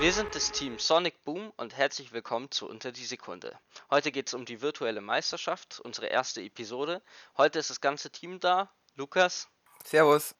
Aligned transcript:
Wir 0.00 0.12
sind 0.12 0.32
das 0.36 0.52
Team 0.52 0.78
Sonic 0.78 1.24
Boom 1.24 1.52
und 1.56 1.76
herzlich 1.76 2.12
willkommen 2.12 2.52
zu 2.52 2.68
Unter 2.68 2.92
die 2.92 3.04
Sekunde. 3.04 3.58
Heute 3.90 4.12
geht 4.12 4.28
es 4.28 4.34
um 4.34 4.44
die 4.44 4.62
virtuelle 4.62 5.00
Meisterschaft, 5.00 5.80
unsere 5.80 6.06
erste 6.06 6.40
Episode. 6.40 7.02
Heute 7.36 7.58
ist 7.58 7.68
das 7.68 7.80
ganze 7.80 8.08
Team 8.08 8.38
da. 8.38 8.70
Lukas, 8.94 9.48
Servus. 9.84 10.36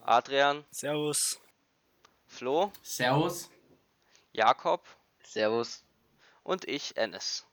Adrian, 0.00 0.64
Servus. 0.70 1.38
Flo, 2.26 2.72
Servus. 2.82 3.50
Jakob 4.32 4.86
Servus. 5.22 5.84
und 6.42 6.66
ich, 6.66 6.96
Ennis. 6.96 7.46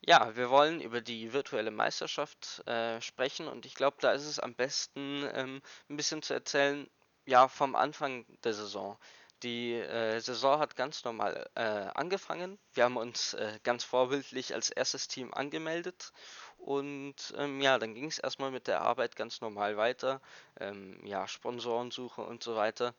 Ja, 0.00 0.34
wir 0.34 0.50
wollen 0.50 0.80
über 0.80 1.00
die 1.00 1.32
virtuelle 1.32 1.70
Meisterschaft 1.70 2.66
äh, 2.66 3.00
sprechen 3.00 3.46
und 3.46 3.64
ich 3.64 3.76
glaube, 3.76 3.98
da 4.00 4.10
ist 4.10 4.26
es 4.26 4.40
am 4.40 4.56
besten, 4.56 5.24
ähm, 5.34 5.62
ein 5.88 5.96
bisschen 5.96 6.20
zu 6.20 6.34
erzählen, 6.34 6.90
ja, 7.26 7.46
vom 7.46 7.76
Anfang 7.76 8.26
der 8.42 8.54
Saison. 8.54 8.98
Die 9.42 9.74
äh, 9.74 10.20
Saison 10.20 10.58
hat 10.58 10.76
ganz 10.76 11.04
normal 11.04 11.48
äh, 11.54 11.60
angefangen. 11.60 12.58
Wir 12.74 12.84
haben 12.84 12.96
uns 12.96 13.34
äh, 13.34 13.58
ganz 13.62 13.84
vorbildlich 13.84 14.54
als 14.54 14.70
erstes 14.70 15.08
Team 15.08 15.32
angemeldet 15.32 16.12
und 16.56 17.14
ähm, 17.36 17.60
ja, 17.60 17.78
dann 17.78 17.94
ging 17.94 18.06
es 18.06 18.18
erstmal 18.18 18.50
mit 18.50 18.66
der 18.66 18.82
Arbeit 18.82 19.16
ganz 19.16 19.40
normal 19.40 19.76
weiter. 19.76 20.20
Ähm, 20.58 21.00
ja, 21.06 21.28
Sponsorensuche 21.28 22.22
und 22.22 22.42
so 22.42 22.56
weiter. 22.56 22.94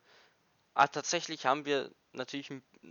Ah, 0.74 0.86
tatsächlich 0.88 1.46
haben 1.46 1.64
wir 1.66 1.90
natürlich 2.12 2.50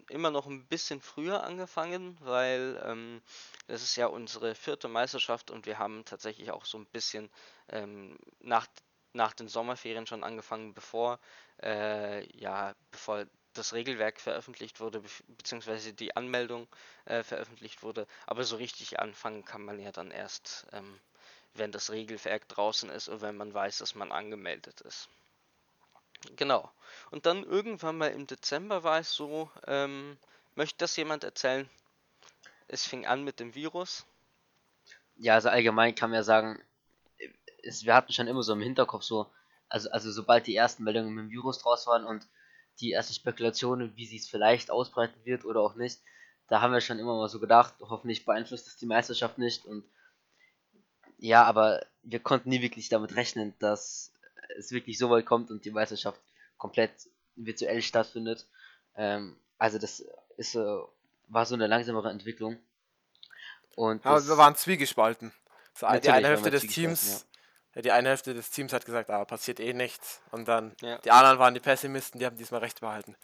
immer 0.10 0.32
noch 0.32 0.46
ein 0.48 0.68
bisschen 0.68 1.02
früher 1.02 1.44
angefangen, 1.44 2.18
weil 2.22 2.82
ähm, 2.86 3.22
das 3.68 3.84
ist 3.84 3.96
ja 3.96 4.08
unsere 4.08 4.56
vierte 4.56 4.88
Meisterschaft 4.88 5.52
und 5.52 5.66
wir 5.66 5.80
haben 5.80 6.06
tatsächlich 6.06 6.52
auch 6.52 6.66
so 6.66 6.78
ein 6.78 6.86
bisschen 6.88 7.30
ähm, 7.70 8.18
nach, 8.40 8.68
nach 9.14 9.34
den 9.34 9.48
Sommerferien 9.48 10.08
schon 10.08 10.24
angefangen, 10.24 10.74
bevor, 10.74 11.20
äh, 11.64 12.26
ja, 12.38 12.76
bevor 12.92 13.26
das 13.60 13.74
Regelwerk 13.74 14.20
veröffentlicht 14.20 14.80
wurde, 14.80 15.04
beziehungsweise 15.28 15.94
die 15.94 16.16
Anmeldung 16.16 16.68
äh, 17.06 17.24
veröffentlicht 17.24 17.84
wurde. 17.84 18.08
Aber 18.26 18.44
so 18.44 18.56
richtig 18.56 19.00
anfangen 19.00 19.46
kann 19.46 19.64
man 19.64 19.80
ja 19.80 19.92
dann 19.92 20.12
erst, 20.12 20.66
ähm, 20.72 21.00
wenn 21.54 21.72
das 21.72 21.92
Regelwerk 21.92 22.48
draußen 22.48 22.90
ist 22.90 23.10
und 23.10 23.22
wenn 23.22 23.38
man 23.38 23.54
weiß, 23.54 23.80
dass 23.80 23.96
man 23.96 24.12
angemeldet 24.12 24.82
ist. 24.82 25.10
Genau. 26.36 26.72
Und 27.12 27.26
dann 27.26 27.44
irgendwann 27.44 27.98
mal 27.98 28.12
im 28.12 28.28
Dezember 28.28 28.84
war 28.84 29.00
es 29.00 29.14
so, 29.14 29.50
ähm, 29.68 30.18
möchte 30.56 30.78
das 30.80 30.96
jemand 30.96 31.24
erzählen? 31.24 31.70
Es 32.68 32.86
fing 32.86 33.06
an 33.06 33.24
mit 33.24 33.40
dem 33.40 33.56
Virus. 33.56 34.06
Ja, 35.18 35.36
also 35.36 35.50
allgemein 35.50 35.96
kann 35.96 36.12
man 36.12 36.18
ja 36.18 36.24
sagen, 36.24 36.62
es, 37.64 37.86
wir 37.86 37.94
hatten 37.96 38.14
schon 38.14 38.28
immer 38.28 38.44
so 38.44 38.54
im 38.54 38.62
Hinterkopf 38.62 39.04
so, 39.04 39.30
also, 39.70 39.90
also 39.92 40.12
sobald 40.12 40.48
die 40.48 40.56
ersten 40.56 40.84
Meldungen 40.84 41.14
mit 41.14 41.26
dem 41.26 41.32
Virus 41.32 41.60
draus 41.60 41.88
waren 41.88 42.06
und 42.06 42.28
die 42.82 42.92
ersten 42.92 43.14
Spekulationen, 43.14 43.96
wie 43.96 44.06
sie 44.06 44.18
es 44.18 44.30
vielleicht 44.30 44.72
ausbreiten 44.72 45.20
wird 45.26 45.46
oder 45.46 45.62
auch 45.62 45.76
nicht, 45.76 46.00
da 46.48 46.62
haben 46.62 46.74
wir 46.74 46.82
schon 46.82 47.00
immer 47.00 47.16
mal 47.16 47.30
so 47.30 47.40
gedacht, 47.40 47.76
hoffentlich 47.82 48.26
beeinflusst 48.26 48.68
es 48.68 48.78
die 48.78 48.86
Meisterschaft 48.86 49.38
nicht 49.38 49.66
und 49.66 49.86
ja, 51.18 51.44
aber 51.44 51.86
wir 52.02 52.20
konnten 52.20 52.50
nie 52.50 52.62
wirklich 52.62 52.90
damit 52.90 53.16
rechnen, 53.16 53.54
dass 53.60 54.14
es 54.58 54.72
wirklich 54.72 54.98
so 54.98 55.10
weit 55.10 55.26
kommt 55.26 55.52
und 55.52 55.66
die 55.66 55.72
Meisterschaft 55.72 56.22
komplett 56.58 56.92
virtuell 57.36 57.82
stattfindet. 57.82 58.48
Ähm, 58.96 59.38
also 59.58 59.78
das 59.78 60.06
ist 60.38 60.54
so, 60.54 60.90
war 61.28 61.46
so 61.46 61.56
eine 61.56 61.68
langsamere 61.68 62.10
Entwicklung. 62.10 62.58
Und 63.76 64.06
Aber 64.06 64.16
das, 64.16 64.28
wir 64.28 64.38
waren 64.38 64.56
zwiegespalten. 64.56 65.32
Die 65.80 66.10
eine 66.10 66.28
Hälfte 66.28 66.52
des 66.52 66.68
Teams, 66.68 67.22
ja, 67.22 67.29
die 67.76 67.92
eine 67.92 68.10
Hälfte 68.10 68.34
des 68.34 68.50
Teams 68.50 68.74
hat 68.74 68.86
gesagt, 68.86 69.10
ah, 69.10 69.26
passiert 69.26 69.60
eh 69.60 69.74
nichts. 69.74 70.22
Und 70.32 70.48
dann 70.48 70.76
Ja. 70.82 70.98
die 71.00 71.12
anderen 71.12 71.40
waren 71.40 71.54
die 71.54 71.60
Pessimisten, 71.60 72.20
die 72.20 72.26
haben 72.26 72.38
diesmal 72.38 72.62
recht 72.62 72.82
behalten. 72.82 73.16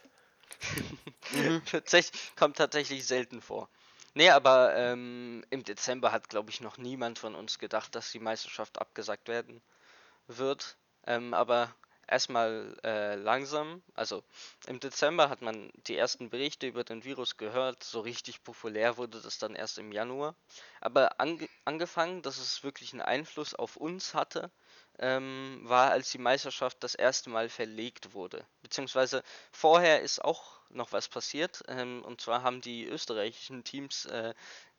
Tatsächlich, 1.66 2.36
kommt 2.36 2.58
tatsächlich 2.58 3.06
selten 3.06 3.42
vor. 3.42 3.70
Nee, 4.14 4.30
aber 4.30 4.76
ähm, 4.76 5.44
im 5.50 5.64
Dezember 5.64 6.12
hat, 6.12 6.30
glaube 6.30 6.50
ich, 6.50 6.62
noch 6.62 6.78
niemand 6.78 7.20
von 7.20 7.36
uns 7.36 7.60
gedacht, 7.60 7.96
dass 7.96 8.12
die 8.12 8.20
Meisterschaft 8.20 8.80
abgesagt 8.80 9.28
werden 9.28 9.62
wird. 10.28 10.78
Ähm, 11.06 11.34
aber 11.34 11.74
erstmal 12.08 12.78
äh, 12.84 13.16
langsam. 13.16 13.82
Also 13.94 14.24
im 14.68 14.80
Dezember 14.80 15.30
hat 15.30 15.42
man 15.42 15.72
die 15.88 15.98
ersten 15.98 16.30
Berichte 16.30 16.68
über 16.68 16.84
den 16.84 17.04
Virus 17.04 17.38
gehört. 17.38 17.84
So 17.84 18.02
richtig 18.02 18.44
populär 18.44 18.98
wurde 18.98 19.22
das 19.22 19.38
dann 19.38 19.56
erst 19.56 19.78
im 19.78 19.92
Januar. 19.92 20.36
Aber 20.82 21.20
ange 21.20 21.48
angefangen, 21.66 22.22
dass 22.22 22.38
es 22.38 22.64
wirklich 22.64 22.94
einen 22.94 23.02
Einfluss 23.02 23.56
auf 23.56 23.78
uns 23.78 24.14
hatte, 24.14 24.52
ähm, 25.00 25.62
war, 25.64 25.92
als 25.92 26.12
die 26.12 26.18
Meisterschaft 26.18 26.84
das 26.84 26.96
erste 26.96 27.30
Mal 27.30 27.50
verlegt 27.50 28.14
wurde. 28.14 28.46
Beziehungsweise 28.62 29.24
vorher 29.52 30.02
ist 30.02 30.24
auch 30.24 30.56
noch 30.70 30.92
was 30.92 31.08
passiert. 31.08 31.64
Ähm, 31.68 32.04
und 32.04 32.22
zwar 32.22 32.44
haben 32.44 32.62
die 32.62 32.86
österreichischen 32.86 33.64
Teams 33.64 34.06
äh, 34.06 34.34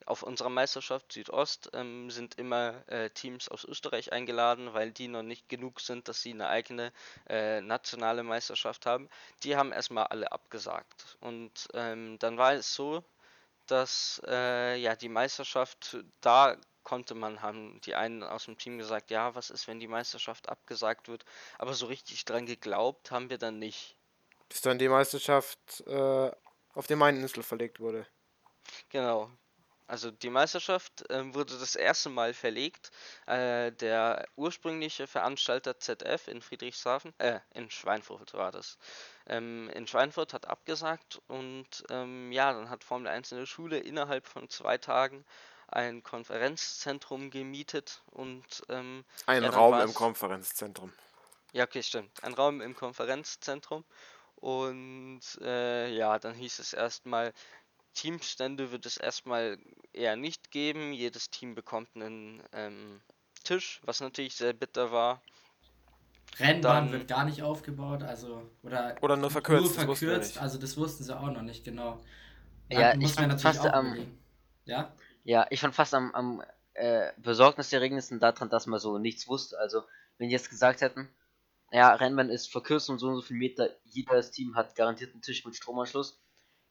auf 0.04 0.22
unserer 0.22 0.50
Meisterschaft 0.50 1.12
Südost 1.12 1.70
ähm, 1.72 2.10
sind 2.10 2.38
immer 2.38 2.82
äh, 2.88 3.10
Teams 3.10 3.48
aus 3.48 3.64
Österreich 3.64 4.12
eingeladen, 4.12 4.72
weil 4.72 4.92
die 4.92 5.08
noch 5.08 5.22
nicht 5.22 5.48
genug 5.48 5.80
sind, 5.80 6.08
dass 6.08 6.22
sie 6.22 6.32
eine 6.32 6.48
eigene 6.48 6.92
äh, 7.28 7.60
nationale 7.60 8.22
Meisterschaft 8.22 8.86
haben. 8.86 9.08
Die 9.42 9.56
haben 9.56 9.72
erstmal 9.72 10.06
alle 10.06 10.30
abgesagt. 10.30 11.16
Und 11.20 11.68
ähm, 11.74 12.18
dann 12.20 12.38
war 12.38 12.54
es 12.54 12.72
so, 12.74 13.02
dass 13.66 14.22
äh, 14.26 14.76
ja 14.76 14.94
die 14.94 15.08
Meisterschaft 15.08 15.96
da 16.20 16.56
konnte 16.86 17.16
man, 17.16 17.42
haben 17.42 17.80
die 17.80 17.96
einen 17.96 18.22
aus 18.22 18.44
dem 18.44 18.58
Team 18.58 18.78
gesagt, 18.78 19.10
ja, 19.10 19.34
was 19.34 19.50
ist, 19.50 19.66
wenn 19.66 19.80
die 19.80 19.88
Meisterschaft 19.88 20.48
abgesagt 20.48 21.08
wird, 21.08 21.24
aber 21.58 21.74
so 21.74 21.86
richtig 21.86 22.24
dran 22.24 22.46
geglaubt 22.46 23.10
haben 23.10 23.28
wir 23.28 23.38
dann 23.38 23.58
nicht. 23.58 23.96
Bis 24.48 24.60
dann 24.60 24.78
die 24.78 24.88
Meisterschaft 24.88 25.80
äh, 25.88 26.30
auf 26.74 26.86
die 26.86 26.94
Maininsel 26.94 27.42
verlegt 27.42 27.80
wurde. 27.80 28.06
Genau. 28.88 29.32
Also 29.88 30.12
die 30.12 30.30
Meisterschaft 30.30 31.04
ähm, 31.10 31.34
wurde 31.34 31.58
das 31.58 31.74
erste 31.74 32.08
Mal 32.08 32.32
verlegt. 32.34 32.92
Äh, 33.26 33.72
der 33.72 34.24
ursprüngliche 34.36 35.08
Veranstalter 35.08 35.80
ZF 35.80 36.28
in 36.28 36.40
Friedrichshafen, 36.40 37.12
äh, 37.18 37.40
in 37.54 37.68
Schweinfurt 37.68 38.32
war 38.34 38.52
das. 38.52 38.78
Ähm, 39.26 39.70
in 39.70 39.88
Schweinfurt 39.88 40.32
hat 40.32 40.46
abgesagt 40.46 41.20
und 41.26 41.82
ähm, 41.90 42.30
ja, 42.30 42.52
dann 42.52 42.70
hat 42.70 42.84
Formel 42.84 43.08
1 43.08 43.32
in 43.32 43.38
der 43.38 43.46
Schule 43.46 43.78
innerhalb 43.78 44.28
von 44.28 44.48
zwei 44.48 44.78
Tagen 44.78 45.24
ein 45.68 46.02
Konferenzzentrum 46.02 47.30
gemietet 47.30 48.02
und 48.12 48.44
ähm, 48.68 49.04
Ein 49.26 49.42
Ja, 49.42 49.50
Raum 49.50 49.80
im 49.80 49.94
Konferenzzentrum. 49.94 50.92
ja, 51.52 51.64
okay, 51.64 51.82
stimmt. 51.82 52.22
Ein 52.22 52.34
Raum 52.34 52.60
im 52.60 52.74
Konferenzzentrum. 52.74 53.84
Und 54.36 55.22
äh, 55.40 55.88
ja, 55.94 56.18
dann 56.18 56.34
hieß 56.34 56.58
es 56.58 56.72
erstmal, 56.72 57.32
Teamstände 57.94 58.70
wird 58.70 58.84
es 58.86 58.96
erstmal 58.98 59.58
eher 59.92 60.16
nicht 60.16 60.50
geben. 60.50 60.92
Jedes 60.92 61.30
Team 61.30 61.54
bekommt 61.54 61.88
einen 61.94 62.42
ähm, 62.52 63.00
Tisch, 63.44 63.80
was 63.84 64.00
natürlich 64.00 64.36
sehr 64.36 64.52
bitter 64.52 64.92
war. 64.92 65.22
Rennbahn 66.38 66.84
Dann- 66.86 66.92
wird 66.92 67.08
gar 67.08 67.24
nicht 67.24 67.42
aufgebaut, 67.42 68.02
also 68.02 68.42
oder 68.62 68.96
Oder 69.00 69.16
nur 69.16 69.30
verkürzt, 69.30 69.62
nur 69.78 69.86
das 69.86 69.98
verkürzt, 69.98 70.30
nicht. 70.34 70.42
also 70.42 70.58
das 70.58 70.76
wussten 70.76 71.02
sie 71.04 71.18
auch 71.18 71.30
noch 71.30 71.42
nicht 71.42 71.64
genau. 71.64 71.98
Ja, 72.68 72.90
Dann 72.92 73.00
ich 73.00 73.12
fand 73.14 73.28
natürlich 73.28 73.58
auch 73.60 73.72
am-. 73.72 74.18
Ja? 74.66 74.92
Ja, 75.26 75.44
ich 75.50 75.58
fand 75.60 75.74
fast 75.74 75.92
am, 75.92 76.14
am 76.14 76.42
äh, 76.74 77.10
besorgniserregendsten 77.16 78.20
daran, 78.20 78.48
dass 78.48 78.68
man 78.68 78.78
so 78.78 78.96
nichts 78.98 79.26
wusste. 79.26 79.58
Also, 79.58 79.82
wenn 80.18 80.28
die 80.28 80.32
jetzt 80.32 80.50
gesagt 80.50 80.82
hätten, 80.82 81.08
ja, 81.72 81.92
Rennbahn 81.92 82.30
ist 82.30 82.48
verkürzt 82.48 82.88
um 82.90 82.98
so 83.00 83.08
und 83.08 83.16
so 83.16 83.22
viel 83.22 83.36
Meter, 83.36 83.70
jedes 83.82 84.30
Team 84.30 84.54
hat 84.54 84.76
garantiert 84.76 85.12
einen 85.12 85.22
Tisch 85.22 85.44
mit 85.44 85.56
Stromanschluss, 85.56 86.22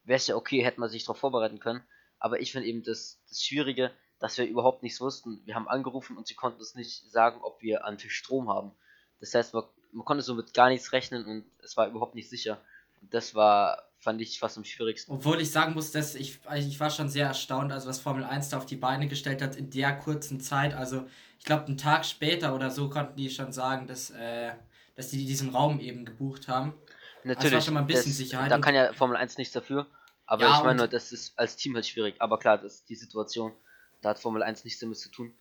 wäre 0.06 0.16
es 0.16 0.28
ja 0.28 0.38
okay, 0.38 0.64
hätte 0.64 0.80
man 0.80 0.90
sich 0.90 1.04
darauf 1.04 1.18
vorbereiten 1.18 1.60
können. 1.60 1.84
Aber 2.18 2.40
ich 2.40 2.54
finde 2.54 2.70
eben 2.70 2.82
das, 2.82 3.22
das 3.28 3.44
Schwierige, 3.44 3.92
dass 4.20 4.38
wir 4.38 4.46
überhaupt 4.46 4.84
nichts 4.84 5.02
wussten. 5.02 5.42
Wir 5.44 5.56
haben 5.56 5.68
angerufen 5.68 6.16
und 6.16 6.26
sie 6.26 6.36
konnten 6.36 6.60
uns 6.60 6.76
nicht 6.76 7.12
sagen, 7.12 7.42
ob 7.42 7.62
wir 7.62 7.84
einen 7.84 7.98
Tisch 7.98 8.16
Strom 8.16 8.48
haben. 8.48 8.72
Das 9.20 9.34
heißt, 9.34 9.54
man, 9.54 9.66
man 9.92 10.06
konnte 10.06 10.24
so 10.24 10.34
mit 10.34 10.54
gar 10.54 10.70
nichts 10.70 10.94
rechnen 10.94 11.26
und 11.26 11.52
es 11.62 11.76
war 11.76 11.90
überhaupt 11.90 12.16
nicht 12.16 12.30
sicher. 12.30 12.62
Und 13.02 13.14
das 13.14 13.36
war, 13.36 13.84
fand 14.06 14.22
ich, 14.22 14.38
fast 14.40 14.56
am 14.58 14.64
schwierigsten. 14.64 15.12
Obwohl 15.12 15.42
ich 15.42 15.52
sagen 15.52 15.74
muss, 15.74 15.92
dass 15.92 16.14
ich, 16.14 16.40
ich 16.56 16.80
war 16.80 16.92
schon 16.92 17.10
sehr 17.10 17.26
erstaunt, 17.26 17.72
also 17.72 17.90
was 17.90 18.00
Formel 18.00 18.24
1 18.24 18.50
da 18.50 18.58
auf 18.58 18.68
die 18.68 18.76
Beine 18.76 19.08
gestellt 19.08 19.42
hat 19.42 19.56
in 19.56 19.72
der 19.72 19.98
kurzen 19.98 20.40
Zeit. 20.40 20.76
Also 20.76 21.06
ich 21.40 21.46
glaube, 21.46 21.66
einen 21.66 21.78
Tag 21.78 22.06
später 22.06 22.54
oder 22.54 22.70
so 22.70 22.88
konnten 22.88 23.16
die 23.16 23.32
schon 23.32 23.52
sagen, 23.52 23.88
dass, 23.88 24.12
äh, 24.12 24.52
dass 24.96 25.10
die 25.10 25.26
diesen 25.26 25.50
Raum 25.50 25.80
eben 25.80 26.06
gebucht 26.06 26.48
haben. 26.48 26.76
Natürlich, 27.24 27.66
schon 27.66 27.74
mal 27.74 27.80
ein 27.80 27.88
bisschen 27.88 28.12
das, 28.12 28.18
Sicherheit 28.18 28.52
da 28.52 28.60
kann 28.60 28.76
ja 28.76 28.94
Formel 28.94 29.18
1 29.18 29.40
nichts 29.40 29.54
dafür. 29.54 29.88
Aber 30.28 30.44
Ja, 30.44 30.58
ich 30.58 30.64
meine 30.64 30.78
nur, 30.78 30.88
das 30.88 31.12
ist 31.12 31.38
als 31.38 31.56
Team 31.56 31.74
halt 31.74 31.88
schwierig. 31.88 32.16
Aber 32.20 32.38
klar, 32.38 32.60
das 32.60 32.76
ist 32.76 32.90
die 32.90 32.96
Situation. 32.96 33.54
Da 34.02 34.10
hat 34.10 34.20
Formel 34.20 34.44
1 34.44 34.64
nichts 34.66 34.80
damit 34.80 35.00
zu 35.00 35.10
tun. 35.10 35.34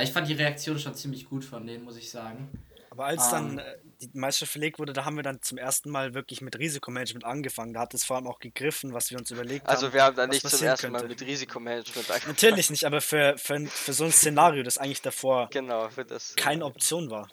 Ich 0.00 0.12
fand 0.12 0.28
die 0.28 0.34
Reaktion 0.34 0.78
schon 0.78 0.94
ziemlich 0.94 1.28
gut 1.28 1.44
von 1.44 1.66
denen, 1.66 1.82
muss 1.82 1.96
ich 1.96 2.08
sagen. 2.08 2.48
Aber 2.92 3.06
als 3.06 3.24
Ähm. 3.32 3.56
dann 3.56 3.58
äh, 3.58 3.78
die 4.02 4.10
Meisterschaft 4.12 4.52
verlegt 4.52 4.78
wurde, 4.78 4.92
da 4.92 5.06
haben 5.06 5.16
wir 5.16 5.22
dann 5.22 5.40
zum 5.40 5.56
ersten 5.56 5.88
Mal 5.88 6.12
wirklich 6.12 6.42
mit 6.42 6.58
Risikomanagement 6.58 7.24
angefangen. 7.24 7.72
Da 7.72 7.80
hat 7.80 7.94
es 7.94 8.04
vor 8.04 8.16
allem 8.16 8.26
auch 8.26 8.38
gegriffen, 8.38 8.92
was 8.92 9.10
wir 9.10 9.16
uns 9.16 9.30
überlegt 9.30 9.66
Also 9.66 9.86
haben. 9.86 9.94
wir 9.94 10.02
haben 10.02 10.16
da 10.16 10.26
nicht 10.26 10.46
zum 10.46 10.62
ersten 10.62 10.92
Mal 10.92 10.98
könnte. 11.00 11.14
mit 11.14 11.22
Risikomanagement 11.22 11.96
angefangen. 12.10 12.32
Natürlich 12.34 12.68
nicht, 12.68 12.84
aber 12.84 13.00
für, 13.00 13.38
für, 13.38 13.64
für 13.66 13.94
so 13.94 14.04
ein 14.04 14.12
Szenario, 14.12 14.62
das 14.62 14.76
eigentlich 14.76 15.00
davor 15.00 15.48
Genau, 15.50 15.88
das. 15.88 16.36
keine 16.36 16.64
äh, 16.64 16.66
Option 16.66 17.10
war. 17.10 17.30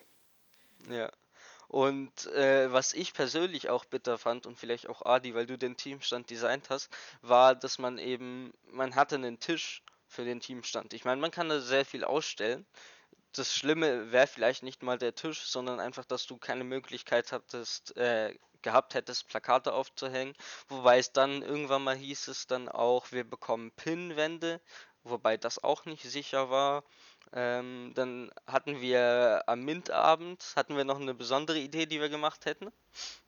Ja. 0.89 1.11
Und 1.67 2.25
äh, 2.27 2.71
was 2.71 2.93
ich 2.93 3.13
persönlich 3.13 3.69
auch 3.69 3.83
bitter 3.83 4.17
fand 4.17 4.45
und 4.45 4.57
vielleicht 4.57 4.87
auch 4.87 5.05
Adi, 5.05 5.35
weil 5.35 5.45
du 5.45 5.57
den 5.57 5.75
Teamstand 5.75 6.29
designt 6.29 6.69
hast, 6.69 6.89
war, 7.21 7.53
dass 7.53 7.79
man 7.79 7.97
eben, 7.97 8.53
man 8.71 8.95
hatte 8.95 9.15
einen 9.15 9.41
Tisch 9.41 9.83
für 10.07 10.23
den 10.23 10.39
Teamstand. 10.39 10.93
Ich 10.93 11.03
meine, 11.03 11.19
man 11.19 11.31
kann 11.31 11.49
da 11.49 11.59
sehr 11.59 11.83
viel 11.85 12.05
ausstellen. 12.05 12.65
Das 13.35 13.53
Schlimme 13.53 14.11
wäre 14.11 14.27
vielleicht 14.27 14.63
nicht 14.63 14.81
mal 14.83 14.97
der 14.97 15.15
Tisch, 15.15 15.43
sondern 15.43 15.79
einfach, 15.79 16.05
dass 16.05 16.25
du 16.25 16.37
keine 16.37 16.63
Möglichkeit 16.63 17.31
hattest, 17.31 17.95
äh, 17.95 18.33
gehabt 18.61 18.93
hättest, 18.93 19.27
Plakate 19.27 19.73
aufzuhängen. 19.73 20.33
Wobei 20.67 20.99
es 20.99 21.11
dann 21.11 21.41
irgendwann 21.41 21.83
mal 21.83 21.95
hieß 21.95 22.27
es 22.27 22.47
dann 22.47 22.67
auch, 22.69 23.11
wir 23.11 23.23
bekommen 23.23 23.71
Pinnwände, 23.71 24.61
wobei 25.03 25.37
das 25.37 25.63
auch 25.63 25.85
nicht 25.85 26.03
sicher 26.03 26.49
war. 26.49 26.83
Ähm, 27.31 27.91
dann 27.93 28.31
hatten 28.47 28.81
wir 28.81 29.43
am 29.45 29.63
Mintabend, 29.63 30.53
hatten 30.55 30.75
wir 30.75 30.83
noch 30.83 30.99
eine 30.99 31.13
besondere 31.13 31.59
Idee, 31.59 31.85
die 31.85 32.01
wir 32.01 32.09
gemacht 32.09 32.45
hätten. 32.45 32.71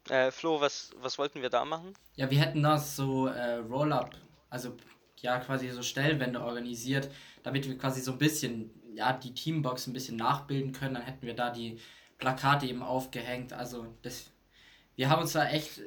Äh, 0.10 0.32
Flo, 0.32 0.60
was, 0.60 0.90
was 0.98 1.20
wollten 1.20 1.44
wir 1.44 1.52
da 1.52 1.66
machen? 1.66 1.94
Ja, 2.16 2.32
wir 2.32 2.40
hätten 2.40 2.64
das 2.64 2.96
so 2.96 3.28
äh, 3.28 3.58
Roll-up, 3.58 4.16
also 4.50 4.76
ja, 5.18 5.40
quasi 5.40 5.70
so 5.70 5.84
Stellwände 5.84 6.42
organisiert, 6.42 7.12
damit 7.44 7.68
wir 7.68 7.78
quasi 7.78 8.02
so 8.02 8.14
ein 8.14 8.18
bisschen, 8.18 8.72
ja, 8.96 9.14
die 9.14 9.34
Teambox 9.34 9.88
ein 9.88 9.94
bisschen 9.94 10.18
nachbilden 10.18 10.72
können. 10.74 10.96
Dann 10.96 11.04
hätten 11.04 11.26
wir 11.26 11.36
da 11.36 11.50
die 11.52 11.80
Plakate 12.18 12.66
eben 12.68 12.84
aufgehängt. 12.84 13.54
Also 13.54 13.88
das, 14.02 14.32
wir 14.96 15.10
haben 15.10 15.22
uns 15.22 15.34
da 15.34 15.48
echt 15.50 15.82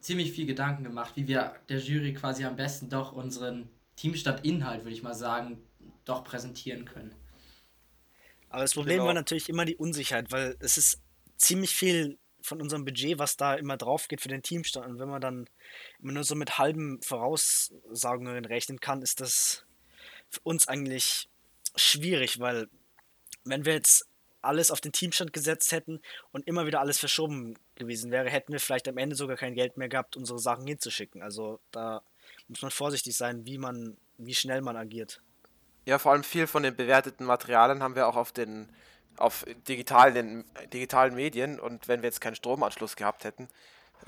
ziemlich 0.00 0.32
viel 0.32 0.46
Gedanken 0.46 0.84
gemacht, 0.84 1.16
wie 1.16 1.28
wir 1.28 1.54
der 1.68 1.78
Jury 1.78 2.14
quasi 2.14 2.44
am 2.44 2.56
besten 2.56 2.88
doch 2.88 3.12
unseren 3.12 3.68
Teamstadt-Inhalt, 3.96 4.84
würde 4.84 4.94
ich 4.94 5.02
mal 5.02 5.14
sagen, 5.14 5.58
doch 6.04 6.24
präsentieren 6.24 6.84
können. 6.84 7.14
Aber 8.48 8.62
das 8.62 8.74
Problem 8.74 8.96
Genau. 8.98 9.06
war 9.06 9.14
natürlich 9.14 9.48
immer 9.48 9.64
die 9.64 9.76
Unsicherheit, 9.76 10.30
weil 10.30 10.56
es 10.60 10.76
ist 10.78 11.00
ziemlich 11.36 11.74
viel 11.74 12.18
von 12.40 12.60
unserem 12.60 12.84
Budget, 12.84 13.18
was 13.18 13.36
da 13.36 13.54
immer 13.54 13.76
drauf 13.76 14.06
geht 14.06 14.20
für 14.20 14.28
den 14.28 14.42
Teamstand. 14.42 14.86
Und 14.86 14.98
wenn 14.98 15.08
man 15.08 15.20
dann 15.20 15.48
immer 16.00 16.12
nur 16.12 16.24
so 16.24 16.34
mit 16.34 16.58
halben 16.58 17.00
Voraussagungen 17.02 18.44
rechnen 18.44 18.80
kann, 18.80 19.02
ist 19.02 19.20
das 19.20 19.64
für 20.28 20.40
uns 20.42 20.68
eigentlich 20.68 21.28
schwierig, 21.76 22.40
weil 22.40 22.68
wenn 23.44 23.64
wir 23.64 23.74
jetzt 23.74 24.06
alles 24.44 24.70
auf 24.70 24.80
den 24.80 24.92
Teamstand 24.92 25.32
gesetzt 25.32 25.72
hätten 25.72 26.00
und 26.32 26.46
immer 26.46 26.66
wieder 26.66 26.80
alles 26.80 26.98
verschoben 26.98 27.58
gewesen 27.74 28.10
wäre, 28.10 28.28
hätten 28.30 28.52
wir 28.52 28.60
vielleicht 28.60 28.88
am 28.88 28.98
Ende 28.98 29.16
sogar 29.16 29.36
kein 29.36 29.54
Geld 29.54 29.76
mehr 29.76 29.88
gehabt, 29.88 30.16
unsere 30.16 30.38
Sachen 30.38 30.66
hinzuschicken. 30.66 31.22
Also 31.22 31.60
da 31.70 32.02
muss 32.48 32.62
man 32.62 32.70
vorsichtig 32.70 33.16
sein, 33.16 33.46
wie 33.46 33.58
man, 33.58 33.96
wie 34.18 34.34
schnell 34.34 34.60
man 34.60 34.76
agiert. 34.76 35.22
Ja, 35.86 35.98
vor 35.98 36.12
allem 36.12 36.24
viel 36.24 36.46
von 36.46 36.62
den 36.62 36.76
bewerteten 36.76 37.26
Materialien 37.26 37.82
haben 37.82 37.94
wir 37.96 38.06
auch 38.06 38.16
auf 38.16 38.32
den 38.32 38.68
auf 39.16 39.44
digitalen, 39.68 40.44
digitalen 40.72 41.14
Medien 41.14 41.60
und 41.60 41.86
wenn 41.86 42.02
wir 42.02 42.08
jetzt 42.08 42.20
keinen 42.20 42.34
Stromanschluss 42.34 42.96
gehabt 42.96 43.22
hätten, 43.22 43.48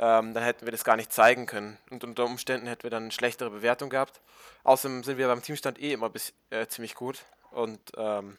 ähm, 0.00 0.34
dann 0.34 0.42
hätten 0.42 0.66
wir 0.66 0.72
das 0.72 0.82
gar 0.82 0.96
nicht 0.96 1.12
zeigen 1.12 1.46
können. 1.46 1.78
Und 1.90 2.02
unter 2.02 2.24
Umständen 2.24 2.66
hätten 2.66 2.82
wir 2.82 2.90
dann 2.90 3.04
eine 3.04 3.12
schlechtere 3.12 3.50
Bewertung 3.50 3.88
gehabt. 3.88 4.20
Außerdem 4.64 5.04
sind 5.04 5.16
wir 5.16 5.28
beim 5.28 5.42
Teamstand 5.42 5.80
eh 5.80 5.92
immer 5.92 6.10
bis, 6.10 6.32
äh, 6.50 6.66
ziemlich 6.66 6.96
gut 6.96 7.24
und 7.52 7.80
ähm, 7.96 8.38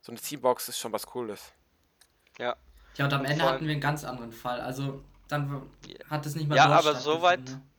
so 0.00 0.12
eine 0.12 0.20
Teambox 0.20 0.68
ist 0.68 0.78
schon 0.78 0.92
was 0.92 1.06
Cooles. 1.06 1.52
Ja. 2.38 2.56
Ja, 2.96 3.06
und 3.06 3.12
am 3.12 3.24
Ende 3.24 3.36
Vor 3.40 3.44
allem- 3.46 3.54
hatten 3.56 3.64
wir 3.66 3.72
einen 3.72 3.80
ganz 3.80 4.04
anderen 4.04 4.32
Fall. 4.32 4.60
Also 4.60 5.02
dann 5.28 5.68
hat 6.10 6.26
es 6.26 6.34
nicht 6.36 6.48
mal 6.48 6.56
Ja, 6.56 6.66
aber 6.66 6.94
so 6.94 7.22
weit- 7.22 7.40
stattgefunden, 7.40 7.54
ne? 7.66 7.73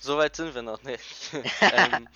So 0.00 0.16
weit 0.16 0.36
sind 0.36 0.54
wir 0.54 0.62
noch 0.62 0.82
nicht. 0.82 1.30
ähm, 1.70 2.08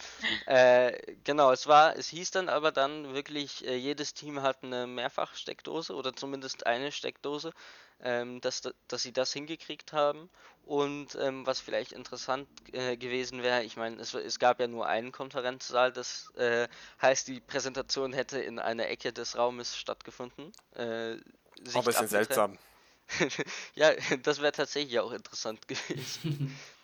äh, 0.46 0.92
genau, 1.24 1.50
es 1.52 1.66
war, 1.66 1.96
es 1.96 2.08
hieß 2.08 2.30
dann 2.30 2.48
aber 2.48 2.70
dann 2.72 3.12
wirklich, 3.14 3.66
äh, 3.66 3.74
jedes 3.76 4.14
Team 4.14 4.40
hat 4.42 4.62
eine 4.62 4.86
Mehrfachsteckdose 4.86 5.94
oder 5.94 6.14
zumindest 6.14 6.64
eine 6.66 6.92
Steckdose, 6.92 7.52
ähm, 8.00 8.40
dass, 8.40 8.60
da- 8.60 8.72
dass 8.88 9.02
sie 9.02 9.12
das 9.12 9.32
hingekriegt 9.32 9.92
haben. 9.92 10.30
Und 10.64 11.16
ähm, 11.16 11.44
was 11.44 11.58
vielleicht 11.60 11.90
interessant 11.92 12.48
äh, 12.72 12.96
gewesen 12.96 13.42
wäre, 13.42 13.64
ich 13.64 13.76
meine, 13.76 14.00
es, 14.00 14.14
es 14.14 14.38
gab 14.38 14.60
ja 14.60 14.68
nur 14.68 14.86
einen 14.86 15.10
Konferenzsaal, 15.10 15.92
das 15.92 16.30
äh, 16.36 16.68
heißt, 17.00 17.26
die 17.26 17.40
Präsentation 17.40 18.12
hätte 18.12 18.38
in 18.40 18.60
einer 18.60 18.88
Ecke 18.88 19.12
des 19.12 19.36
Raumes 19.36 19.76
stattgefunden. 19.76 20.52
Äh, 20.76 21.16
Auch 21.72 21.80
ein 21.80 21.84
Sicht 21.84 21.84
bisschen 21.84 22.08
seltsam. 22.08 22.58
ja, 23.74 23.92
das 24.22 24.40
wäre 24.40 24.52
tatsächlich 24.52 24.98
auch 25.00 25.12
interessant 25.12 25.68
gewesen. 25.68 26.58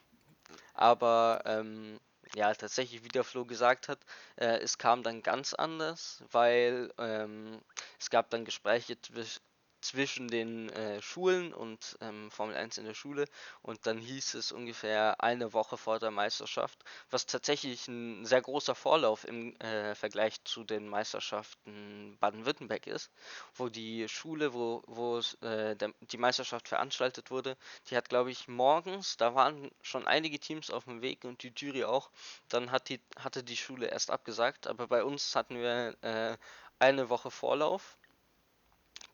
Aber 0.79 1.43
ähm, 1.45 1.99
ja, 2.35 2.55
tatsächlich, 2.55 3.05
wie 3.05 3.09
der 3.09 3.25
Flo 3.25 3.45
gesagt 3.45 3.89
hat, 3.89 3.99
äh, 4.37 4.59
es 4.61 4.79
kam 4.79 5.03
dann 5.03 5.23
ganz 5.23 5.55
anders, 5.55 6.23
weil 6.31 6.93
ähm, 6.99 7.61
es 7.99 8.11
gab 8.11 8.31
dann 8.31 8.45
Gespräche 8.45 9.01
zwisch 9.01 9.41
zwischen 9.81 10.29
den 10.29 10.69
äh, 10.71 11.01
Schulen 11.03 11.53
und 11.55 11.97
ähm, 12.01 12.31
Formel 12.31 12.57
1 12.57 12.79
in 12.79 12.85
der 12.85 12.95
Schule 12.95 13.27
und 13.63 13.87
dann 13.87 13.99
hieß 13.99 14.35
es 14.35 14.53
ungefähr 14.53 15.23
eine 15.23 15.53
Woche 15.53 15.77
vor 15.77 15.99
der 15.99 16.11
Meisterschaft, 16.11 16.85
was 17.11 17.27
tatsächlich 17.27 17.89
ein 17.89 18.25
sehr 18.25 18.43
großer 18.43 18.75
Vorlauf 18.75 19.25
im 19.25 19.55
äh, 19.61 19.95
Vergleich 19.95 20.43
zu 20.45 20.65
den 20.65 20.89
Meisterschaften 20.89 22.17
Baden-Württemberg 22.21 22.87
ist, 22.87 23.11
wo 23.55 23.69
die 23.69 24.09
Schule, 24.09 24.53
wo, 24.55 24.83
wo 24.87 25.19
äh, 25.41 25.77
der, 25.77 25.93
die 26.01 26.19
Meisterschaft 26.19 26.69
veranstaltet 26.69 27.31
wurde, 27.31 27.57
die 27.89 27.97
hat, 27.97 28.09
glaube 28.09 28.31
ich, 28.31 28.49
morgens, 28.49 29.17
da 29.17 29.35
waren 29.35 29.71
schon 29.83 30.07
einige 30.07 30.39
Teams 30.39 30.71
auf 30.71 30.85
dem 30.85 31.03
Weg 31.03 31.25
und 31.25 31.43
die 31.43 31.53
Jury 31.57 31.85
auch. 31.85 32.11
Dann 32.49 32.71
hat 32.71 32.89
die, 32.89 33.01
hatte 33.19 33.43
die 33.45 33.57
Schule 33.57 33.89
erst 33.89 34.11
abgesagt, 34.11 34.67
aber 34.67 34.87
bei 34.89 35.05
uns 35.05 35.35
hatten 35.37 35.57
wir 35.57 35.97
äh, 36.03 36.37
eine 36.79 37.09
Woche 37.09 37.31
Vorlauf. 37.31 37.98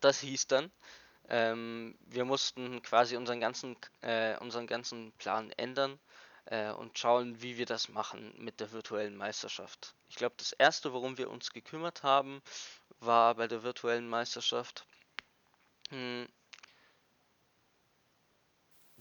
Das 0.05 0.21
hieß 0.21 0.49
dann, 0.49 0.71
ähm, 1.29 1.97
wir 2.01 2.27
mussten 2.27 2.83
quasi 2.83 3.17
unseren 3.17 3.41
ganzen, 3.41 3.77
äh, 4.03 4.37
unseren 4.39 4.67
ganzen 4.67 5.13
Plan 5.13 5.51
ändern 5.53 5.99
äh, 6.47 6.73
und 6.73 6.99
schauen, 6.99 7.41
wie 7.41 7.57
wir 7.57 7.67
das 7.67 7.89
machen 7.89 8.35
mit 8.39 8.61
der 8.61 8.73
virtuellen 8.73 9.17
Meisterschaft. 9.17 9.95
Ich 10.11 10.17
glaube, 10.17 10.35
das 10.37 10.53
erste, 10.53 10.93
worum 10.93 11.17
wir 11.17 11.31
uns 11.31 11.53
gekümmert 11.53 12.03
haben, 12.03 12.43
war 13.01 13.35
bei 13.37 13.49
der 13.49 13.63
virtuellen 13.63 14.09
Meisterschaft. 14.09 14.87
Hm, 15.89 16.29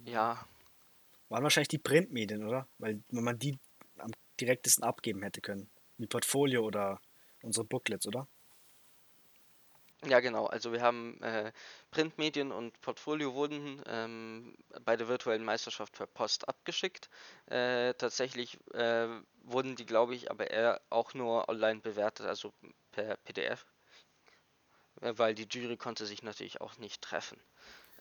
ja, 0.06 0.48
Waren 1.30 1.44
wahrscheinlich 1.44 1.68
die 1.70 1.80
Printmedien, 1.80 2.46
oder? 2.46 2.68
Weil 2.78 3.04
wenn 3.10 3.24
man 3.24 3.40
die 3.40 3.60
am 3.98 4.12
direktesten 4.40 4.84
abgeben 4.84 5.24
hätte 5.24 5.42
können. 5.42 5.70
Wie 5.98 6.08
Portfolio 6.08 6.64
oder 6.64 7.02
unsere 7.42 7.66
Booklets, 7.66 8.08
oder? 8.08 8.28
Ja, 10.06 10.20
genau. 10.20 10.48
Also 10.48 10.74
wir 10.74 10.82
haben 10.82 11.22
äh, 11.24 11.52
Printmedien 11.92 12.52
und 12.52 12.80
Portfolio 12.82 13.34
wurden 13.36 13.82
ähm, 13.88 14.54
bei 14.84 14.98
der 14.98 15.08
virtuellen 15.08 15.46
Meisterschaft 15.46 15.94
per 15.94 16.08
Post 16.08 16.48
abgeschickt. 16.50 17.10
Äh, 17.46 17.94
tatsächlich 17.94 18.60
äh, 18.74 19.08
wurden 19.44 19.76
die, 19.78 19.86
glaube 19.86 20.14
ich, 20.16 20.30
aber 20.30 20.52
eher 20.52 20.82
auch 20.90 21.14
nur 21.14 21.48
online 21.48 21.80
bewertet, 21.80 22.26
also 22.26 22.54
per 22.92 23.16
PDF, 23.18 23.66
äh, 25.02 25.14
weil 25.18 25.36
die 25.36 25.48
Jury 25.50 25.78
konnte 25.78 26.06
sich 26.06 26.24
natürlich 26.24 26.62
auch 26.62 26.78
nicht 26.78 27.02
treffen. 27.02 27.40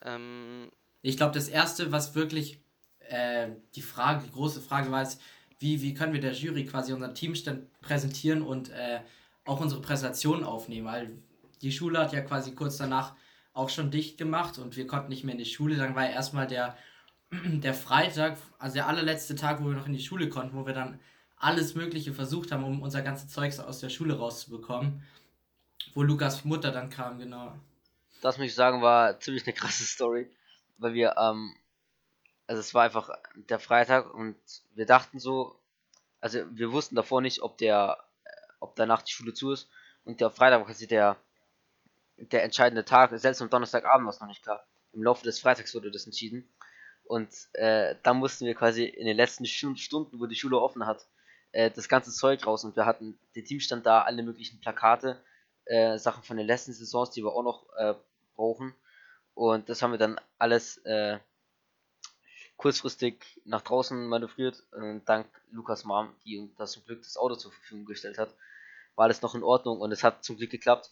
Ähm, 0.03 0.71
Ich 1.03 1.17
glaube, 1.17 1.35
das 1.35 1.49
erste, 1.49 1.93
was 1.93 2.15
wirklich 2.15 2.61
äh, 3.01 3.51
die 3.75 3.83
Frage, 3.83 4.25
die 4.25 4.33
große 4.33 4.61
Frage 4.63 4.91
war, 4.91 5.03
ist, 5.03 5.21
wie, 5.61 5.83
wie 5.83 5.95
können 5.95 6.13
wir 6.13 6.21
der 6.21 6.33
Jury 6.35 6.67
quasi 6.67 6.93
unseren 6.93 7.15
Teamstand 7.15 7.73
präsentieren 7.81 8.43
und 8.43 8.71
äh, 8.71 9.03
auch 9.45 9.61
unsere 9.61 9.81
Präsentation 9.83 10.45
aufnehmen, 10.45 10.87
weil 10.87 11.19
die 11.63 11.73
Schule 11.73 11.99
hat 11.99 12.13
ja 12.13 12.21
quasi 12.21 12.55
kurz 12.55 12.77
danach 12.77 13.15
auch 13.55 13.69
schon 13.69 13.91
dicht 13.91 14.19
gemacht 14.19 14.59
und 14.59 14.77
wir 14.77 14.87
konnten 14.87 15.09
nicht 15.09 15.25
mehr 15.25 15.33
in 15.33 15.39
die 15.39 15.45
Schule. 15.45 15.77
Dann 15.77 15.95
war 15.95 16.09
erstmal 16.09 16.47
der, 16.47 16.77
der 17.31 17.75
Freitag, 17.75 18.37
also 18.59 18.75
der 18.75 18.89
allerletzte 18.89 19.37
Tag, 19.37 19.61
wo 19.61 19.67
wir 19.67 19.77
noch 19.77 19.87
in 19.87 19.93
die 19.93 20.03
Schule 20.03 20.29
konnten, 20.29 20.57
wo 20.57 20.67
wir 20.67 20.75
dann 20.75 21.01
alles 21.37 21.75
Mögliche 21.75 22.13
versucht 22.13 22.53
haben, 22.53 22.65
um 22.65 22.83
unser 22.83 23.03
ganzes 23.03 23.29
Zeugs 23.29 23.59
aus 23.59 23.81
der 23.81 23.91
Schule 23.91 24.17
rauszubekommen. 24.17 25.03
Wo 25.95 26.03
Lukas 26.03 26.45
Mutter 26.45 26.71
dann 26.71 26.91
kam, 26.91 27.19
genau. 27.19 27.55
Das 28.21 28.39
muss 28.39 28.47
ich 28.47 28.55
sagen, 28.55 28.83
war 28.83 29.19
ziemlich 29.19 29.45
eine 29.45 29.53
krasse 29.53 29.85
Story, 29.85 30.31
weil 30.79 30.95
wir, 30.95 31.17
ähm, 31.19 31.55
also 32.47 32.61
es 32.61 32.73
war 32.73 32.85
einfach 32.85 33.11
der 33.35 33.59
Freitag 33.59 34.15
und 34.15 34.37
wir 34.75 34.87
dachten 34.87 35.19
so, 35.19 35.59
also 36.21 36.39
wir 36.53 36.71
wussten 36.71 36.95
davor 36.95 37.21
nicht, 37.21 37.43
ob 37.43 37.59
der, 37.59 37.99
ob 38.61 38.77
danach 38.77 39.03
die 39.03 39.13
Schule 39.13 39.35
zu 39.35 39.51
ist 39.51 39.69
und 40.05 40.21
der 40.21 40.31
Freitag 40.31 40.61
war 40.61 40.67
quasi 40.67 40.87
der, 40.87 41.17
der 42.31 42.45
entscheidende 42.45 42.85
Tag, 42.85 43.11
selbst 43.19 43.43
am 43.43 43.51
Donnerstagabend 43.51 44.07
war 44.07 44.13
es 44.15 44.21
noch 44.21 44.29
nicht 44.29 44.43
klar. 44.43 44.67
Im 44.93 45.03
Laufe 45.03 45.25
des 45.25 45.41
Freitags 45.41 45.75
wurde 45.75 45.91
das 45.91 46.07
entschieden 46.07 46.49
und 47.05 47.31
äh, 47.55 47.97
dann 48.03 48.19
mussten 48.19 48.47
wir 48.47 48.55
quasi 48.55 48.85
in 48.85 49.07
den 49.07 49.17
letzten 49.17 49.47
Stu- 49.47 49.77
Stunden, 49.77 50.21
wo 50.21 50.27
die 50.27 50.37
Schule 50.37 50.59
offen 50.61 50.87
hat, 50.87 51.07
äh, 51.53 51.71
das 51.71 51.89
ganze 51.89 52.11
Zeug 52.13 52.47
raus 52.47 52.65
und 52.65 52.77
wir 52.77 52.87
hatten 52.87 53.19
den 53.35 53.45
Teamstand 53.45 53.87
da, 53.87 54.03
alle 54.03 54.23
möglichen 54.23 54.61
Plakate, 54.61 55.23
äh, 55.67 55.99
Sachen 55.99 56.23
von 56.23 56.37
den 56.37 56.47
letzten 56.47 56.73
Saisons, 56.73 57.11
die 57.11 57.23
wir 57.23 57.33
auch 57.33 57.43
noch 57.43 57.67
äh, 57.77 57.95
brauchen. 58.35 58.75
Und 59.35 59.69
das 59.69 59.81
haben 59.83 59.93
wir 59.93 59.99
dann 59.99 60.21
alles 60.39 60.79
äh, 60.85 61.19
kurzfristig 62.57 63.41
nach 63.45 63.63
draußen 63.63 64.07
manövriert. 64.09 64.63
Und 64.73 65.05
dank 65.09 65.27
Lukas 65.51 65.85
Mom, 65.85 66.15
die 66.25 66.39
uns 66.39 66.55
das 66.57 66.73
zum 66.73 66.85
Glück 66.85 67.03
das 67.03 67.17
Auto 67.17 67.35
zur 67.37 67.53
Verfügung 67.53 67.85
gestellt 67.85 68.19
hat, 68.19 68.35
war 68.95 69.05
alles 69.05 69.23
noch 69.23 69.35
in 69.35 69.43
Ordnung 69.43 69.81
und 69.81 69.93
es 69.93 70.05
hat 70.05 70.25
zum 70.25 70.37
Glück 70.37 70.51
geklappt. 70.51 70.91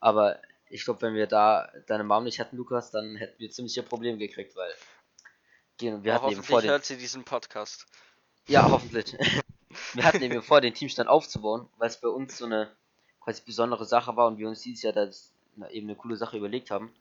Aber 0.00 0.40
ich 0.68 0.84
glaube, 0.84 1.02
wenn 1.02 1.14
wir 1.14 1.26
da 1.26 1.70
deine 1.86 2.04
Mom 2.04 2.24
nicht 2.24 2.38
hätten, 2.38 2.56
Lukas, 2.56 2.90
dann 2.90 3.16
hätten 3.16 3.38
wir 3.38 3.50
ziemliche 3.50 3.82
Probleme 3.82 4.18
gekriegt, 4.18 4.56
weil 4.56 4.72
wir 5.80 6.14
hatten 6.14 6.30
eben 6.30 6.42
vor 6.42 6.62
hört 6.62 6.84
sie 6.84 6.96
diesen 6.96 7.24
Podcast. 7.24 7.86
Ja, 8.48 8.70
hoffentlich. 8.70 9.16
wir 9.94 10.04
hatten 10.04 10.22
eben 10.22 10.42
vor, 10.42 10.60
den 10.60 10.74
Teamstand 10.74 11.08
aufzubauen, 11.08 11.68
weil 11.76 11.88
es 11.88 12.00
bei 12.00 12.08
uns 12.08 12.38
so 12.38 12.46
eine 12.46 12.70
quasi 13.20 13.42
besondere 13.44 13.84
Sache 13.84 14.16
war 14.16 14.26
und 14.26 14.38
wir 14.38 14.48
uns 14.48 14.62
dieses 14.62 14.82
Jahr 14.82 14.92
das 14.92 15.32
eben 15.70 15.88
eine 15.88 15.96
coole 15.96 16.16
Sache 16.16 16.36
überlegt 16.36 16.70
haben. 16.70 16.92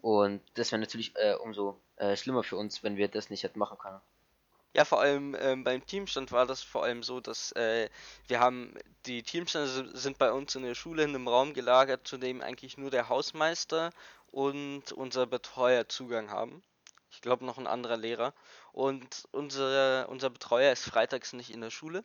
Und 0.00 0.40
das 0.54 0.70
wäre 0.70 0.80
natürlich 0.80 1.16
äh, 1.16 1.34
umso 1.34 1.80
äh, 1.96 2.16
schlimmer 2.16 2.44
für 2.44 2.56
uns, 2.56 2.82
wenn 2.82 2.96
wir 2.96 3.08
das 3.08 3.30
nicht 3.30 3.42
hätten 3.42 3.58
machen 3.58 3.78
können. 3.78 4.00
Ja, 4.74 4.84
vor 4.84 5.00
allem 5.00 5.36
ähm, 5.40 5.64
beim 5.64 5.84
Teamstand 5.84 6.30
war 6.32 6.46
das 6.46 6.62
vor 6.62 6.84
allem 6.84 7.02
so, 7.02 7.20
dass 7.20 7.52
äh, 7.52 7.88
wir 8.28 8.40
haben, 8.40 8.74
die 9.06 9.22
Teamstände 9.22 9.96
sind 9.96 10.18
bei 10.18 10.30
uns 10.32 10.54
in 10.54 10.62
der 10.62 10.74
Schule 10.74 11.02
in 11.04 11.10
einem 11.10 11.28
Raum 11.28 11.54
gelagert, 11.54 12.06
zu 12.06 12.16
dem 12.18 12.42
eigentlich 12.42 12.76
nur 12.78 12.90
der 12.90 13.08
Hausmeister 13.08 13.90
und 14.30 14.92
unser 14.92 15.26
Betreuer 15.26 15.88
Zugang 15.88 16.30
haben. 16.30 16.62
Ich 17.10 17.22
glaube 17.22 17.44
noch 17.44 17.56
ein 17.58 17.66
anderer 17.66 17.96
Lehrer. 17.96 18.34
Und 18.72 19.26
unsere, 19.32 20.06
unser 20.08 20.30
Betreuer 20.30 20.72
ist 20.72 20.84
freitags 20.84 21.32
nicht 21.32 21.50
in 21.50 21.62
der 21.62 21.70
Schule. 21.70 22.04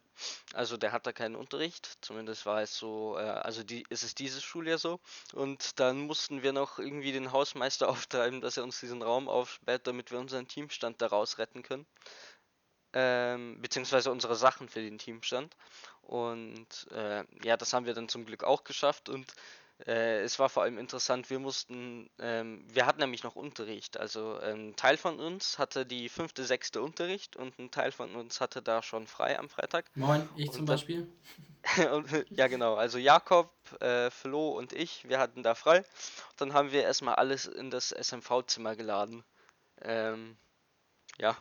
Also 0.53 0.77
der 0.77 0.91
hat 0.93 1.05
da 1.05 1.11
keinen 1.11 1.35
Unterricht. 1.35 1.97
Zumindest 2.01 2.45
war 2.45 2.61
es 2.61 2.77
so, 2.77 3.17
äh, 3.17 3.21
also 3.21 3.63
die, 3.63 3.83
ist 3.89 4.03
es 4.03 4.15
dieses 4.15 4.41
Schuljahr 4.43 4.77
so. 4.77 4.99
Und 5.33 5.79
dann 5.79 5.99
mussten 5.99 6.41
wir 6.41 6.53
noch 6.53 6.79
irgendwie 6.79 7.11
den 7.11 7.31
Hausmeister 7.33 7.89
auftreiben, 7.89 8.41
dass 8.41 8.57
er 8.57 8.63
uns 8.63 8.79
diesen 8.79 9.01
Raum 9.01 9.27
aufsperrt, 9.27 9.85
damit 9.87 10.11
wir 10.11 10.19
unseren 10.19 10.47
Teamstand 10.47 11.01
daraus 11.01 11.37
retten 11.37 11.63
können. 11.63 11.85
Ähm, 12.93 13.59
beziehungsweise 13.61 14.11
unsere 14.11 14.35
Sachen 14.35 14.69
für 14.69 14.81
den 14.81 14.97
Teamstand. 14.97 15.55
Und 16.03 16.67
äh, 16.91 17.23
ja, 17.43 17.57
das 17.57 17.73
haben 17.73 17.85
wir 17.85 17.93
dann 17.93 18.09
zum 18.09 18.25
Glück 18.25 18.43
auch 18.43 18.63
geschafft. 18.63 19.09
Und 19.09 19.33
äh, 19.87 20.21
es 20.21 20.39
war 20.39 20.49
vor 20.49 20.63
allem 20.63 20.77
interessant, 20.77 21.29
wir 21.29 21.39
mussten, 21.39 22.09
ähm, 22.19 22.63
wir 22.69 22.85
hatten 22.85 22.99
nämlich 22.99 23.23
noch 23.23 23.35
Unterricht. 23.35 23.97
Also 23.97 24.37
ein 24.37 24.67
ähm, 24.67 24.75
Teil 24.75 24.97
von 24.97 25.19
uns 25.19 25.57
hatte 25.59 25.85
die 25.85 26.09
fünfte, 26.09 26.45
sechste 26.45 26.81
Unterricht 26.81 27.35
und 27.35 27.57
ein 27.59 27.71
Teil 27.71 27.91
von 27.91 28.15
uns 28.15 28.39
hatte 28.39 28.61
da 28.61 28.81
schon 28.81 29.07
frei 29.07 29.37
am 29.37 29.49
Freitag. 29.49 29.85
Moin, 29.95 30.29
ich 30.35 30.47
und 30.49 30.53
zum 30.55 30.65
dann, 30.65 30.75
Beispiel. 30.75 31.07
und, 31.91 32.25
ja, 32.29 32.47
genau. 32.47 32.75
Also 32.75 32.97
Jakob, 32.97 33.51
äh, 33.81 34.09
Flo 34.09 34.49
und 34.51 34.73
ich, 34.73 35.07
wir 35.09 35.19
hatten 35.19 35.43
da 35.43 35.55
frei. 35.55 35.83
Dann 36.37 36.53
haben 36.53 36.71
wir 36.71 36.83
erstmal 36.83 37.15
alles 37.15 37.45
in 37.45 37.69
das 37.69 37.91
SMV-Zimmer 37.91 38.75
geladen. 38.75 39.23
Ähm, 39.81 40.37
ja. 41.17 41.35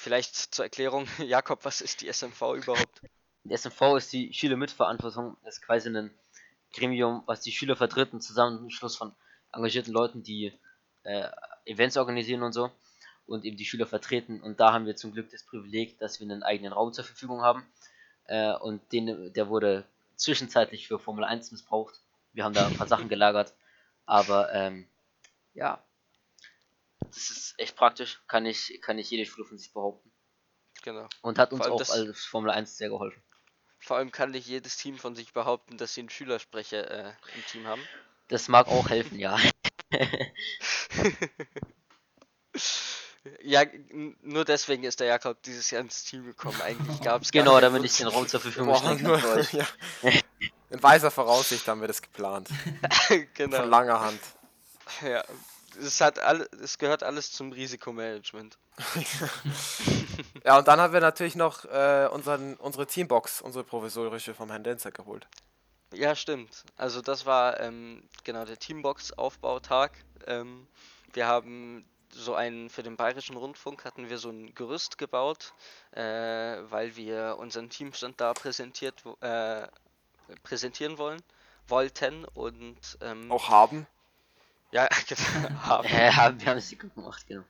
Vielleicht 0.00 0.34
zur 0.54 0.64
Erklärung, 0.64 1.06
Jakob, 1.18 1.62
was 1.66 1.82
ist 1.82 2.00
die 2.00 2.10
SMV 2.10 2.54
überhaupt? 2.54 3.02
Die 3.44 3.54
SMV 3.54 3.96
ist 3.98 4.10
die 4.14 4.32
Schülermitverantwortung, 4.32 5.36
das 5.44 5.56
ist 5.56 5.62
quasi 5.62 5.90
ein 5.90 6.10
Gremium, 6.72 7.22
was 7.26 7.42
die 7.42 7.52
Schüler 7.52 7.76
vertritt, 7.76 8.14
ein 8.14 8.22
Zusammenschluss 8.22 8.96
von 8.96 9.14
engagierten 9.52 9.92
Leuten, 9.92 10.22
die 10.22 10.58
äh, 11.02 11.28
Events 11.66 11.98
organisieren 11.98 12.42
und 12.42 12.54
so 12.54 12.70
und 13.26 13.44
eben 13.44 13.58
die 13.58 13.66
Schüler 13.66 13.84
vertreten. 13.84 14.40
Und 14.40 14.58
da 14.58 14.72
haben 14.72 14.86
wir 14.86 14.96
zum 14.96 15.12
Glück 15.12 15.28
das 15.30 15.44
Privileg, 15.44 15.98
dass 15.98 16.18
wir 16.18 16.24
einen 16.24 16.42
eigenen 16.42 16.72
Raum 16.72 16.94
zur 16.94 17.04
Verfügung 17.04 17.42
haben. 17.42 17.66
Äh, 18.24 18.54
und 18.54 18.80
den, 18.92 19.34
der 19.34 19.48
wurde 19.48 19.84
zwischenzeitlich 20.16 20.88
für 20.88 20.98
Formel 20.98 21.24
1 21.24 21.52
missbraucht. 21.52 22.00
Wir 22.32 22.44
haben 22.44 22.54
da 22.54 22.66
ein 22.66 22.76
paar 22.76 22.88
Sachen 22.88 23.10
gelagert. 23.10 23.52
Aber 24.06 24.50
ähm, 24.54 24.86
ja, 25.52 25.84
das 27.10 27.30
ist 27.30 27.54
echt 27.58 27.76
praktisch, 27.76 28.22
kann 28.26 28.46
ich, 28.46 28.80
kann 28.82 28.98
ich 28.98 29.10
jede 29.10 29.26
Schule 29.26 29.46
von 29.46 29.58
sich 29.58 29.72
behaupten. 29.72 30.10
Genau. 30.82 31.08
Und 31.22 31.38
hat 31.38 31.52
uns 31.52 31.66
auch 31.66 31.90
als 31.90 32.24
Formel 32.24 32.50
1 32.50 32.76
sehr 32.76 32.88
geholfen. 32.88 33.22
Vor 33.78 33.96
allem 33.96 34.12
kann 34.12 34.30
nicht 34.30 34.46
jedes 34.46 34.76
Team 34.76 34.98
von 34.98 35.14
sich 35.14 35.32
behaupten, 35.32 35.78
dass 35.78 35.94
sie 35.94 36.00
einen 36.00 36.10
Schülersprecher 36.10 36.90
äh, 36.90 37.12
im 37.34 37.46
Team 37.46 37.66
haben. 37.66 37.82
Das 38.28 38.48
mag 38.48 38.68
auch 38.68 38.88
helfen, 38.90 39.18
ja. 39.18 39.38
ja, 43.42 43.64
nur 44.22 44.44
deswegen 44.44 44.84
ist 44.84 45.00
der 45.00 45.08
Jakob 45.08 45.42
dieses 45.42 45.70
Jahr 45.70 45.80
ins 45.80 46.04
Team 46.04 46.24
gekommen. 46.24 46.60
Eigentlich 46.60 47.00
gab 47.00 47.22
es 47.22 47.32
Genau, 47.32 47.58
damit 47.60 47.82
ich 47.84 47.96
den 47.96 48.06
Raum 48.06 48.28
zur 48.28 48.40
Verfügung 48.40 48.76
stellen 48.76 49.02
kann. 49.02 49.46
Ja. 49.52 49.66
In 50.70 50.82
weiser 50.82 51.10
Voraussicht 51.10 51.66
haben 51.66 51.80
wir 51.80 51.88
das 51.88 52.00
geplant. 52.02 52.48
genau. 53.34 53.56
Von 53.58 53.70
langer 53.70 54.00
Hand. 54.00 54.20
Ja, 55.02 55.24
es, 55.76 56.00
hat 56.00 56.18
all, 56.18 56.48
es 56.62 56.78
gehört 56.78 57.02
alles 57.02 57.32
zum 57.32 57.52
Risikomanagement. 57.52 58.58
ja, 60.44 60.58
und 60.58 60.68
dann 60.68 60.80
haben 60.80 60.92
wir 60.92 61.00
natürlich 61.00 61.36
noch 61.36 61.64
äh, 61.64 62.08
unseren, 62.10 62.56
unsere 62.56 62.86
Teambox, 62.86 63.40
unsere 63.42 63.64
provisorische 63.64 64.34
vom 64.34 64.50
Herrn 64.50 64.64
Denzer 64.64 64.90
geholt. 64.90 65.26
Ja, 65.92 66.14
stimmt. 66.14 66.64
Also 66.76 67.02
das 67.02 67.26
war 67.26 67.58
ähm, 67.60 68.08
genau 68.24 68.44
der 68.44 68.58
Teambox-Aufbautag. 68.58 69.92
Ähm, 70.26 70.66
wir 71.12 71.26
haben 71.26 71.84
so 72.12 72.34
einen, 72.34 72.70
für 72.70 72.82
den 72.82 72.96
Bayerischen 72.96 73.36
Rundfunk 73.36 73.84
hatten 73.84 74.08
wir 74.08 74.18
so 74.18 74.30
ein 74.30 74.54
Gerüst 74.54 74.98
gebaut, 74.98 75.52
äh, 75.92 76.02
weil 76.02 76.96
wir 76.96 77.36
unseren 77.38 77.70
Teamstand 77.70 78.20
da 78.20 78.34
präsentiert, 78.34 79.02
äh, 79.20 79.66
präsentieren 80.42 80.98
wollen, 80.98 81.22
wollten 81.66 82.24
und 82.24 82.98
ähm, 83.00 83.30
auch 83.30 83.48
haben. 83.48 83.86
Ja, 84.72 84.88
genau. 85.08 85.50
haben. 85.62 85.88
Ja, 85.88 86.16
haben 86.16 86.40
wir 86.40 86.46
haben 86.48 86.58
es 86.58 86.76
gemacht, 86.76 87.26
genau. 87.26 87.44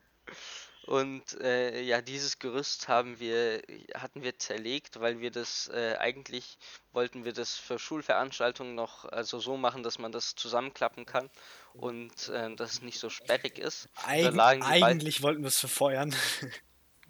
Und 0.86 1.40
äh, 1.40 1.82
ja, 1.82 2.00
dieses 2.00 2.38
Gerüst 2.40 2.88
haben 2.88 3.20
wir, 3.20 3.62
hatten 3.94 4.22
wir 4.24 4.38
zerlegt, 4.38 4.98
weil 4.98 5.20
wir 5.20 5.30
das 5.30 5.70
äh, 5.72 5.96
eigentlich 5.98 6.58
wollten 6.92 7.24
wir 7.24 7.32
das 7.32 7.54
für 7.54 7.78
Schulveranstaltungen 7.78 8.74
noch 8.74 9.04
also 9.04 9.38
so 9.38 9.56
machen, 9.56 9.84
dass 9.84 10.00
man 10.00 10.10
das 10.10 10.34
zusammenklappen 10.34 11.06
kann 11.06 11.30
und 11.74 12.28
äh, 12.30 12.56
dass 12.56 12.72
es 12.72 12.82
nicht 12.82 12.98
so 12.98 13.08
sperrig 13.08 13.58
ist. 13.58 13.88
Eig 14.04 14.36
eigentlich 14.36 15.22
wollten 15.22 15.42
wir 15.42 15.48
es 15.48 15.60
verfeuern. 15.60 16.12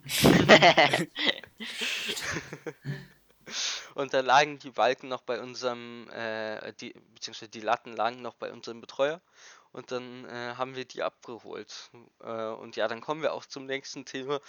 und 3.94 4.12
da 4.12 4.20
lagen 4.20 4.58
die 4.58 4.70
Balken 4.70 5.08
noch 5.08 5.22
bei 5.22 5.40
unserem, 5.40 6.10
äh, 6.10 6.72
die, 6.80 6.92
beziehungsweise 7.14 7.50
die 7.50 7.60
Latten 7.60 7.94
lagen 7.94 8.20
noch 8.20 8.34
bei 8.34 8.52
unserem 8.52 8.80
Betreuer 8.80 9.20
und 9.72 9.92
dann 9.92 10.24
äh, 10.26 10.54
haben 10.56 10.76
wir 10.76 10.84
die 10.84 11.02
abgeholt. 11.02 11.90
Äh, 12.22 12.48
und 12.48 12.76
ja, 12.76 12.88
dann 12.88 13.00
kommen 13.00 13.22
wir 13.22 13.32
auch 13.32 13.46
zum 13.46 13.66
nächsten 13.66 14.04
Thema, 14.04 14.40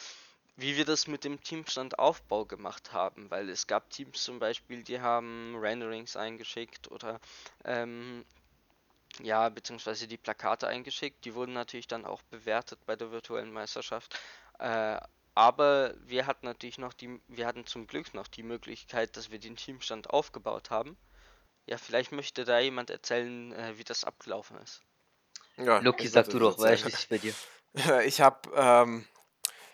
wie 0.55 0.75
wir 0.77 0.85
das 0.85 1.07
mit 1.07 1.23
dem 1.23 1.41
Teamstandaufbau 1.41 2.45
gemacht 2.45 2.93
haben, 2.93 3.29
weil 3.31 3.49
es 3.49 3.67
gab 3.67 3.89
Teams 3.89 4.23
zum 4.23 4.39
Beispiel, 4.39 4.83
die 4.83 5.01
haben 5.01 5.55
Renderings 5.57 6.15
eingeschickt 6.15 6.91
oder 6.91 7.19
ähm, 7.65 8.25
ja, 9.21 9.49
beziehungsweise 9.49 10.07
die 10.07 10.17
Plakate 10.17 10.67
eingeschickt. 10.67 11.25
Die 11.25 11.35
wurden 11.35 11.53
natürlich 11.53 11.87
dann 11.87 12.05
auch 12.05 12.21
bewertet 12.23 12.79
bei 12.85 12.95
der 12.95 13.11
virtuellen 13.11 13.51
Meisterschaft. 13.51 14.19
Äh, 14.59 14.99
aber 15.33 15.95
wir 16.05 16.27
hatten 16.27 16.45
natürlich 16.45 16.77
noch 16.77 16.93
die, 16.93 17.21
wir 17.27 17.47
hatten 17.47 17.65
zum 17.65 17.87
Glück 17.87 18.13
noch 18.13 18.27
die 18.27 18.43
Möglichkeit, 18.43 19.15
dass 19.15 19.31
wir 19.31 19.39
den 19.39 19.55
Teamstand 19.55 20.09
aufgebaut 20.09 20.69
haben. 20.69 20.97
Ja, 21.67 21.77
vielleicht 21.77 22.11
möchte 22.11 22.43
da 22.43 22.59
jemand 22.59 22.89
erzählen, 22.89 23.51
äh, 23.53 23.77
wie 23.77 23.83
das 23.83 24.03
abgelaufen 24.03 24.57
ist. 24.57 24.83
Ja, 25.57 25.79
Luki, 25.79 26.07
sag 26.07 26.29
du 26.29 26.39
doch, 26.39 26.57
weil 26.59 26.75
ich 26.75 27.09
bei 27.09 27.17
dir. 27.17 27.33
Ich 28.05 28.19
habe 28.19 28.49
ähm, 28.53 29.05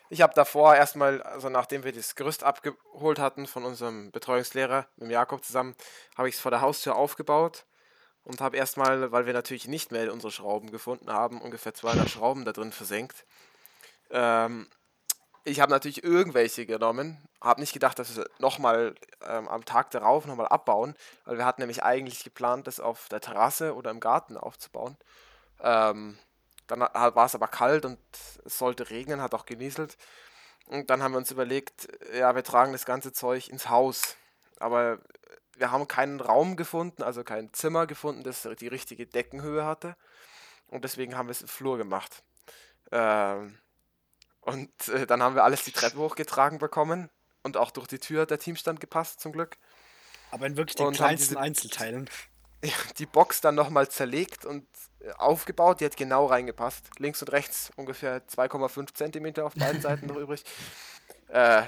ich 0.09 0.21
habe 0.21 0.33
davor 0.33 0.75
erstmal, 0.75 1.21
also 1.21 1.49
nachdem 1.49 1.83
wir 1.83 1.91
das 1.91 2.15
Gerüst 2.15 2.43
abgeholt 2.43 3.19
hatten 3.19 3.45
von 3.45 3.65
unserem 3.65 4.11
Betreuungslehrer 4.11 4.87
mit 4.95 5.11
Jakob 5.11 5.43
zusammen, 5.43 5.75
habe 6.17 6.29
ich 6.29 6.35
es 6.35 6.41
vor 6.41 6.51
der 6.51 6.61
Haustür 6.61 6.95
aufgebaut 6.95 7.65
und 8.23 8.39
habe 8.39 8.55
erstmal, 8.55 9.11
weil 9.11 9.25
wir 9.25 9.33
natürlich 9.33 9.67
nicht 9.67 9.91
mehr 9.91 10.13
unsere 10.13 10.31
Schrauben 10.31 10.71
gefunden 10.71 11.11
haben, 11.11 11.41
ungefähr 11.41 11.73
200 11.73 12.09
Schrauben 12.09 12.45
da 12.45 12.53
drin 12.53 12.71
versenkt. 12.71 13.25
Ähm, 14.09 14.67
ich 15.43 15.59
habe 15.59 15.71
natürlich 15.71 16.03
irgendwelche 16.03 16.65
genommen, 16.65 17.17
habe 17.41 17.59
nicht 17.59 17.73
gedacht, 17.73 17.99
dass 17.99 18.15
wir 18.15 18.29
nochmal 18.39 18.95
ähm, 19.25 19.47
am 19.49 19.65
Tag 19.65 19.91
darauf 19.91 20.25
nochmal 20.25 20.47
abbauen, 20.47 20.95
weil 21.25 21.37
wir 21.37 21.45
hatten 21.45 21.61
nämlich 21.61 21.83
eigentlich 21.83 22.23
geplant, 22.23 22.67
das 22.67 22.79
auf 22.79 23.09
der 23.09 23.21
Terrasse 23.21 23.75
oder 23.75 23.91
im 23.91 23.99
Garten 23.99 24.37
aufzubauen. 24.37 24.97
Ähm, 25.61 26.17
dann 26.67 26.81
war 26.81 27.25
es 27.25 27.35
aber 27.35 27.47
kalt 27.47 27.85
und 27.85 27.99
es 28.45 28.57
sollte 28.57 28.89
regnen, 28.89 29.21
hat 29.21 29.33
auch 29.33 29.45
genieselt. 29.45 29.97
Und 30.67 30.89
dann 30.89 31.01
haben 31.01 31.13
wir 31.13 31.17
uns 31.17 31.31
überlegt, 31.31 31.87
ja, 32.13 32.35
wir 32.35 32.43
tragen 32.43 32.73
das 32.73 32.85
ganze 32.85 33.13
Zeug 33.13 33.47
ins 33.47 33.69
Haus. 33.69 34.17
Aber 34.59 34.99
wir 35.55 35.71
haben 35.71 35.87
keinen 35.87 36.19
Raum 36.19 36.57
gefunden, 36.57 37.03
also 37.03 37.23
kein 37.23 37.53
Zimmer 37.53 37.87
gefunden, 37.87 38.23
das 38.23 38.47
die 38.59 38.67
richtige 38.67 39.07
Deckenhöhe 39.07 39.65
hatte. 39.65 39.95
Und 40.67 40.83
deswegen 40.83 41.17
haben 41.17 41.27
wir 41.27 41.31
es 41.31 41.41
im 41.41 41.47
Flur 41.47 41.77
gemacht. 41.77 42.23
Ähm, 42.91 43.57
und 44.41 44.87
äh, 44.89 45.07
dann 45.07 45.23
haben 45.23 45.35
wir 45.35 45.43
alles 45.43 45.63
die 45.63 45.71
Treppe 45.71 45.97
hochgetragen 45.97 46.59
bekommen. 46.59 47.09
Und 47.43 47.55
auch 47.55 47.71
durch 47.71 47.87
die 47.87 47.99
Tür 47.99 48.23
hat 48.23 48.31
der 48.31 48.39
Teamstand 48.39 48.81
gepasst, 48.81 49.21
zum 49.21 49.31
Glück. 49.31 49.57
Aber 50.31 50.45
in 50.45 50.57
wirklich 50.57 50.75
den 50.75 50.87
und 50.87 50.95
kleinsten 50.95 51.37
Einzelteilen. 51.37 52.09
Die 52.97 53.05
Box 53.05 53.41
dann 53.41 53.55
nochmal 53.55 53.87
zerlegt 53.89 54.45
und 54.45 54.65
äh, 54.99 55.11
aufgebaut. 55.17 55.79
Die 55.79 55.85
hat 55.85 55.97
genau 55.97 56.25
reingepasst. 56.25 56.99
Links 56.99 57.21
und 57.21 57.31
rechts 57.31 57.71
ungefähr 57.75 58.25
2,5 58.27 58.93
cm 58.93 59.43
auf 59.43 59.53
beiden 59.53 59.81
Seiten 59.81 60.07
noch 60.07 60.15
übrig. 60.17 60.43
Äh, 61.29 61.63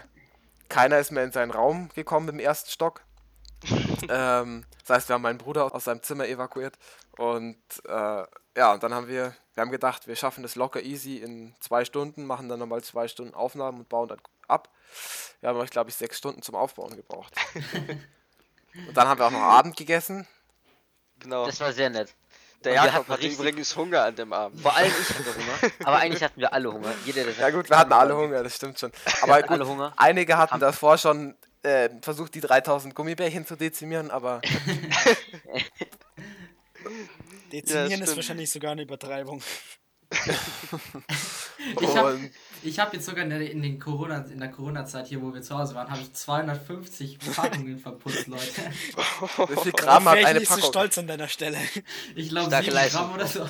keiner 0.67 0.99
ist 0.99 1.11
mehr 1.11 1.23
in 1.23 1.31
seinen 1.31 1.51
Raum 1.51 1.89
gekommen 1.95 2.29
im 2.29 2.39
ersten 2.39 2.69
Stock. 2.69 3.01
ähm, 4.09 4.65
das 4.85 4.97
heißt, 4.97 5.09
wir 5.09 5.15
haben 5.15 5.21
meinen 5.21 5.37
Bruder 5.37 5.73
aus 5.73 5.83
seinem 5.83 6.01
Zimmer 6.01 6.27
evakuiert 6.27 6.77
und 7.17 7.57
äh, 7.85 8.23
ja, 8.57 8.73
und 8.73 8.83
dann 8.83 8.93
haben 8.93 9.07
wir, 9.07 9.35
wir 9.53 9.61
haben 9.61 9.71
gedacht, 9.71 10.07
wir 10.07 10.15
schaffen 10.15 10.43
das 10.43 10.55
locker 10.55 10.81
easy 10.81 11.17
in 11.17 11.55
zwei 11.59 11.85
Stunden, 11.85 12.25
machen 12.25 12.49
dann 12.49 12.59
nochmal 12.59 12.83
zwei 12.83 13.07
Stunden 13.07 13.33
Aufnahmen 13.33 13.79
und 13.79 13.89
bauen 13.89 14.07
dann 14.07 14.21
ab. 14.47 14.69
Wir 15.39 15.49
haben 15.49 15.59
euch, 15.59 15.69
glaube 15.69 15.89
ich, 15.89 15.95
sechs 15.95 16.17
Stunden 16.17 16.41
zum 16.41 16.55
Aufbauen 16.55 16.95
gebraucht. 16.95 17.33
und 18.87 18.95
dann 18.95 19.07
haben 19.07 19.19
wir 19.19 19.27
auch 19.27 19.31
noch 19.31 19.39
Abend 19.39 19.75
gegessen. 19.77 20.27
Genau. 21.19 21.45
Das 21.45 21.59
war 21.59 21.71
sehr 21.73 21.89
nett. 21.89 22.13
Der 22.63 22.73
und 22.81 22.85
Jakob 22.87 23.07
hatte 23.07 23.21
richtig- 23.21 23.39
übrigens 23.39 23.75
Hunger 23.75 24.03
an 24.03 24.15
dem 24.15 24.33
Abend. 24.33 24.59
Vor 24.61 24.75
allem 24.75 24.91
ich 25.01 25.09
hatte 25.09 25.33
Hunger, 25.35 25.73
aber 25.85 25.97
eigentlich 25.97 26.21
hatten 26.23 26.41
wir 26.41 26.51
alle 26.51 26.71
Hunger. 26.73 26.93
Jeder, 27.05 27.23
der 27.23 27.33
Ja 27.35 27.49
gut, 27.51 27.69
wir 27.69 27.77
hatten 27.77 27.93
alle 27.93 28.15
Hunger, 28.17 28.43
das 28.43 28.55
stimmt 28.55 28.77
schon. 28.79 28.91
Aber 29.21 29.35
hatten 29.35 29.47
gut, 29.47 29.51
alle 29.59 29.67
Hunger. 29.67 29.93
einige 29.95 30.37
hatten 30.37 30.51
Haben- 30.53 30.59
davor 30.59 30.97
schon 30.97 31.37
äh, 31.63 31.89
versucht, 32.01 32.35
die 32.35 32.41
3000 32.41 32.93
Gummibärchen 32.95 33.45
zu 33.45 33.55
dezimieren, 33.55 34.11
aber 34.11 34.41
Dezimieren 37.51 37.91
ist 37.91 37.97
stimmt. 37.97 38.15
wahrscheinlich 38.17 38.49
sogar 38.51 38.71
eine 38.73 38.81
Übertreibung. 38.83 39.41
Ich 41.81 41.95
habe 41.95 42.13
und 42.15 42.31
ich 42.63 42.79
hab 42.79 42.93
jetzt 42.93 43.05
sogar 43.05 43.23
in 43.23 43.29
der, 43.29 43.41
in, 43.51 43.61
den 43.61 43.79
Corona, 43.79 44.25
in 44.31 44.39
der 44.39 44.49
Corona-Zeit 44.49 45.07
hier, 45.07 45.21
wo 45.21 45.33
wir 45.33 45.41
zu 45.41 45.57
Hause 45.57 45.75
waren, 45.75 45.89
habe 45.89 46.01
ich 46.01 46.13
250 46.13 47.19
Packungen 47.35 47.79
verputzt, 47.79 48.27
Leute. 48.27 48.43
wie 48.43 49.61
viel 49.61 49.71
Gramm 49.71 50.05
hat 50.05 50.13
wäre 50.15 50.21
ich 50.21 50.27
eine 50.27 50.39
nicht 50.39 50.49
so 50.49 50.55
Packung? 50.55 50.69
stolz 50.71 50.97
an 50.97 51.07
deiner 51.07 51.27
Stelle. 51.27 51.57
Ich 52.15 52.29
glaube 52.29 52.47
Starke 52.47 52.65
7 52.65 52.75
Leistung. 52.75 53.01
Gramm 53.01 53.13
oder 53.15 53.27
so. 53.27 53.45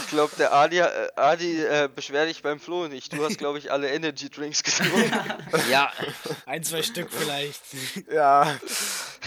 Ich 0.00 0.08
glaube, 0.08 0.32
der 0.38 0.52
Adi, 0.52 0.78
äh, 0.78 1.08
Adi 1.16 1.62
äh, 1.62 1.88
beschwer 1.94 2.26
dich 2.26 2.42
beim 2.42 2.60
Flo 2.60 2.88
nicht. 2.88 3.12
Du 3.12 3.24
hast, 3.24 3.38
glaube 3.38 3.58
ich, 3.58 3.70
alle 3.72 3.90
Energy 3.90 4.30
Drinks 4.30 4.62
getrunken. 4.62 5.12
Ja, 5.70 5.90
Ein, 6.46 6.62
zwei 6.62 6.82
Stück 6.82 7.10
vielleicht. 7.10 7.62
ja. 8.12 8.58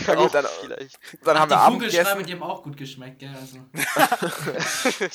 Na 0.07 0.15
gut, 0.15 0.27
Auch 0.27 0.31
dann, 0.31 0.45
vielleicht. 0.61 0.99
dann 1.23 1.39
haben 1.39 1.49
die 1.49 1.55
wir 1.55 1.59
Abend 1.59 1.79
gegessen 1.81 2.25
die 2.25 2.33
haben 2.33 2.43
auch 2.43 2.63
gut 2.63 2.77
geschmeckt, 2.77 3.19
gell? 3.19 3.35
Also. 3.39 3.59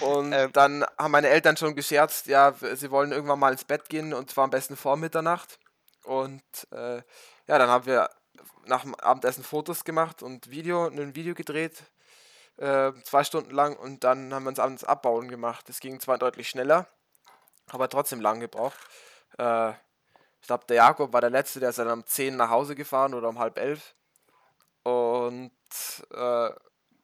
und 0.00 0.32
Ähm. 0.32 0.52
dann 0.52 0.84
haben 0.98 1.10
meine 1.10 1.28
Eltern 1.28 1.56
schon 1.56 1.74
gescherzt, 1.74 2.26
ja, 2.26 2.54
sie 2.74 2.90
wollen 2.90 3.12
irgendwann 3.12 3.38
mal 3.38 3.52
ins 3.52 3.64
Bett 3.64 3.88
gehen 3.88 4.14
und 4.14 4.30
zwar 4.30 4.44
am 4.44 4.50
besten 4.50 4.76
vor 4.76 4.96
Mitternacht. 4.96 5.58
Und 6.04 6.42
äh, 6.70 6.96
ja, 6.96 7.58
dann 7.58 7.68
haben 7.68 7.86
wir 7.86 8.10
nach 8.66 8.82
dem 8.82 8.94
Abendessen 8.94 9.44
Fotos 9.44 9.84
gemacht 9.84 10.22
und 10.22 10.50
Video, 10.50 10.86
ein 10.86 11.14
Video 11.14 11.34
gedreht, 11.34 11.82
äh, 12.58 12.92
zwei 13.04 13.24
Stunden 13.24 13.50
lang 13.50 13.76
und 13.76 14.04
dann 14.04 14.32
haben 14.32 14.44
wir 14.44 14.50
uns 14.50 14.58
abends 14.58 14.84
abbauen 14.84 15.28
gemacht. 15.28 15.68
Das 15.68 15.80
ging 15.80 16.00
zwar 16.00 16.18
deutlich 16.18 16.48
schneller, 16.48 16.86
aber 17.68 17.88
trotzdem 17.88 18.20
lang 18.20 18.40
gebraucht. 18.40 18.78
Äh, 19.38 19.72
ich 20.40 20.46
glaube, 20.46 20.64
der 20.68 20.76
Jakob 20.76 21.12
war 21.12 21.20
der 21.20 21.30
Letzte, 21.30 21.60
der 21.60 21.70
ist 21.70 21.78
dann 21.78 21.90
um 21.90 22.06
10 22.06 22.36
nach 22.36 22.50
Hause 22.50 22.74
gefahren 22.76 23.14
oder 23.14 23.28
um 23.28 23.38
halb 23.38 23.58
elf. 23.58 23.94
Und 24.84 25.50
äh, 26.12 26.50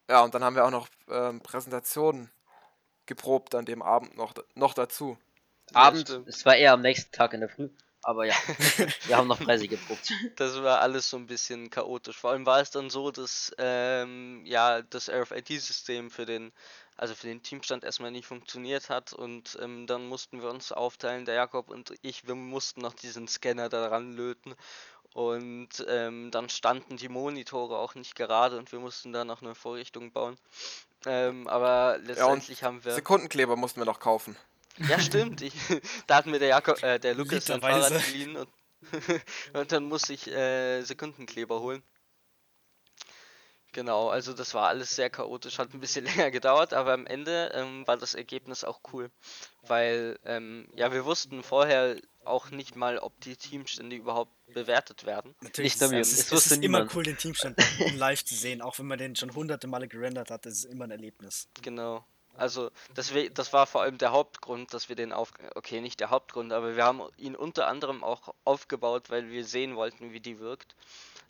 ja, 0.08 0.20
und 0.22 0.34
dann 0.34 0.44
haben 0.44 0.54
wir 0.54 0.64
auch 0.64 0.70
noch 0.70 0.88
ähm, 1.08 1.40
Präsentationen 1.40 2.30
geprobt 3.14 3.54
an 3.54 3.64
dem 3.64 3.82
Abend 3.82 4.16
noch, 4.16 4.34
noch 4.54 4.74
dazu. 4.74 5.18
Abend, 5.74 6.08
es 6.26 6.44
war 6.44 6.56
eher 6.56 6.72
am 6.72 6.80
nächsten 6.80 7.12
Tag 7.12 7.34
in 7.34 7.40
der 7.40 7.48
Früh, 7.48 7.68
aber 8.02 8.24
ja, 8.24 8.34
wir 9.06 9.16
haben 9.16 9.28
noch 9.28 9.38
Preise 9.38 9.68
geprobt. 9.68 10.12
Das 10.36 10.62
war 10.62 10.80
alles 10.80 11.08
so 11.08 11.16
ein 11.16 11.26
bisschen 11.26 11.70
chaotisch. 11.70 12.16
Vor 12.16 12.30
allem 12.30 12.46
war 12.46 12.60
es 12.60 12.70
dann 12.70 12.90
so, 12.90 13.10
dass 13.10 13.52
ähm, 13.58 14.42
ja 14.44 14.82
das 14.82 15.08
RFID-System 15.08 16.10
für 16.10 16.26
den, 16.26 16.52
also 16.96 17.14
für 17.14 17.26
den 17.26 17.42
Teamstand 17.42 17.84
erstmal 17.84 18.10
nicht 18.10 18.26
funktioniert 18.26 18.90
hat 18.90 19.12
und 19.12 19.58
ähm, 19.62 19.86
dann 19.86 20.08
mussten 20.08 20.42
wir 20.42 20.50
uns 20.50 20.72
aufteilen, 20.72 21.24
der 21.24 21.34
Jakob 21.34 21.70
und 21.70 21.94
ich, 22.02 22.26
wir 22.26 22.34
mussten 22.34 22.80
noch 22.80 22.94
diesen 22.94 23.28
Scanner 23.28 23.68
daran 23.68 24.12
löten 24.12 24.54
und 25.14 25.84
ähm, 25.88 26.30
dann 26.30 26.48
standen 26.48 26.96
die 26.96 27.08
Monitore 27.08 27.78
auch 27.78 27.94
nicht 27.94 28.14
gerade 28.14 28.58
und 28.58 28.72
wir 28.72 28.80
mussten 28.80 29.12
da 29.12 29.24
noch 29.24 29.42
eine 29.42 29.54
Vorrichtung 29.54 30.12
bauen. 30.12 30.36
Ähm, 31.06 31.48
aber 31.48 31.98
letztendlich 32.04 32.62
haben 32.62 32.84
wir. 32.84 32.92
Sekundenkleber 32.92 33.56
mussten 33.56 33.80
wir 33.80 33.84
noch 33.84 34.00
kaufen. 34.00 34.36
Ja, 34.88 34.98
stimmt. 34.98 35.42
Ich, 35.42 35.54
da 36.06 36.16
hat 36.16 36.26
mir 36.26 36.38
der 36.38 36.48
Jakob, 36.48 36.82
äh, 36.82 36.98
der 36.98 37.14
Lukas 37.14 37.46
sein. 37.46 37.60
Fahrrad 37.60 38.04
geliehen 38.06 38.36
und, 38.36 38.48
und 39.52 39.72
dann 39.72 39.84
musste 39.84 40.12
ich 40.12 40.28
äh, 40.28 40.82
Sekundenkleber 40.82 41.60
holen. 41.60 41.82
Genau, 43.72 44.08
also 44.08 44.34
das 44.34 44.54
war 44.54 44.68
alles 44.68 44.94
sehr 44.94 45.10
chaotisch, 45.10 45.58
hat 45.58 45.72
ein 45.72 45.80
bisschen 45.80 46.04
länger 46.16 46.30
gedauert, 46.30 46.74
aber 46.74 46.92
am 46.92 47.06
Ende 47.06 47.50
ähm, 47.54 47.86
war 47.86 47.96
das 47.96 48.14
Ergebnis 48.14 48.64
auch 48.64 48.80
cool, 48.92 49.10
weil 49.62 50.18
ähm, 50.24 50.68
ja 50.76 50.92
wir 50.92 51.04
wussten 51.04 51.42
vorher 51.42 51.96
auch 52.24 52.50
nicht 52.50 52.76
mal, 52.76 52.98
ob 52.98 53.18
die 53.20 53.36
Teamstände 53.36 53.96
überhaupt 53.96 54.32
bewertet 54.52 55.06
werden. 55.06 55.34
Natürlich, 55.40 55.80
Nicht 55.80 55.90
wir, 55.90 55.98
es 55.98 56.12
ist, 56.12 56.32
es 56.32 56.46
ist 56.46 56.62
immer 56.62 56.86
cool, 56.94 57.02
den 57.02 57.16
Teamstand 57.16 57.58
live 57.96 58.24
zu 58.24 58.34
sehen, 58.34 58.62
auch 58.62 58.78
wenn 58.78 58.86
man 58.86 58.98
den 58.98 59.16
schon 59.16 59.34
hunderte 59.34 59.66
Male 59.66 59.88
gerendert 59.88 60.30
hat. 60.30 60.46
Das 60.46 60.52
ist 60.52 60.64
immer 60.64 60.84
ein 60.84 60.90
Erlebnis. 60.90 61.48
Genau. 61.62 62.04
Also 62.36 62.70
das, 62.94 63.12
das 63.34 63.52
war 63.52 63.66
vor 63.66 63.82
allem 63.82 63.98
der 63.98 64.12
Hauptgrund, 64.12 64.72
dass 64.72 64.88
wir 64.88 64.96
den 64.96 65.12
auf... 65.12 65.32
Okay, 65.54 65.80
nicht 65.80 66.00
der 66.00 66.10
Hauptgrund, 66.10 66.52
aber 66.52 66.76
wir 66.76 66.84
haben 66.84 67.02
ihn 67.18 67.36
unter 67.36 67.66
anderem 67.66 68.02
auch 68.02 68.34
aufgebaut, 68.44 69.10
weil 69.10 69.30
wir 69.30 69.44
sehen 69.44 69.76
wollten, 69.76 70.12
wie 70.12 70.20
die 70.20 70.38
wirkt. 70.38 70.74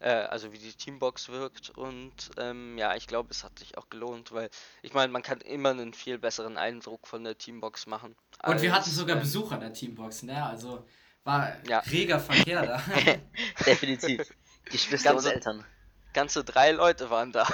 Äh, 0.03 0.09
also 0.31 0.53
wie 0.53 0.59
die 0.59 0.73
Teambox 0.73 1.29
wirkt. 1.29 1.71
Und 1.71 2.13
ähm, 2.37 2.77
ja, 2.77 2.97
ich 2.97 3.07
glaube, 3.07 3.29
es 3.31 3.45
hat 3.45 3.57
sich 3.61 3.79
auch 3.79 3.89
gelohnt, 3.89 4.33
weil 4.33 4.51
ich 4.83 4.95
meine, 4.95 5.13
man 5.13 5.23
kann 5.23 5.41
immer 5.41 5.71
einen 5.71 5.95
viel 5.95 6.19
besseren 6.19 6.59
Eindruck 6.59 7.07
von 7.07 7.23
der 7.23 7.39
Teambox 7.39 7.87
machen. 7.87 8.17
Und 8.45 8.61
wir 8.61 8.73
hatten 8.73 8.85
als, 8.87 8.97
sogar 8.97 9.17
ähm, 9.17 9.23
Besuch 9.23 9.53
an 9.53 9.61
der 9.61 9.73
Teambox, 9.73 10.25
ne? 10.25 10.45
Also 10.45 10.85
war 11.23 11.53
Ja. 11.69 11.79
reger 11.81 12.19
Verkehr 12.19 12.67
da. 12.67 12.83
Definitiv. 13.65 14.23
Geschwister 14.65 15.11
Ganze- 15.13 15.29
und 15.29 15.35
Eltern. 15.35 15.65
Ganze 16.13 16.43
drei 16.43 16.73
Leute 16.73 17.09
waren 17.09 17.31
da. 17.31 17.47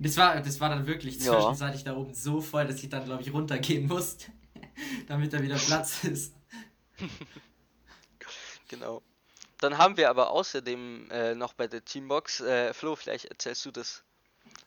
Das 0.00 0.16
war, 0.16 0.40
das 0.40 0.58
war 0.58 0.68
dann 0.68 0.86
wirklich 0.88 1.20
Ja. 1.20 1.32
zwischenzeitlich 1.32 1.84
da 1.84 1.94
oben 1.96 2.12
so 2.12 2.40
voll, 2.40 2.66
dass 2.66 2.82
ich 2.82 2.88
dann, 2.88 3.04
glaube 3.04 3.22
ich, 3.22 3.32
runtergehen 3.32 3.86
musste, 3.86 4.32
damit 5.06 5.32
da 5.32 5.40
wieder 5.40 5.56
Platz 5.56 6.02
ist. 6.02 6.34
Genau. 8.68 9.00
Dann 9.62 9.78
haben 9.78 9.96
wir 9.96 10.10
aber 10.10 10.30
außerdem 10.30 11.08
äh, 11.10 11.34
noch 11.36 11.52
bei 11.52 11.68
der 11.68 11.84
Teambox, 11.84 12.40
äh, 12.40 12.74
Flo, 12.74 12.96
vielleicht 12.96 13.26
erzählst 13.26 13.64
du 13.64 13.70
das. 13.70 14.02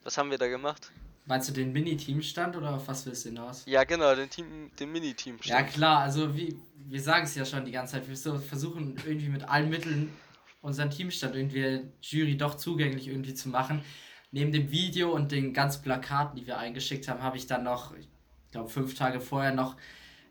Was 0.02 0.16
haben 0.16 0.30
wir 0.30 0.38
da 0.38 0.48
gemacht? 0.48 0.90
Meinst 1.26 1.50
du 1.50 1.52
den 1.52 1.72
Mini-Teamstand 1.72 2.56
oder 2.56 2.76
auf 2.76 2.88
was 2.88 3.04
willst 3.04 3.26
du 3.26 3.28
hinaus? 3.28 3.64
Ja, 3.66 3.84
genau, 3.84 4.14
den 4.14 4.30
Team, 4.30 4.70
den 4.78 4.92
Mini-Team. 4.92 5.38
Ja 5.42 5.64
klar, 5.64 6.00
also 6.00 6.34
wie, 6.34 6.56
wir 6.76 7.02
sagen 7.02 7.24
es 7.24 7.34
ja 7.34 7.44
schon 7.44 7.66
die 7.66 7.72
ganze 7.72 7.94
Zeit, 7.94 8.08
wir 8.08 8.40
versuchen 8.40 8.96
irgendwie 9.04 9.28
mit 9.28 9.46
allen 9.46 9.68
Mitteln 9.68 10.16
unseren 10.62 10.88
Teamstand 10.88 11.34
irgendwie 11.34 11.90
Jury 12.00 12.38
doch 12.38 12.54
zugänglich 12.54 13.08
irgendwie 13.08 13.34
zu 13.34 13.50
machen. 13.50 13.84
Neben 14.30 14.50
dem 14.50 14.70
Video 14.70 15.12
und 15.12 15.30
den 15.30 15.52
ganzen 15.52 15.82
Plakaten, 15.82 16.36
die 16.36 16.46
wir 16.46 16.56
eingeschickt 16.56 17.06
haben, 17.08 17.22
habe 17.22 17.36
ich 17.36 17.46
dann 17.46 17.64
noch, 17.64 17.94
ich 17.94 18.08
glaube 18.50 18.70
fünf 18.70 18.94
Tage 18.94 19.20
vorher 19.20 19.52
noch 19.52 19.76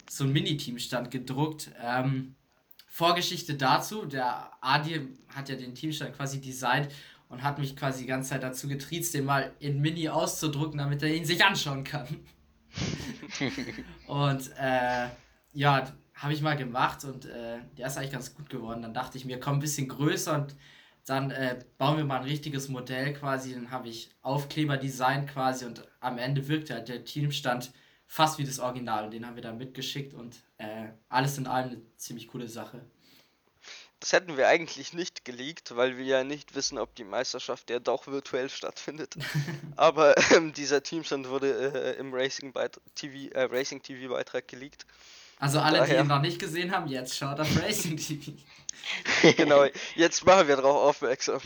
so 0.09 0.23
einen 0.23 0.33
Mini-Teamstand 0.33 1.11
gedruckt. 1.11 1.69
Ähm, 1.79 2.35
Vorgeschichte 2.95 3.55
dazu, 3.55 4.05
der 4.05 4.51
Adi 4.61 5.05
hat 5.27 5.49
ja 5.49 5.57
den 5.57 5.75
Teamstand 5.75 6.15
quasi 6.15 6.39
designt 6.39 6.87
und 7.27 7.43
hat 7.43 7.59
mich 7.59 7.75
quasi 7.75 8.03
die 8.03 8.07
ganze 8.07 8.29
Zeit 8.29 8.41
dazu 8.41 8.69
getriezt, 8.69 9.13
den 9.13 9.25
mal 9.25 9.51
in 9.59 9.81
Mini 9.81 10.07
auszudrucken, 10.07 10.77
damit 10.77 11.03
er 11.03 11.13
ihn 11.13 11.25
sich 11.25 11.43
anschauen 11.43 11.83
kann. 11.83 12.07
und 14.07 14.49
äh, 14.57 15.09
ja, 15.51 15.91
habe 16.13 16.31
ich 16.31 16.41
mal 16.41 16.55
gemacht 16.55 17.03
und 17.03 17.25
äh, 17.25 17.57
der 17.77 17.87
ist 17.87 17.97
eigentlich 17.97 18.13
ganz 18.13 18.33
gut 18.33 18.49
geworden. 18.49 18.81
Dann 18.81 18.93
dachte 18.93 19.17
ich 19.17 19.25
mir, 19.25 19.41
komm 19.41 19.55
ein 19.55 19.59
bisschen 19.59 19.89
größer 19.89 20.33
und 20.33 20.55
dann 21.05 21.31
äh, 21.31 21.59
bauen 21.77 21.97
wir 21.97 22.05
mal 22.05 22.19
ein 22.19 22.23
richtiges 22.23 22.69
Modell 22.69 23.11
quasi. 23.11 23.55
Dann 23.55 23.71
habe 23.71 23.89
ich 23.89 24.09
Aufkleber 24.21 24.77
designt 24.77 25.29
quasi 25.29 25.65
und 25.65 25.85
am 25.99 26.17
Ende 26.17 26.47
wirkte 26.47 26.75
halt 26.75 26.87
der 26.87 27.03
Teamstand 27.03 27.73
fast 28.07 28.39
wie 28.39 28.45
das 28.45 28.59
Original 28.59 29.03
und 29.03 29.11
den 29.11 29.27
haben 29.27 29.35
wir 29.35 29.43
dann 29.43 29.57
mitgeschickt 29.57 30.13
und 30.13 30.44
äh, 30.57 30.87
alles 31.09 31.37
in 31.37 31.47
allem 31.47 31.69
eine 31.71 31.81
ziemlich 31.97 32.27
coole 32.27 32.47
Sache. 32.47 32.85
Das 33.99 34.11
hätten 34.13 34.37
wir 34.37 34.47
eigentlich 34.47 34.93
nicht 34.93 35.25
geleakt, 35.25 35.75
weil 35.75 35.97
wir 35.97 36.05
ja 36.05 36.23
nicht 36.23 36.53
wissen, 36.53 36.77
ob 36.77 36.93
die 36.95 37.03
Meisterschaft 37.03 37.69
ja 37.69 37.79
doch 37.79 38.05
virtuell 38.07 38.49
stattfindet. 38.49 39.15
Aber 39.75 40.15
ähm, 40.31 40.53
dieser 40.53 40.83
Teamstand 40.83 41.29
wurde 41.29 41.95
äh, 41.95 41.99
im 41.99 42.13
Racing, 42.13 42.53
TV, 42.93 43.31
äh, 43.33 43.43
Racing 43.45 43.81
TV 43.81 44.13
Beitrag 44.13 44.47
geleakt. 44.47 44.85
Also 45.39 45.59
alle, 45.59 45.79
die 45.81 45.87
daher- 45.89 46.01
ihn 46.01 46.07
noch 46.07 46.21
nicht 46.21 46.39
gesehen 46.39 46.71
haben, 46.71 46.87
jetzt 46.87 47.17
schaut 47.17 47.39
auf 47.39 47.61
Racing 47.61 47.97
TV. 47.97 48.31
Genau, 49.37 49.65
jetzt 49.95 50.25
machen 50.25 50.47
wir 50.47 50.57
darauf 50.57 50.75
aufmerksam. 50.89 51.39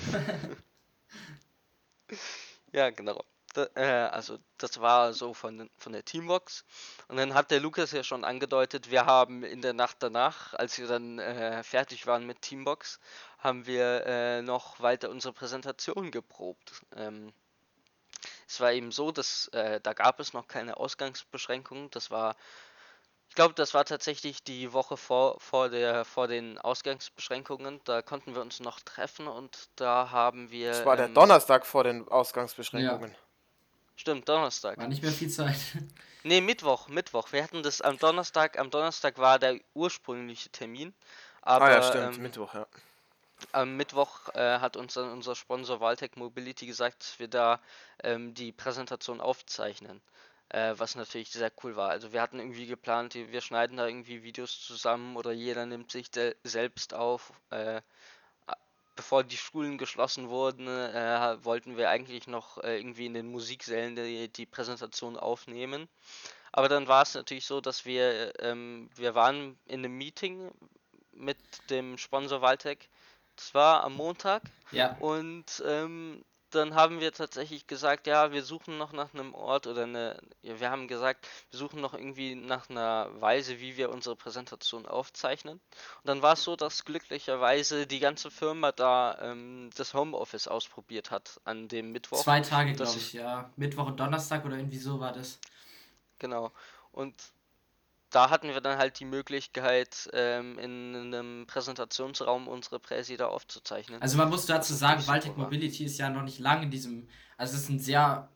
ja, 2.73 2.89
genau. 2.89 3.23
Da, 3.53 3.67
äh, 3.75 4.09
also 4.11 4.37
das 4.57 4.79
war 4.79 5.13
so 5.13 5.33
von, 5.33 5.57
den- 5.57 5.69
von 5.77 5.93
der 5.93 6.05
Teambox. 6.05 6.63
Und 7.07 7.17
dann 7.17 7.33
hat 7.33 7.51
der 7.51 7.59
Lukas 7.59 7.91
ja 7.91 8.03
schon 8.03 8.23
angedeutet, 8.23 8.91
wir 8.91 9.05
haben 9.05 9.43
in 9.43 9.61
der 9.61 9.73
Nacht 9.73 9.97
danach, 10.01 10.53
als 10.53 10.77
wir 10.77 10.87
dann 10.87 11.19
äh, 11.19 11.63
fertig 11.63 12.05
waren 12.07 12.25
mit 12.25 12.41
Teambox, 12.41 12.99
haben 13.39 13.65
wir 13.65 14.05
äh, 14.05 14.41
noch 14.41 14.79
weiter 14.79 15.09
unsere 15.09 15.33
Präsentation 15.33 16.11
geprobt. 16.11 16.81
Ähm, 16.95 17.33
es 18.47 18.59
war 18.59 18.71
eben 18.73 18.91
so, 18.91 19.11
dass 19.11 19.47
äh, 19.49 19.79
da 19.81 19.93
gab 19.93 20.19
es 20.19 20.33
noch 20.33 20.47
keine 20.47 20.77
Ausgangsbeschränkungen. 20.77 21.89
Das 21.91 22.11
war 22.11 22.35
Ich 23.29 23.35
glaube, 23.35 23.53
das 23.53 23.73
war 23.73 23.85
tatsächlich 23.85 24.43
die 24.43 24.73
Woche 24.73 24.97
vor, 24.97 25.39
vor, 25.39 25.69
der, 25.69 26.03
vor 26.03 26.27
den 26.27 26.57
Ausgangsbeschränkungen. 26.57 27.79
Da 27.85 28.01
konnten 28.01 28.33
wir 28.33 28.41
uns 28.41 28.59
noch 28.59 28.79
treffen 28.81 29.27
und 29.27 29.69
da 29.75 30.09
haben 30.11 30.49
wir. 30.51 30.71
Das 30.71 30.85
war 30.85 30.97
der 30.97 31.05
ähm, 31.05 31.13
Donnerstag 31.13 31.65
vor 31.65 31.83
den 31.83 32.07
Ausgangsbeschränkungen. 32.07 33.15
Stimmt, 33.99 34.29
Donnerstag. 34.29 34.77
War 34.77 34.87
nicht 34.87 35.03
mehr 35.03 35.11
viel 35.11 35.29
Zeit. 35.29 35.57
Nee, 36.23 36.41
Mittwoch, 36.41 36.89
Mittwoch. 36.89 37.31
Wir 37.31 37.41
hatten 37.41 37.63
das 37.63 37.79
am 37.79 37.97
Donnerstag. 37.97 38.59
Am 38.59 38.69
Donnerstag 38.69 39.17
war 39.19 39.39
der 39.39 39.57
ursprüngliche 39.73 40.49
Termin. 40.49 40.93
Aber 41.41 41.65
ah 41.65 41.71
ja, 41.71 41.81
stimmt, 41.81 42.17
ähm, 42.17 42.23
Mittwoch, 42.23 42.53
ja. 42.53 42.67
am 43.53 43.77
Mittwoch 43.77 44.27
äh, 44.35 44.59
hat 44.59 44.75
uns 44.75 44.95
dann 44.95 45.09
unser 45.11 45.33
Sponsor 45.33 45.79
Valtech 45.79 46.17
Mobility 46.17 46.65
gesagt, 46.65 47.03
dass 47.03 47.19
wir 47.19 47.29
da 47.29 47.61
ähm, 48.03 48.33
die 48.33 48.51
Präsentation 48.51 49.21
aufzeichnen. 49.21 50.01
Äh, 50.49 50.73
was 50.75 50.95
natürlich 50.95 51.31
sehr 51.31 51.51
cool 51.63 51.77
war. 51.77 51.89
Also 51.89 52.11
wir 52.11 52.21
hatten 52.21 52.39
irgendwie 52.39 52.67
geplant, 52.67 53.15
wir 53.15 53.41
schneiden 53.41 53.77
da 53.77 53.87
irgendwie 53.87 54.23
Videos 54.23 54.59
zusammen 54.59 55.15
oder 55.15 55.31
jeder 55.31 55.65
nimmt 55.65 55.89
sich 55.91 56.09
selbst 56.43 56.93
auf. 56.93 57.31
Äh, 57.49 57.81
bevor 58.99 59.23
die 59.23 59.37
Schulen 59.37 59.77
geschlossen 59.77 60.27
wurden, 60.27 60.67
äh, 60.67 61.37
wollten 61.45 61.77
wir 61.77 61.89
eigentlich 61.89 62.27
noch 62.27 62.57
äh, 62.57 62.77
irgendwie 62.77 63.05
in 63.05 63.13
den 63.13 63.31
Musiksälen 63.31 63.95
die, 63.95 64.27
die 64.27 64.45
Präsentation 64.45 65.15
aufnehmen. 65.15 65.87
Aber 66.51 66.67
dann 66.67 66.89
war 66.89 67.03
es 67.03 67.13
natürlich 67.13 67.45
so, 67.45 67.61
dass 67.61 67.85
wir, 67.85 68.33
ähm, 68.41 68.89
wir 68.95 69.15
waren 69.15 69.57
in 69.67 69.79
einem 69.79 69.97
Meeting 69.97 70.51
mit 71.13 71.37
dem 71.69 71.97
Sponsor 71.97 72.41
Valtech. 72.41 72.89
Das 73.37 73.53
war 73.53 73.85
am 73.85 73.93
Montag 73.93 74.41
Ja. 74.71 74.97
und 74.99 75.63
ähm, 75.65 76.25
dann 76.49 76.75
haben 76.75 76.99
wir 76.99 77.11
tatsächlich 77.11 77.67
gesagt, 77.67 78.07
ja, 78.07 78.31
wir 78.31 78.43
suchen 78.43 78.77
noch 78.77 78.93
nach 78.93 79.13
einem 79.13 79.33
Ort 79.33 79.67
oder 79.67 79.83
eine, 79.83 80.19
ja, 80.41 80.59
wir 80.59 80.69
haben 80.69 80.87
gesagt, 80.87 81.27
wir 81.51 81.59
suchen 81.59 81.81
noch 81.81 81.93
irgendwie 81.93 82.35
nach 82.35 82.69
einer 82.69 83.09
Weise, 83.21 83.59
wie 83.59 83.77
wir 83.77 83.89
unsere 83.89 84.15
Präsentation 84.15 84.85
aufzeichnen. 84.85 85.55
Und 85.55 86.05
dann 86.05 86.21
war 86.21 86.33
es 86.33 86.43
so, 86.43 86.55
dass 86.55 86.85
glücklicherweise 86.85 87.87
die 87.87 87.99
ganze 87.99 88.31
Firma 88.31 88.71
da 88.71 89.17
ähm, 89.21 89.69
das 89.75 89.93
Homeoffice 89.93 90.47
ausprobiert 90.47 91.11
hat 91.11 91.39
an 91.43 91.67
dem 91.67 91.91
Mittwoch. 91.91 92.23
Zwei 92.23 92.41
Tage, 92.41 92.73
glaube 92.73 92.93
ich, 92.95 93.13
ja. 93.13 93.49
Mittwoch 93.55 93.87
und 93.87 93.99
Donnerstag 93.99 94.45
oder 94.45 94.57
irgendwie 94.57 94.79
so 94.79 94.99
war 94.99 95.13
das. 95.13 95.39
Genau. 96.17 96.51
Und 96.91 97.15
da 98.09 98.29
hatten 98.29 98.47
wir 98.49 98.61
dann 98.61 98.77
halt 98.77 98.99
die 98.99 99.05
Möglichkeit, 99.05 100.09
ähm, 100.13 100.57
in 100.57 100.95
einem 100.95 101.45
Präsentationsraum 101.47 102.47
unsere 102.47 102.79
Präsi 102.79 103.17
da 103.17 103.27
aufzuzeichnen. 103.27 104.01
Also 104.01 104.17
man 104.17 104.29
muss 104.29 104.45
dazu 104.45 104.73
sagen, 104.73 105.05
Valtech. 105.05 105.35
Mobility 105.35 105.85
ist 105.85 105.97
ja 105.99 106.09
noch 106.09 106.23
nicht 106.23 106.39
lange 106.39 106.63
in 106.63 106.71
diesem, 106.71 107.07
also 107.37 107.55
es 107.55 107.63
ist 107.63 107.69
ein 107.69 107.79
sehr, 107.79 108.29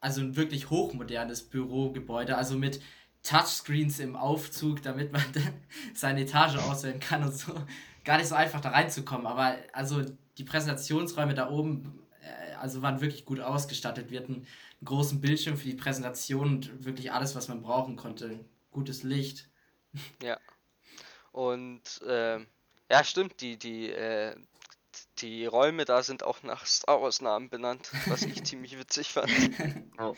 also 0.00 0.20
ein 0.20 0.36
wirklich 0.36 0.70
hochmodernes 0.70 1.48
Bürogebäude, 1.48 2.36
also 2.36 2.56
mit 2.56 2.80
Touchscreens 3.22 3.98
im 3.98 4.14
Aufzug, 4.14 4.82
damit 4.82 5.12
man 5.12 5.24
seine 5.94 6.22
Etage 6.22 6.56
auswählen 6.56 7.00
kann 7.00 7.24
und 7.24 7.36
so. 7.36 7.52
Gar 8.04 8.18
nicht 8.18 8.28
so 8.28 8.36
einfach 8.36 8.60
da 8.60 8.70
reinzukommen, 8.70 9.26
aber 9.26 9.56
also 9.72 10.02
die 10.38 10.44
Präsentationsräume 10.44 11.34
da 11.34 11.50
oben, 11.50 11.98
äh, 12.22 12.54
also 12.54 12.82
waren 12.82 13.00
wirklich 13.00 13.24
gut 13.24 13.40
ausgestattet. 13.40 14.10
Wir 14.10 14.20
hatten 14.20 14.34
einen 14.34 14.84
großen 14.84 15.20
Bildschirm 15.20 15.56
für 15.56 15.66
die 15.66 15.74
Präsentation 15.74 16.48
und 16.48 16.84
wirklich 16.84 17.10
alles, 17.10 17.34
was 17.34 17.48
man 17.48 17.62
brauchen 17.62 17.96
konnte. 17.96 18.38
Gutes 18.76 19.04
Licht. 19.04 19.48
Und 21.32 21.80
ähm, 22.06 22.46
ja, 22.90 23.04
stimmt, 23.04 23.40
die, 23.40 23.56
die, 23.56 23.90
äh, 23.90 24.36
die 25.16 25.46
Räume 25.46 25.86
da 25.86 26.02
sind 26.02 26.22
auch 26.22 26.42
nach 26.42 26.66
Star 26.66 27.00
Wars 27.00 27.22
Namen 27.22 27.48
benannt, 27.48 27.90
was 28.06 28.24
ich 28.24 28.44
ziemlich 28.44 28.78
witzig 28.78 29.14
fand. 29.14 29.32
Oh. 29.98 30.14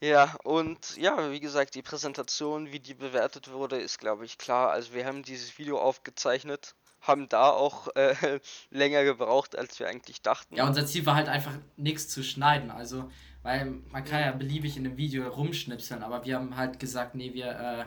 Ja, 0.00 0.34
und 0.42 0.96
ja, 0.96 1.30
wie 1.30 1.40
gesagt, 1.40 1.74
die 1.74 1.82
Präsentation, 1.82 2.72
wie 2.72 2.80
die 2.80 2.94
bewertet 2.94 3.52
wurde, 3.52 3.78
ist, 3.78 3.98
glaube 3.98 4.24
ich, 4.24 4.38
klar. 4.38 4.70
Also 4.70 4.94
wir 4.94 5.04
haben 5.04 5.22
dieses 5.22 5.58
Video 5.58 5.78
aufgezeichnet, 5.78 6.74
haben 7.02 7.28
da 7.28 7.50
auch 7.50 7.94
äh, 7.94 8.40
länger 8.70 9.04
gebraucht, 9.04 9.54
als 9.54 9.78
wir 9.78 9.86
eigentlich 9.86 10.22
dachten. 10.22 10.56
Ja, 10.56 10.66
unser 10.66 10.86
Ziel 10.86 11.04
war 11.04 11.16
halt 11.16 11.28
einfach 11.28 11.58
nichts 11.76 12.08
zu 12.08 12.24
schneiden. 12.24 12.70
Also, 12.70 13.10
weil 13.42 13.64
man 13.90 14.04
kann 14.04 14.20
ja 14.20 14.32
beliebig 14.32 14.76
in 14.76 14.86
einem 14.86 14.96
Video 14.96 15.28
rumschnipseln, 15.28 16.02
aber 16.02 16.24
wir 16.24 16.36
haben 16.36 16.56
halt 16.56 16.78
gesagt, 16.78 17.14
nee, 17.14 17.32
wir 17.32 17.46
äh, 17.46 17.84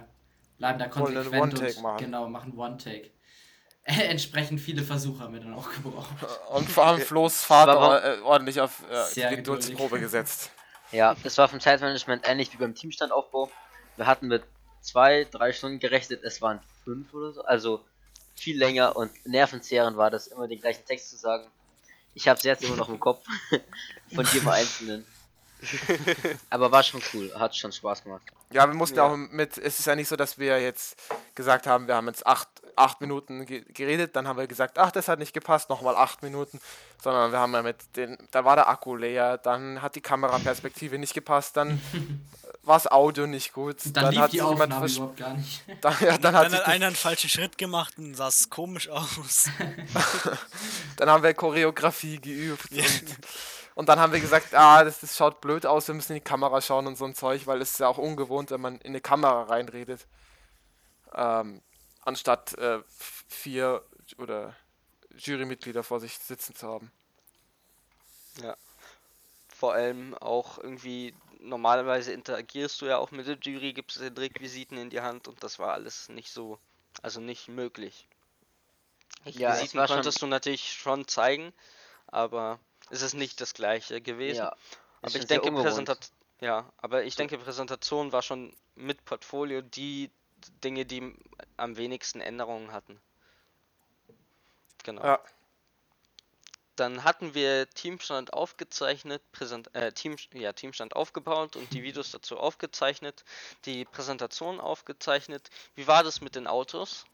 bleiben 0.57 0.79
da 0.79 0.87
konsequent 0.87 1.59
und 1.59 1.81
machen. 1.81 1.97
genau, 2.05 2.27
machen 2.27 2.57
One-Take. 2.57 3.11
Entsprechend 3.83 4.61
viele 4.61 4.81
Versuche 4.81 5.23
haben 5.23 5.33
wir 5.33 5.41
dann 5.41 5.53
auch 5.53 5.69
gebraucht. 5.69 6.07
Und 6.51 6.69
vor 6.69 6.85
allem 6.85 7.01
Flo's 7.01 7.43
Vater 7.43 7.77
Aber- 7.77 8.03
äh, 8.03 8.21
ordentlich 8.21 8.61
auf 8.61 8.81
äh, 8.89 9.29
die 9.29 9.35
Geduldsprobe 9.35 9.99
gesetzt. 9.99 10.51
Ja, 10.93 11.15
das 11.21 11.37
war 11.37 11.49
vom 11.49 11.59
Zeitmanagement 11.59 12.25
ähnlich 12.25 12.53
wie 12.53 12.57
beim 12.57 12.73
Teamstandaufbau. 12.75 13.51
Wir 13.97 14.05
hatten 14.07 14.27
mit 14.27 14.43
zwei, 14.79 15.25
drei 15.29 15.51
Stunden 15.51 15.79
gerechnet, 15.79 16.23
es 16.23 16.41
waren 16.41 16.61
fünf 16.85 17.13
oder 17.13 17.33
so. 17.33 17.43
Also 17.43 17.83
viel 18.35 18.57
länger 18.57 18.95
und 18.95 19.11
nervenzehrend 19.25 19.97
war 19.97 20.09
das, 20.09 20.27
immer 20.27 20.47
den 20.47 20.61
gleichen 20.61 20.85
Text 20.85 21.09
zu 21.09 21.17
sagen. 21.17 21.47
Ich 22.13 22.27
habe 22.27 22.37
es 22.37 22.43
jetzt 22.43 22.63
immer 22.63 22.77
noch 22.77 22.89
im 22.89 22.99
Kopf 22.99 23.25
von 24.13 24.25
jedem 24.31 24.47
Einzelnen. 24.47 25.05
Aber 26.49 26.71
war 26.71 26.83
schon 26.83 27.01
cool, 27.13 27.31
hat 27.37 27.55
schon 27.55 27.71
Spaß 27.71 28.03
gemacht. 28.03 28.21
Ja, 28.51 28.67
wir 28.67 28.73
mussten 28.75 28.97
Ja. 28.97 29.05
auch 29.05 29.15
mit, 29.15 29.57
es 29.57 29.79
ist 29.79 29.85
ja 29.85 29.95
nicht 29.95 30.07
so, 30.07 30.15
dass 30.15 30.37
wir 30.37 30.61
jetzt 30.61 30.95
gesagt 31.35 31.65
haben, 31.67 31.87
wir 31.87 31.95
haben 31.95 32.07
jetzt 32.07 32.25
acht, 32.27 32.47
acht 32.75 33.01
Minuten 33.01 33.45
ge 33.45 33.63
geredet, 33.73 34.15
dann 34.15 34.27
haben 34.27 34.37
wir 34.37 34.47
gesagt, 34.47 34.77
ach, 34.77 34.91
das 34.91 35.07
hat 35.07 35.19
nicht 35.19 35.33
gepasst, 35.33 35.69
nochmal 35.69 35.95
acht 35.95 36.21
Minuten, 36.23 36.59
sondern 37.01 37.31
wir 37.31 37.39
haben 37.39 37.53
ja 37.53 37.61
mit 37.63 37.77
den, 37.95 38.17
da 38.31 38.45
war 38.45 38.55
der 38.55 38.67
Akku 38.69 38.95
leer, 38.95 39.37
dann 39.37 39.81
hat 39.81 39.95
die 39.95 40.01
Kameraperspektive 40.01 40.97
nicht 40.99 41.13
gepasst, 41.13 41.57
dann 41.57 41.81
war 42.63 42.75
das 42.75 42.87
Audio 42.91 43.25
nicht 43.27 43.53
gut, 43.53 43.77
Dann, 43.93 44.11
lief 44.11 44.19
hat 44.19 44.31
die 44.33 44.37
sich 44.37 44.47
jemand 44.47 44.71
Aufnahme 44.73 44.85
versch- 44.85 44.95
überhaupt 44.97 45.17
gar 45.17 45.33
nicht. 45.33 45.63
dann, 45.81 45.95
ja, 45.99 46.11
dann, 46.17 46.21
Dann 46.21 46.35
hat 46.35 46.51
hat 46.53 46.65
einer 46.67 46.87
einen 46.87 46.95
falschen 46.95 47.29
Schritt 47.29 47.57
gemacht 47.57 47.95
und 47.97 48.15
sah 48.15 48.27
es 48.27 48.49
komisch 48.49 48.87
aus. 48.89 49.49
dann 50.97 51.09
haben 51.09 51.23
wir 51.23 51.33
Choreografie 51.33 52.19
geübt 52.19 52.71
und, 52.71 53.03
und 53.75 53.89
dann 53.89 53.99
haben 53.99 54.13
wir 54.13 54.19
gesagt, 54.19 54.53
ah, 54.53 54.83
das, 54.83 54.99
das 54.99 55.15
schaut 55.17 55.41
blöd 55.41 55.65
aus, 55.65 55.87
wir 55.87 55.95
müssen 55.95 56.13
in 56.13 56.19
die 56.19 56.23
Kamera 56.23 56.61
schauen 56.61 56.87
und 56.87 56.97
so 56.97 57.05
ein 57.05 57.15
Zeug, 57.15 57.47
weil 57.47 57.61
es 57.61 57.71
ist 57.71 57.79
ja 57.79 57.87
auch 57.87 57.97
ungewohnt, 57.97 58.51
wenn 58.51 58.61
man 58.61 58.75
in 58.79 58.87
eine 58.87 59.01
Kamera 59.01 59.43
reinredet. 59.43 60.07
Ähm, 61.15 61.61
anstatt 62.01 62.53
äh, 62.57 62.77
f- 62.77 63.23
vier 63.27 63.83
oder 64.17 64.55
Jurymitglieder 65.15 65.83
vor 65.83 65.99
sich 65.99 66.17
sitzen 66.17 66.55
zu 66.55 66.67
haben. 66.67 66.91
Vor 69.55 69.73
allem 69.73 70.15
auch 70.15 70.57
irgendwie, 70.57 71.13
normalerweise 71.39 72.11
interagierst 72.11 72.81
du 72.81 72.87
ja 72.87 72.97
auch 72.97 73.11
mit 73.11 73.27
der 73.27 73.37
Jury, 73.37 73.73
gibst 73.73 73.99
den 73.99 74.17
Requisiten 74.17 74.77
in 74.77 74.89
die 74.89 75.01
Hand 75.01 75.27
und 75.27 75.43
das 75.43 75.59
war 75.59 75.73
alles 75.73 76.09
nicht 76.09 76.31
so, 76.31 76.59
also 77.01 77.21
nicht 77.21 77.47
möglich. 77.47 78.07
Ja, 79.25 79.49
es 79.51 79.55
Requisiten 79.59 79.77
schon- 79.87 79.95
konntest 79.95 80.21
du 80.21 80.27
natürlich 80.27 80.73
schon 80.73 81.07
zeigen, 81.07 81.53
aber 82.07 82.59
es 82.89 83.01
ist 83.01 83.13
nicht 83.13 83.41
das 83.41 83.53
gleiche 83.53 84.01
gewesen. 84.01 84.39
Ja, 84.39 84.55
aber 85.01 85.15
ich 85.15 85.25
denke. 85.25 85.51
Präsentat 85.51 86.11
ja, 86.43 86.69
aber 86.77 87.05
ich 87.05 87.15
denke, 87.15 87.37
Präsentation 87.37 88.11
war 88.11 88.21
schon 88.21 88.53
mit 88.75 89.05
Portfolio 89.05 89.61
die 89.61 90.11
Dinge, 90.61 90.85
die 90.85 91.15
am 91.55 91.77
wenigsten 91.77 92.19
Änderungen 92.19 92.73
hatten. 92.73 92.99
Genau. 94.83 95.03
Ja. 95.03 95.19
Dann 96.75 97.03
hatten 97.03 97.33
wir 97.33 97.69
Teamstand 97.69 98.33
aufgezeichnet, 98.33 99.21
Präsent 99.31 99.73
äh, 99.73 99.93
Team 99.93 100.17
ja, 100.33 100.51
Teamstand 100.53 100.95
aufgebaut 100.95 101.55
und 101.55 101.71
die 101.71 101.83
Videos 101.83 102.11
dazu 102.11 102.37
aufgezeichnet, 102.37 103.23
die 103.65 103.85
Präsentation 103.85 104.59
aufgezeichnet. 104.59 105.49
Wie 105.75 105.87
war 105.87 106.03
das 106.03 106.19
mit 106.19 106.35
den 106.35 106.47
Autos? 106.47 107.05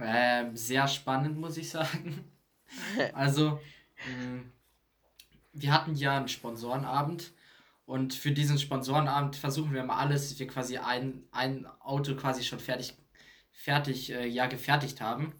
Ähm, 0.00 0.56
sehr 0.56 0.86
spannend, 0.86 1.38
muss 1.38 1.56
ich 1.56 1.70
sagen. 1.70 2.28
Also, 3.12 3.60
wir 5.52 5.72
hatten 5.72 5.94
ja 5.94 6.16
einen 6.16 6.28
Sponsorenabend 6.28 7.32
und 7.86 8.14
für 8.14 8.32
diesen 8.32 8.58
Sponsorenabend 8.58 9.36
versuchen 9.36 9.72
wir 9.72 9.84
mal 9.84 9.98
alles, 9.98 10.28
dass 10.28 10.38
wir 10.38 10.46
quasi 10.46 10.78
ein, 10.78 11.24
ein 11.32 11.66
Auto 11.80 12.14
quasi 12.16 12.42
schon 12.44 12.60
fertig, 12.60 12.94
fertig, 13.52 14.10
äh, 14.12 14.26
ja, 14.26 14.46
gefertigt 14.46 15.00
haben. 15.00 15.34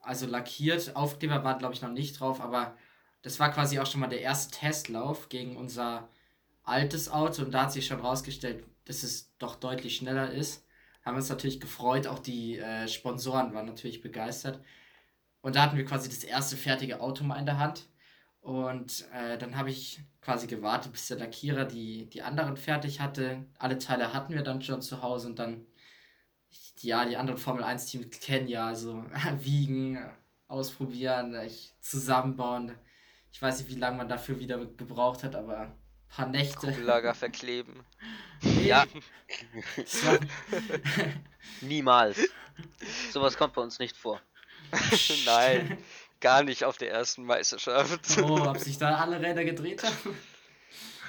Also 0.00 0.26
lackiert, 0.26 0.96
Aufkleber 0.96 1.44
war 1.44 1.58
glaube 1.58 1.74
ich 1.74 1.82
noch 1.82 1.90
nicht 1.90 2.18
drauf, 2.18 2.40
aber 2.40 2.76
das 3.22 3.38
war 3.38 3.52
quasi 3.52 3.78
auch 3.78 3.86
schon 3.86 4.00
mal 4.00 4.08
der 4.08 4.22
erste 4.22 4.58
Testlauf 4.58 5.28
gegen 5.28 5.56
unser 5.56 6.08
altes 6.62 7.10
Auto 7.10 7.42
und 7.42 7.52
da 7.52 7.62
hat 7.64 7.72
sich 7.72 7.86
schon 7.86 8.00
rausgestellt, 8.00 8.64
dass 8.86 9.02
es 9.02 9.36
doch 9.38 9.56
deutlich 9.56 9.96
schneller 9.96 10.30
ist 10.32 10.64
haben 11.02 11.16
uns 11.16 11.28
natürlich 11.28 11.60
gefreut. 11.60 12.06
Auch 12.06 12.18
die 12.18 12.58
äh, 12.58 12.88
Sponsoren 12.88 13.54
waren 13.54 13.66
natürlich 13.66 14.00
begeistert. 14.00 14.60
Und 15.40 15.56
da 15.56 15.62
hatten 15.62 15.76
wir 15.76 15.84
quasi 15.84 16.08
das 16.08 16.24
erste 16.24 16.56
fertige 16.56 17.00
Auto 17.00 17.24
mal 17.24 17.38
in 17.38 17.46
der 17.46 17.58
Hand. 17.58 17.86
Und 18.40 19.06
äh, 19.12 19.36
dann 19.36 19.56
habe 19.56 19.70
ich 19.70 20.00
quasi 20.22 20.46
gewartet, 20.46 20.92
bis 20.92 21.08
der 21.08 21.18
Lackierer 21.18 21.64
die, 21.64 22.08
die 22.08 22.22
anderen 22.22 22.56
fertig 22.56 23.00
hatte. 23.00 23.44
Alle 23.58 23.78
Teile 23.78 24.12
hatten 24.12 24.32
wir 24.32 24.42
dann 24.42 24.62
schon 24.62 24.80
zu 24.80 25.02
Hause 25.02 25.28
und 25.28 25.38
dann, 25.38 25.66
ja, 26.80 27.04
die 27.04 27.16
anderen 27.16 27.38
Formel 27.38 27.64
1-Teams 27.64 28.18
kennen 28.20 28.48
ja, 28.48 28.66
also 28.68 29.04
wiegen, 29.38 29.98
ausprobieren, 30.48 31.36
zusammenbauen. 31.80 32.74
Ich 33.32 33.40
weiß 33.40 33.58
nicht, 33.60 33.70
wie 33.70 33.78
lange 33.78 33.98
man 33.98 34.08
dafür 34.08 34.40
wieder 34.40 34.58
gebraucht 34.64 35.22
hat, 35.22 35.36
aber 35.36 35.76
paar 36.10 36.26
Nächte. 36.26 36.66
Kugellager 36.66 37.14
verkleben. 37.14 37.84
Ja, 38.62 38.84
niemals. 41.60 42.18
Sowas 43.12 43.36
kommt 43.36 43.54
bei 43.54 43.62
uns 43.62 43.78
nicht 43.78 43.96
vor. 43.96 44.20
Nein, 45.26 45.78
gar 46.20 46.42
nicht 46.42 46.64
auf 46.64 46.78
der 46.78 46.90
ersten 46.90 47.24
Meisterschaft. 47.24 48.18
Oh, 48.22 48.48
ob 48.48 48.58
sich 48.58 48.78
da 48.78 48.96
alle 48.96 49.20
Räder 49.20 49.44
gedreht 49.44 49.82
haben? 49.82 50.16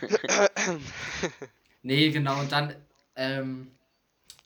nee, 1.83 2.09
genau, 2.09 2.39
und 2.39 2.51
dann 2.51 2.75
ähm, 3.15 3.71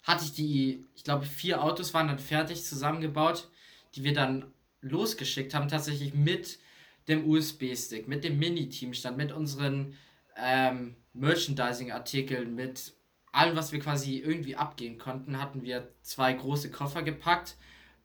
hatte 0.03 0.25
ich 0.25 0.33
die, 0.33 0.85
ich 0.95 1.03
glaube, 1.03 1.25
vier 1.25 1.63
Autos 1.63 1.93
waren 1.93 2.07
dann 2.07 2.19
fertig 2.19 2.63
zusammengebaut, 2.63 3.49
die 3.95 4.03
wir 4.03 4.13
dann 4.13 4.51
losgeschickt 4.81 5.53
haben, 5.53 5.67
tatsächlich 5.67 6.13
mit 6.13 6.59
dem 7.07 7.29
USB-Stick, 7.29 8.07
mit 8.07 8.23
dem 8.23 8.37
Mini-Teamstand, 8.39 9.17
mit 9.17 9.31
unseren 9.31 9.97
ähm, 10.35 10.95
Merchandising-Artikeln, 11.13 12.55
mit 12.55 12.93
allem, 13.31 13.55
was 13.55 13.71
wir 13.71 13.79
quasi 13.79 14.17
irgendwie 14.17 14.55
abgehen 14.55 14.97
konnten, 14.97 15.39
hatten 15.39 15.63
wir 15.63 15.89
zwei 16.01 16.33
große 16.33 16.71
Koffer 16.71 17.03
gepackt, 17.03 17.55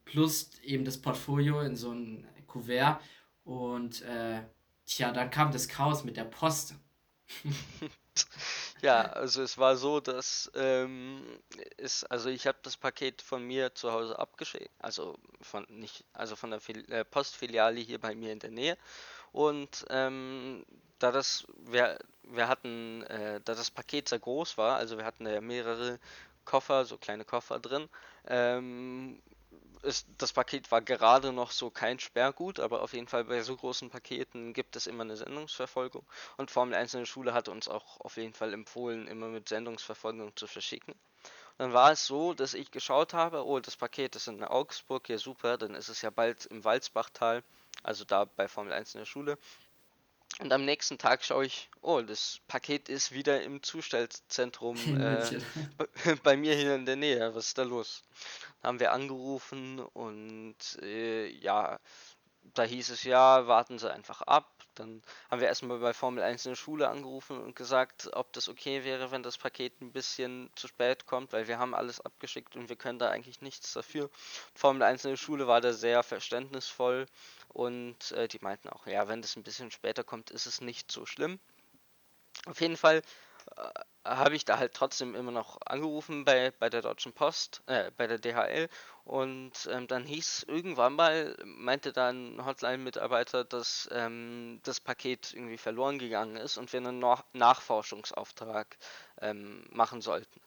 plus 0.05 0.51
eben 0.63 0.85
das 0.85 1.01
Portfolio 1.01 1.61
in 1.61 1.75
so 1.75 1.91
ein 1.91 2.27
Kuvert. 2.51 3.01
Und 3.43 4.01
äh, 4.03 4.43
tja, 4.85 5.11
dann 5.11 5.29
kam 5.29 5.51
das 5.51 5.67
Chaos 5.67 6.03
mit 6.03 6.17
der 6.17 6.25
Post. 6.25 6.75
Ja, 8.81 9.03
also 9.03 9.43
es 9.43 9.57
war 9.59 9.75
so, 9.77 9.99
dass 9.99 10.51
ähm, 10.55 11.23
es, 11.77 12.03
also 12.05 12.29
ich 12.29 12.47
habe 12.47 12.57
das 12.63 12.77
Paket 12.77 13.21
von 13.21 13.45
mir 13.45 13.75
zu 13.75 13.91
Hause 13.91 14.17
abgeschickt, 14.17 14.71
also 14.79 15.17
von 15.39 15.65
nicht, 15.69 16.03
also 16.13 16.35
von 16.35 16.49
der 16.49 16.59
Fil 16.59 16.91
äh, 16.91 17.05
Postfiliale 17.05 17.79
hier 17.79 17.99
bei 17.99 18.15
mir 18.15 18.33
in 18.33 18.39
der 18.39 18.49
Nähe. 18.49 18.77
Und 19.31 19.85
ähm, 19.89 20.65
da 20.97 21.11
das, 21.11 21.45
wir, 21.59 21.99
wir 22.23 22.47
hatten, 22.47 23.03
äh, 23.03 23.39
da 23.45 23.53
das 23.53 23.69
Paket 23.71 24.09
sehr 24.09 24.19
groß 24.19 24.57
war, 24.57 24.77
also 24.77 24.97
wir 24.97 25.05
hatten 25.05 25.27
ja 25.27 25.41
mehrere 25.41 25.99
Koffer, 26.45 26.85
so 26.85 26.97
kleine 26.97 27.23
Koffer 27.23 27.59
drin, 27.59 27.87
ähm, 28.27 29.21
ist, 29.83 30.07
das 30.17 30.33
Paket 30.33 30.71
war 30.71 30.81
gerade 30.81 31.31
noch 31.31 31.51
so 31.51 31.69
kein 31.69 31.99
Sperrgut, 31.99 32.59
aber 32.59 32.81
auf 32.81 32.93
jeden 32.93 33.07
Fall 33.07 33.25
bei 33.25 33.41
so 33.41 33.55
großen 33.55 33.89
Paketen 33.89 34.53
gibt 34.53 34.75
es 34.75 34.87
immer 34.87 35.03
eine 35.03 35.17
Sendungsverfolgung. 35.17 36.05
Und 36.37 36.51
Formel 36.51 36.75
1 36.75 36.93
in 36.93 36.99
der 37.01 37.05
Schule 37.05 37.33
hat 37.33 37.49
uns 37.49 37.67
auch 37.67 37.99
auf 38.01 38.17
jeden 38.17 38.33
Fall 38.33 38.53
empfohlen, 38.53 39.07
immer 39.07 39.27
mit 39.27 39.49
Sendungsverfolgung 39.49 40.35
zu 40.35 40.47
verschicken. 40.47 40.95
Dann 41.57 41.73
war 41.73 41.91
es 41.91 42.07
so, 42.07 42.33
dass 42.33 42.53
ich 42.53 42.71
geschaut 42.71 43.13
habe, 43.13 43.45
oh, 43.45 43.59
das 43.59 43.75
Paket 43.75 44.15
ist 44.15 44.27
in 44.27 44.43
Augsburg, 44.43 45.07
ja 45.09 45.17
super, 45.17 45.57
dann 45.57 45.75
ist 45.75 45.89
es 45.89 46.01
ja 46.01 46.09
bald 46.09 46.45
im 46.47 46.63
Walzbachtal, 46.63 47.43
also 47.83 48.03
da 48.05 48.25
bei 48.25 48.47
Formel 48.47 48.73
1 48.73 48.95
in 48.95 48.99
der 48.99 49.05
Schule. 49.05 49.37
Und 50.39 50.51
am 50.53 50.65
nächsten 50.65 50.97
Tag 50.97 51.23
schaue 51.23 51.45
ich, 51.45 51.69
oh, 51.81 52.01
das 52.01 52.39
Paket 52.47 52.89
ist 52.89 53.11
wieder 53.11 53.43
im 53.43 53.61
Zustellzentrum 53.61 54.75
äh, 54.99 55.39
bei 56.23 56.37
mir 56.37 56.55
hier 56.55 56.75
in 56.75 56.85
der 56.85 56.95
Nähe. 56.95 57.35
Was 57.35 57.47
ist 57.47 57.57
da 57.57 57.63
los? 57.63 58.03
Haben 58.63 58.79
wir 58.79 58.91
angerufen 58.91 59.79
und 59.79 60.55
äh, 60.81 61.27
ja, 61.27 61.79
da 62.53 62.63
hieß 62.63 62.89
es 62.89 63.03
ja, 63.03 63.47
warten 63.47 63.79
Sie 63.79 63.91
einfach 63.91 64.21
ab. 64.23 64.60
Dann 64.75 65.01
haben 65.29 65.41
wir 65.41 65.47
erstmal 65.47 65.79
bei 65.79 65.93
Formel 65.93 66.23
1 66.23 66.45
in 66.45 66.51
der 66.51 66.55
Schule 66.55 66.89
angerufen 66.89 67.39
und 67.39 67.55
gesagt, 67.55 68.09
ob 68.13 68.31
das 68.33 68.49
okay 68.49 68.83
wäre, 68.83 69.11
wenn 69.11 69.23
das 69.23 69.37
Paket 69.37 69.81
ein 69.81 69.91
bisschen 69.91 70.49
zu 70.55 70.67
spät 70.67 71.05
kommt, 71.05 71.33
weil 71.33 71.47
wir 71.47 71.59
haben 71.59 71.75
alles 71.75 72.01
abgeschickt 72.01 72.55
und 72.55 72.69
wir 72.69 72.75
können 72.75 72.99
da 72.99 73.09
eigentlich 73.09 73.41
nichts 73.41 73.73
dafür. 73.73 74.09
Formel 74.55 74.83
1 74.83 75.05
in 75.05 75.11
der 75.11 75.17
Schule 75.17 75.47
war 75.47 75.61
da 75.61 75.73
sehr 75.73 76.03
verständnisvoll 76.03 77.05
und 77.49 78.11
äh, 78.11 78.27
die 78.27 78.39
meinten 78.41 78.69
auch, 78.69 78.87
ja, 78.87 79.07
wenn 79.07 79.21
das 79.21 79.35
ein 79.35 79.43
bisschen 79.43 79.71
später 79.71 80.03
kommt, 80.03 80.31
ist 80.31 80.45
es 80.45 80.61
nicht 80.61 80.91
so 80.91 81.05
schlimm. 81.05 81.39
Auf 82.45 82.61
jeden 82.61 82.77
Fall 82.77 83.01
äh, 83.57 83.69
habe 84.05 84.35
ich 84.35 84.45
da 84.45 84.57
halt 84.57 84.73
trotzdem 84.73 85.15
immer 85.15 85.31
noch 85.31 85.59
angerufen 85.65 86.25
bei, 86.25 86.51
bei 86.59 86.69
der 86.69 86.81
Deutschen 86.81 87.13
Post, 87.13 87.61
äh, 87.67 87.91
bei 87.97 88.07
der 88.07 88.17
DHL 88.19 88.67
und 89.03 89.51
ähm, 89.71 89.87
dann 89.87 90.05
hieß 90.05 90.45
irgendwann 90.47 90.93
mal, 90.93 91.35
meinte 91.43 91.91
dann 91.91 92.37
ein 92.37 92.45
Hotline-Mitarbeiter, 92.45 93.43
dass 93.43 93.89
ähm, 93.91 94.59
das 94.63 94.79
Paket 94.79 95.33
irgendwie 95.33 95.57
verloren 95.57 95.99
gegangen 95.99 96.37
ist 96.37 96.57
und 96.57 96.71
wir 96.71 96.79
einen 96.79 96.99
Nach 96.99 97.23
Nachforschungsauftrag 97.33 98.77
ähm, 99.21 99.65
machen 99.71 100.01
sollten. 100.01 100.39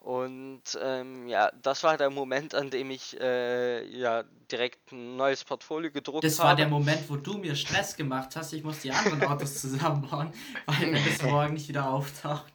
Und 0.00 0.62
ähm, 0.80 1.28
ja, 1.28 1.50
das 1.60 1.82
war 1.82 1.98
der 1.98 2.08
Moment, 2.08 2.54
an 2.54 2.70
dem 2.70 2.90
ich 2.90 3.20
äh, 3.20 3.84
ja 3.86 4.24
direkt 4.50 4.92
ein 4.92 5.16
neues 5.16 5.44
Portfolio 5.44 5.90
gedruckt 5.90 6.24
Das 6.24 6.38
habe. 6.38 6.48
war 6.48 6.56
der 6.56 6.68
Moment, 6.68 7.08
wo 7.10 7.16
du 7.16 7.36
mir 7.36 7.54
Stress 7.54 7.96
gemacht 7.96 8.34
hast. 8.34 8.54
Ich 8.54 8.64
muss 8.64 8.78
die 8.80 8.90
anderen 8.92 9.22
Autos 9.24 9.60
zusammenbauen, 9.60 10.32
weil 10.66 10.92
wenn 10.94 11.06
es 11.06 11.22
morgen 11.22 11.52
nicht 11.52 11.68
wieder 11.68 11.86
auftaucht, 11.90 12.50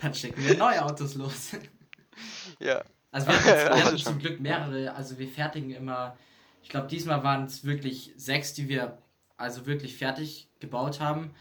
dann 0.00 0.14
schicken 0.14 0.44
wir 0.44 0.56
neue 0.56 0.84
Autos 0.84 1.16
los. 1.16 1.50
Ja, 2.60 2.84
Also 3.12 3.28
wir 3.28 3.34
hatten, 3.34 3.46
wir 3.46 3.84
Also 3.84 3.96
zum 3.96 4.18
Glück 4.18 4.40
mehrere, 4.40 4.94
also 4.94 5.18
wir 5.18 5.28
fertigen 5.28 5.70
immer, 5.70 6.16
ich 6.62 6.68
glaube 6.68 6.88
diesmal 6.88 7.22
waren 7.22 7.44
es 7.44 7.64
wirklich 7.64 8.12
sechs, 8.16 8.54
die 8.54 8.68
wir 8.68 8.98
also 9.36 9.66
wirklich 9.66 9.96
fertig 9.96 10.48
gebaut 10.58 10.98
haben. 10.98 11.32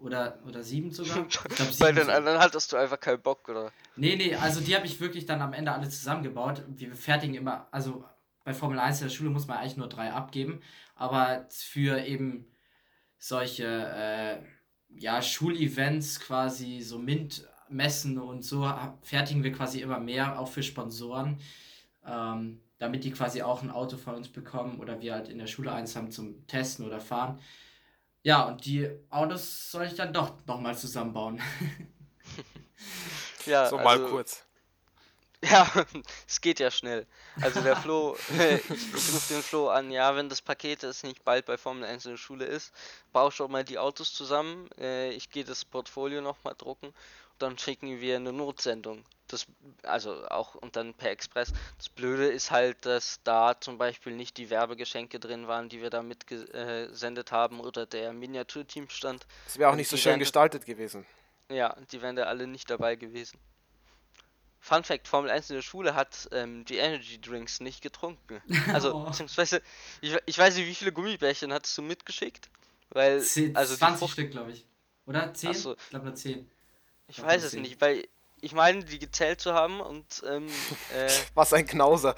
Oder, 0.00 0.38
oder 0.46 0.62
sieben 0.62 0.90
sogar. 0.90 1.24
Ich 1.26 1.38
glaub, 1.38 1.48
bei 1.78 1.92
sieben 1.92 1.94
den 1.94 1.96
sogar. 1.96 2.16
anderen 2.16 2.38
hattest 2.40 2.72
du 2.72 2.76
einfach 2.76 3.00
keinen 3.00 3.22
Bock, 3.22 3.48
oder? 3.48 3.72
Nee, 3.96 4.16
nee, 4.16 4.34
also 4.34 4.60
die 4.60 4.74
habe 4.74 4.84
ich 4.84 5.00
wirklich 5.00 5.24
dann 5.24 5.40
am 5.40 5.54
Ende 5.54 5.72
alle 5.72 5.88
zusammengebaut. 5.88 6.62
Wir 6.68 6.94
fertigen 6.94 7.34
immer, 7.34 7.68
also 7.70 8.04
bei 8.42 8.52
Formel 8.52 8.78
1 8.78 9.00
in 9.00 9.06
der 9.06 9.14
Schule 9.14 9.30
muss 9.30 9.46
man 9.46 9.58
eigentlich 9.58 9.76
nur 9.76 9.88
drei 9.88 10.12
abgeben, 10.12 10.60
aber 10.94 11.46
für 11.48 12.04
eben 12.04 12.46
solche 13.18 13.64
äh, 13.64 14.42
ja, 14.98 15.22
Schulevents 15.22 16.20
quasi, 16.20 16.82
so 16.82 16.98
MINT-Messen 17.74 18.18
und 18.18 18.42
so, 18.42 18.70
fertigen 19.02 19.42
wir 19.42 19.52
quasi 19.52 19.80
immer 19.80 19.98
mehr, 19.98 20.38
auch 20.38 20.48
für 20.48 20.62
Sponsoren, 20.62 21.40
ähm, 22.06 22.60
damit 22.78 23.04
die 23.04 23.12
quasi 23.12 23.42
auch 23.42 23.62
ein 23.62 23.70
Auto 23.70 23.96
von 23.96 24.14
uns 24.14 24.28
bekommen 24.28 24.78
oder 24.80 25.00
wir 25.00 25.14
halt 25.14 25.28
in 25.28 25.38
der 25.38 25.46
Schule 25.46 25.72
eins 25.72 25.96
haben 25.96 26.10
zum 26.10 26.46
Testen 26.46 26.86
oder 26.86 27.00
Fahren. 27.00 27.40
Ja, 28.22 28.44
und 28.44 28.64
die 28.64 28.88
Autos 29.10 29.70
soll 29.70 29.84
ich 29.84 29.94
dann 29.94 30.12
doch 30.12 30.34
nochmal 30.46 30.76
zusammenbauen. 30.76 31.40
Ja, 33.46 33.68
so 33.68 33.76
mal 33.76 33.98
also- 33.98 34.08
kurz. 34.08 34.44
Ja, 35.50 35.70
es 36.26 36.40
geht 36.40 36.58
ja 36.58 36.70
schnell. 36.70 37.06
Also 37.42 37.60
der 37.60 37.76
Flo, 37.76 38.16
ich, 38.30 38.70
ich 38.70 39.12
rufe 39.12 39.34
den 39.34 39.42
Flo 39.42 39.68
an, 39.68 39.90
ja, 39.90 40.16
wenn 40.16 40.30
das 40.30 40.40
Paket 40.40 40.82
jetzt 40.82 41.04
nicht 41.04 41.22
bald 41.22 41.44
bei 41.44 41.58
Formel 41.58 41.84
1 41.84 42.06
in 42.06 42.12
der 42.12 42.16
Schule 42.16 42.46
ist, 42.46 42.72
baue 43.12 43.30
schon 43.30 43.52
mal 43.52 43.62
die 43.62 43.78
Autos 43.78 44.14
zusammen, 44.14 44.70
äh, 44.78 45.10
ich 45.10 45.28
gehe 45.28 45.44
das 45.44 45.66
Portfolio 45.66 46.22
nochmal 46.22 46.54
drucken, 46.56 46.94
dann 47.44 47.58
schicken 47.58 48.00
wir 48.00 48.16
eine 48.16 48.32
Notsendung. 48.32 49.04
Das, 49.28 49.46
also 49.84 50.26
auch 50.28 50.54
und 50.54 50.76
dann 50.76 50.92
per 50.94 51.10
Express. 51.10 51.52
Das 51.78 51.88
Blöde 51.88 52.26
ist 52.28 52.50
halt, 52.50 52.84
dass 52.84 53.20
da 53.24 53.58
zum 53.58 53.78
Beispiel 53.78 54.14
nicht 54.14 54.36
die 54.36 54.50
Werbegeschenke 54.50 55.18
drin 55.18 55.46
waren, 55.48 55.68
die 55.68 55.80
wir 55.80 55.88
da 55.90 56.02
mitgesendet 56.02 57.32
haben 57.32 57.60
oder 57.60 57.86
der 57.86 58.12
Miniaturteamstand. 58.12 59.26
Es 59.46 59.56
wäre 59.58 59.68
auch 59.68 59.72
und 59.72 59.78
nicht 59.78 59.88
so 59.88 59.96
schön 59.96 60.10
werden- 60.10 60.18
gestaltet 60.20 60.66
gewesen. 60.66 61.06
Ja, 61.50 61.74
die 61.92 62.02
wären 62.02 62.16
da 62.16 62.24
alle 62.24 62.46
nicht 62.46 62.68
dabei 62.70 62.96
gewesen. 62.96 63.38
Fun 64.60 64.82
Fact: 64.84 65.08
Formel 65.08 65.30
1 65.30 65.50
in 65.50 65.56
der 65.56 65.62
Schule 65.62 65.94
hat 65.94 66.28
ähm, 66.32 66.64
die 66.64 66.76
Energy 66.76 67.20
Drinks 67.20 67.60
nicht 67.60 67.82
getrunken. 67.82 68.42
Also, 68.72 68.94
Oh. 68.94 69.04
beziehungsweise, 69.10 69.60
ich, 70.00 70.16
ich 70.26 70.38
weiß 70.38 70.56
nicht, 70.56 70.66
wie 70.66 70.74
viele 70.74 70.92
Gummibärchen 70.92 71.52
hattest 71.52 71.76
du 71.76 71.82
mitgeschickt? 71.82 72.48
Weil, 72.90 73.20
Zehn, 73.22 73.54
also 73.56 73.74
die 73.74 73.78
20 73.78 73.98
Frucht, 73.98 74.12
Stück, 74.12 74.30
glaube 74.30 74.52
ich. 74.52 74.64
Oder 75.06 75.34
10? 75.34 75.50
Ach 75.50 75.54
so. 75.54 75.74
Ich 75.74 75.88
glaube 75.90 76.06
nur 76.06 76.14
10. 76.14 76.50
ich 77.16 77.22
weiß 77.22 77.42
es 77.44 77.52
nicht, 77.54 77.80
weil 77.80 78.06
ich 78.40 78.52
meine, 78.52 78.84
die 78.84 78.98
gezählt 78.98 79.40
zu 79.40 79.54
haben 79.54 79.80
und 79.80 80.04
ähm, 80.28 80.46
äh, 80.94 81.10
Was 81.34 81.52
ein 81.52 81.66
Knauser. 81.66 82.14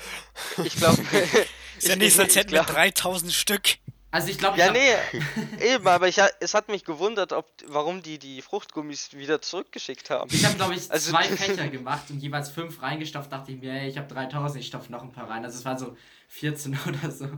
ich 0.65 0.77
glaube. 0.77 1.01
Ist 1.79 1.89
ja 1.89 1.97
nicht 1.97 2.15
so, 2.17 2.23
als 2.23 2.35
hätten 2.37 2.53
wir 2.53 2.63
3000 2.63 3.33
Stück. 3.33 3.77
Also 4.11 4.29
ich 4.29 4.39
glaube, 4.39 4.57
Ja, 4.59 4.73
ich 4.75 4.95
hab- 4.95 5.15
nee, 5.61 5.75
eben, 5.75 5.87
aber 5.87 6.09
ich, 6.09 6.19
ha- 6.19 6.31
es 6.41 6.55
hat 6.55 6.69
mich 6.69 6.85
gewundert, 6.85 7.33
ob, 7.35 7.51
warum 7.67 8.03
die 8.03 8.19
die 8.19 8.41
Fruchtgummis 8.41 9.13
wieder 9.13 9.43
zurückgeschickt 9.43 10.09
haben. 10.09 10.31
ich 10.33 10.43
habe, 10.45 10.55
glaube 10.57 10.75
ich, 10.75 10.91
Also- 10.91 11.11
zwei 11.11 11.25
Fächer 11.25 11.69
gemacht 11.69 12.05
und 12.09 12.21
jeweils 12.21 12.49
fünf 12.49 12.81
reingestopft. 12.81 13.31
Dachte 13.31 13.53
ich 13.53 13.59
mir, 13.61 13.73
ey, 13.73 13.89
ich 13.89 13.99
habe 13.99 14.07
3000, 14.13 14.61
ich 14.63 14.69
stopfe 14.69 14.91
noch 14.91 15.03
ein 15.03 15.13
paar 15.13 15.29
rein. 15.29 15.45
Also 15.45 15.59
es 15.59 15.65
waren 15.67 15.77
so 15.79 15.95
14 16.29 16.79
oder 16.89 17.11
so. 17.11 17.29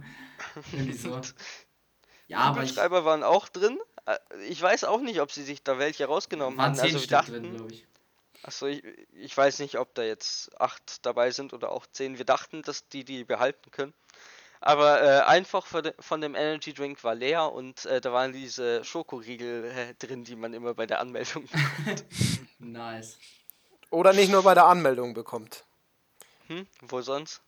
Irgendwie 0.73 0.93
so. 0.97 1.21
Ja, 2.29 2.39
aber 2.41 2.61
Kugelschreiber 2.61 3.05
waren 3.05 3.25
auch 3.25 3.49
drin. 3.49 3.79
Äh, 4.09 4.19
Ich 4.49 4.61
weiß 4.61 4.85
auch 4.85 5.01
nicht, 5.01 5.21
ob 5.21 5.31
sie 5.33 5.43
sich 5.43 5.63
da 5.63 5.79
welche 5.79 6.07
rausgenommen 6.07 6.61
haben. 6.61 6.75
10 6.75 6.83
Also 6.85 6.95
wir 6.95 6.99
Stück 7.01 7.11
dachten, 7.11 7.33
drin, 7.33 7.57
glaube 7.57 7.73
ich. 7.73 7.87
Achso, 8.43 8.67
ich, 8.67 8.85
ich 9.13 9.37
weiß 9.37 9.59
nicht, 9.59 9.79
ob 9.79 9.95
da 9.95 10.03
jetzt 10.03 10.59
acht 10.61 11.05
dabei 11.05 11.31
sind 11.33 11.53
oder 11.53 11.73
auch 11.73 11.87
zehn. 11.87 12.19
Wir 12.19 12.25
dachten, 12.25 12.63
dass 12.63 12.89
die 12.89 13.05
die 13.05 13.25
behalten 13.25 13.71
können. 13.71 13.95
Aber 14.61 15.03
äh, 15.03 15.21
einfach 15.23 15.67
von, 15.67 15.83
de 15.85 15.93
von 16.01 16.21
dem 16.21 16.35
Energy 16.35 16.73
Drink 16.73 17.03
war 17.05 17.15
leer 17.15 17.53
und 17.53 17.85
äh, 17.87 18.01
da 18.01 18.13
waren 18.13 18.33
diese 18.33 18.83
Schokoriegel 18.85 19.65
äh, 19.65 19.95
drin, 19.95 20.25
die 20.25 20.35
man 20.37 20.53
immer 20.53 20.75
bei 20.75 20.87
der 20.87 21.01
Anmeldung. 21.01 21.49
Nice. 22.59 23.19
Oder 23.91 24.13
nicht 24.13 24.31
nur 24.31 24.43
bei 24.43 24.55
der 24.55 24.67
Anmeldung 24.67 25.15
bekommt. 25.15 25.65
hm? 26.49 26.67
Wo 26.83 27.01
sonst? 27.03 27.41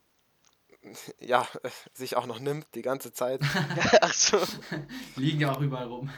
Ja, 1.19 1.47
sich 1.93 2.15
auch 2.15 2.25
noch 2.25 2.39
nimmt 2.39 2.67
die 2.75 2.81
ganze 2.81 3.13
Zeit. 3.13 3.41
Achso. 4.01 4.39
Liegen 5.15 5.41
ja 5.41 5.51
auch 5.51 5.61
überall 5.61 5.87
rum. 5.87 6.09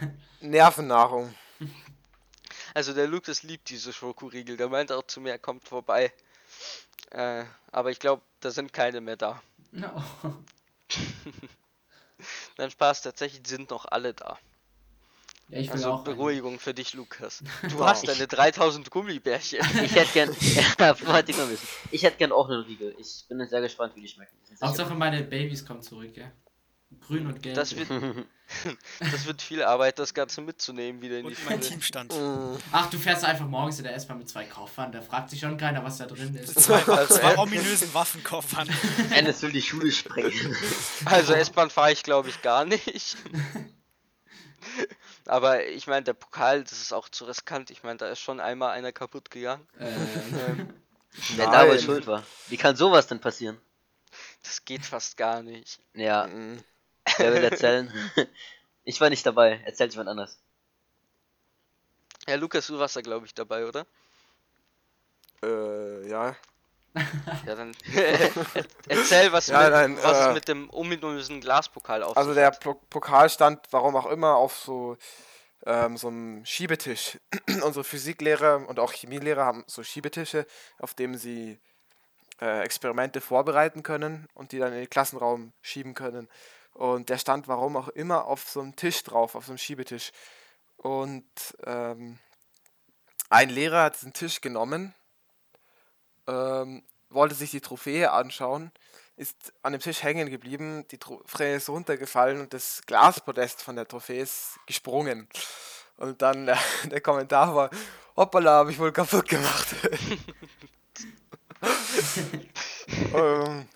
Nervennahrung. 0.41 1.33
Also 2.73 2.93
der 2.93 3.07
Lukas 3.07 3.43
liebt 3.43 3.69
diese 3.69 3.93
Schokoriegel. 3.93 4.57
Der 4.57 4.69
meint 4.69 4.91
auch 4.91 5.03
zu 5.03 5.21
mir, 5.21 5.31
er 5.31 5.39
kommt 5.39 5.67
vorbei. 5.67 6.11
Äh, 7.11 7.45
aber 7.71 7.91
ich 7.91 7.99
glaube, 7.99 8.21
da 8.39 8.51
sind 8.51 8.73
keine 8.73 9.01
mehr 9.01 9.17
da. 9.17 9.41
No. 9.71 10.03
Nein, 12.57 12.71
Spaß, 12.71 13.01
tatsächlich 13.01 13.47
sind 13.47 13.69
noch 13.69 13.85
alle 13.85 14.13
da. 14.13 14.39
Ja, 15.49 15.59
ich 15.59 15.67
will 15.67 15.73
Also 15.73 15.91
auch. 15.91 16.05
einen. 16.05 16.15
Beruhigung 16.15 16.59
für 16.59 16.73
dich, 16.73 16.93
Lukas. 16.93 17.43
Du 17.63 17.77
Wow. 17.79 17.87
hast 17.87 18.07
deine 18.07 18.27
3000 18.27 18.89
Gummibärchen. 18.89 19.59
Ich 19.83 19.95
hätte 19.95 20.11
gern. 20.13 20.35
ja, 20.79 20.99
wollte 21.07 21.31
ich 21.31 21.37
mal 21.37 21.49
wissen. 21.49 21.67
Ich 21.91 22.03
hätte 22.03 22.17
gern 22.17 22.31
auch 22.31 22.49
einen 22.49 22.61
Riegel. 22.63 22.95
Ich 22.97 23.25
bin 23.27 23.45
sehr 23.47 23.61
gespannt, 23.61 23.95
wie 23.95 24.01
die 24.01 24.07
schmecken. 24.07 24.35
Die 24.49 24.65
Hauptsache 24.65 24.93
meine 24.95 25.23
Babys 25.23 25.65
kommen 25.65 25.81
zurück, 25.81 26.15
ja. 26.15 26.31
Grün 27.07 27.25
und 27.25 27.41
gelb. 27.41 27.55
Das 27.55 27.75
wird, 27.75 27.89
das 28.99 29.25
wird 29.25 29.41
viel 29.41 29.63
Arbeit, 29.63 29.97
das 29.97 30.13
Ganze 30.13 30.41
mitzunehmen 30.41 31.01
wieder 31.01 31.17
in 31.17 31.27
die 31.27 31.33
Und 31.33 31.45
mein 31.45 31.57
Schule. 31.57 31.69
Teamstand. 31.69 32.13
Ach, 32.71 32.87
du 32.91 32.99
fährst 32.99 33.25
einfach 33.25 33.47
morgens 33.47 33.79
in 33.79 33.83
der 33.85 33.95
S-Bahn 33.95 34.19
mit 34.19 34.29
zwei 34.29 34.45
Koffern. 34.45 34.91
Da 34.91 35.01
fragt 35.01 35.31
sich 35.31 35.39
schon 35.39 35.57
keiner, 35.57 35.83
was 35.83 35.97
da 35.97 36.05
drin 36.05 36.35
ist. 36.35 36.59
Zwei, 36.59 36.83
Also, 36.85 37.15
zwei 37.15 37.33
äh, 37.33 37.37
ominösen 37.37 37.91
Waffenkoffern. 37.95 38.69
Ennis 39.09 39.41
will 39.41 39.51
die 39.51 39.61
Schule 39.63 39.91
sprengen. 39.91 40.55
Also 41.05 41.33
S-Bahn 41.33 41.71
fahre 41.71 41.91
ich 41.91 42.03
glaube 42.03 42.29
ich 42.29 42.41
gar 42.43 42.63
nicht. 42.63 43.17
Aber 45.25 45.65
ich 45.65 45.87
meine, 45.87 46.03
der 46.03 46.13
Pokal, 46.13 46.63
das 46.63 46.73
ist 46.81 46.93
auch 46.93 47.07
zu 47.09 47.25
riskant. 47.25 47.69
Ich 47.71 47.83
meine, 47.83 47.97
da 47.97 48.07
ist 48.09 48.19
schon 48.19 48.39
einmal 48.39 48.71
einer 48.71 48.91
kaputt 48.91 49.29
gegangen. 49.31 49.65
ähm, 49.79 50.39
Ähm, 50.39 50.73
Wer 51.35 51.49
da 51.51 51.67
wohl 51.67 51.79
schuld 51.79 52.07
war. 52.07 52.23
Wie 52.47 52.57
kann 52.57 52.75
sowas 52.75 53.07
denn 53.07 53.19
passieren? 53.21 53.59
das 54.43 54.65
geht 54.65 54.85
fast 54.85 55.15
gar 55.17 55.41
nicht. 55.41 55.79
Ja, 55.93 56.27
Mhm. 56.27 56.63
wer 57.17 57.33
will 57.33 57.43
erzählen? 57.51 57.91
ich 58.83 58.99
war 58.99 59.09
nicht 59.09 59.25
dabei. 59.25 59.61
Erzählt 59.65 59.91
jemand 59.93 60.09
anders. 60.09 60.39
Ja, 62.27 62.35
Lukas, 62.35 62.67
du 62.67 62.79
warst 62.79 62.95
da 62.95 63.01
glaube 63.01 63.25
ich 63.25 63.33
dabei, 63.33 63.65
oder? 63.65 63.85
Äh, 65.43 66.09
ja. 66.09 66.35
Ja, 67.45 67.55
dann 67.55 67.75
erzähl, 68.87 69.31
was, 69.31 69.47
Ja, 69.47 69.63
mit, 69.63 69.71
nein, 69.71 69.97
was 70.01 70.27
äh, 70.27 70.33
mit 70.33 70.47
dem 70.47 70.69
ominösen 70.69 71.41
Glaspokal 71.41 72.03
auf 72.03 72.15
Also 72.15 72.33
der. 72.33 72.51
Po- 72.51 72.79
Pokal 72.89 73.29
stand, 73.29 73.65
warum 73.71 73.95
auch 73.95 74.05
immer, 74.05 74.35
auf 74.35 74.57
so, 74.59 74.97
ähm, 75.65 75.97
so 75.97 76.07
einem 76.09 76.45
Schiebetisch. 76.45 77.17
Unsere 77.63 77.83
Physiklehrer 77.83 78.67
und 78.67 78.79
auch 78.79 78.93
Chemielehrer 78.93 79.43
haben 79.45 79.63
so 79.67 79.83
Schiebetische, 79.83 80.45
auf 80.79 80.93
dem 80.93 81.15
sie 81.15 81.59
äh, 82.41 82.61
Experimente 82.61 83.21
vorbereiten 83.21 83.81
können 83.83 84.27
und 84.35 84.51
die 84.51 84.59
dann 84.59 84.73
in 84.73 84.79
den 84.79 84.89
Klassenraum 84.89 85.53
schieben 85.61 85.95
können. 85.95 86.29
Und 86.73 87.09
der 87.09 87.17
stand, 87.17 87.47
warum 87.47 87.75
auch 87.75 87.87
immer, 87.89 88.25
auf 88.25 88.47
so 88.49 88.61
einem 88.61 88.75
Tisch 88.75 89.03
drauf, 89.03 89.35
auf 89.35 89.45
so 89.45 89.51
einem 89.51 89.57
Schiebetisch. 89.59 90.11
Und 90.77 91.25
ähm, 91.65 92.19
ein 93.29 93.49
Lehrer 93.49 93.83
hat 93.83 93.95
diesen 93.95 94.13
Tisch 94.13 94.41
genommen, 94.41 94.93
ähm, 96.27 96.83
wollte 97.09 97.35
sich 97.35 97.51
die 97.51 97.61
Trophäe 97.61 98.11
anschauen, 98.11 98.71
ist 99.15 99.53
an 99.61 99.73
dem 99.73 99.81
Tisch 99.81 100.03
hängen 100.03 100.29
geblieben, 100.29 100.85
die 100.89 100.97
Trophäe 100.97 101.55
ist 101.55 101.69
runtergefallen 101.69 102.41
und 102.41 102.53
das 102.53 102.81
Glaspodest 102.85 103.61
von 103.61 103.75
der 103.75 103.87
Trophäe 103.87 104.21
ist 104.21 104.59
gesprungen. 104.65 105.27
Und 105.97 106.21
dann 106.21 106.47
äh, 106.47 106.55
der 106.85 107.01
Kommentar 107.01 107.55
war, 107.55 107.69
hoppala, 108.15 108.51
habe 108.51 108.71
ich 108.71 108.79
wohl 108.79 108.91
kaputt 108.91 109.29
gemacht. 109.29 109.67
ähm, 113.13 113.67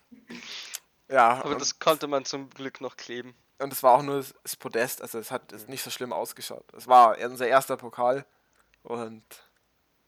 ja, 1.09 1.41
Aber 1.43 1.55
das 1.55 1.79
konnte 1.79 2.07
man 2.07 2.25
zum 2.25 2.49
Glück 2.49 2.81
noch 2.81 2.97
kleben. 2.97 3.35
und 3.59 3.71
es 3.71 3.83
war 3.83 3.93
auch 3.93 4.01
nur 4.01 4.25
das 4.43 4.55
Podest, 4.55 5.01
also 5.01 5.19
es 5.19 5.31
hat 5.31 5.53
es 5.53 5.67
nicht 5.67 5.83
so 5.83 5.89
schlimm 5.89 6.11
ausgeschaut. 6.11 6.65
Es 6.75 6.87
war 6.87 7.17
unser 7.19 7.47
erster 7.47 7.77
Pokal 7.77 8.25
und 8.83 9.23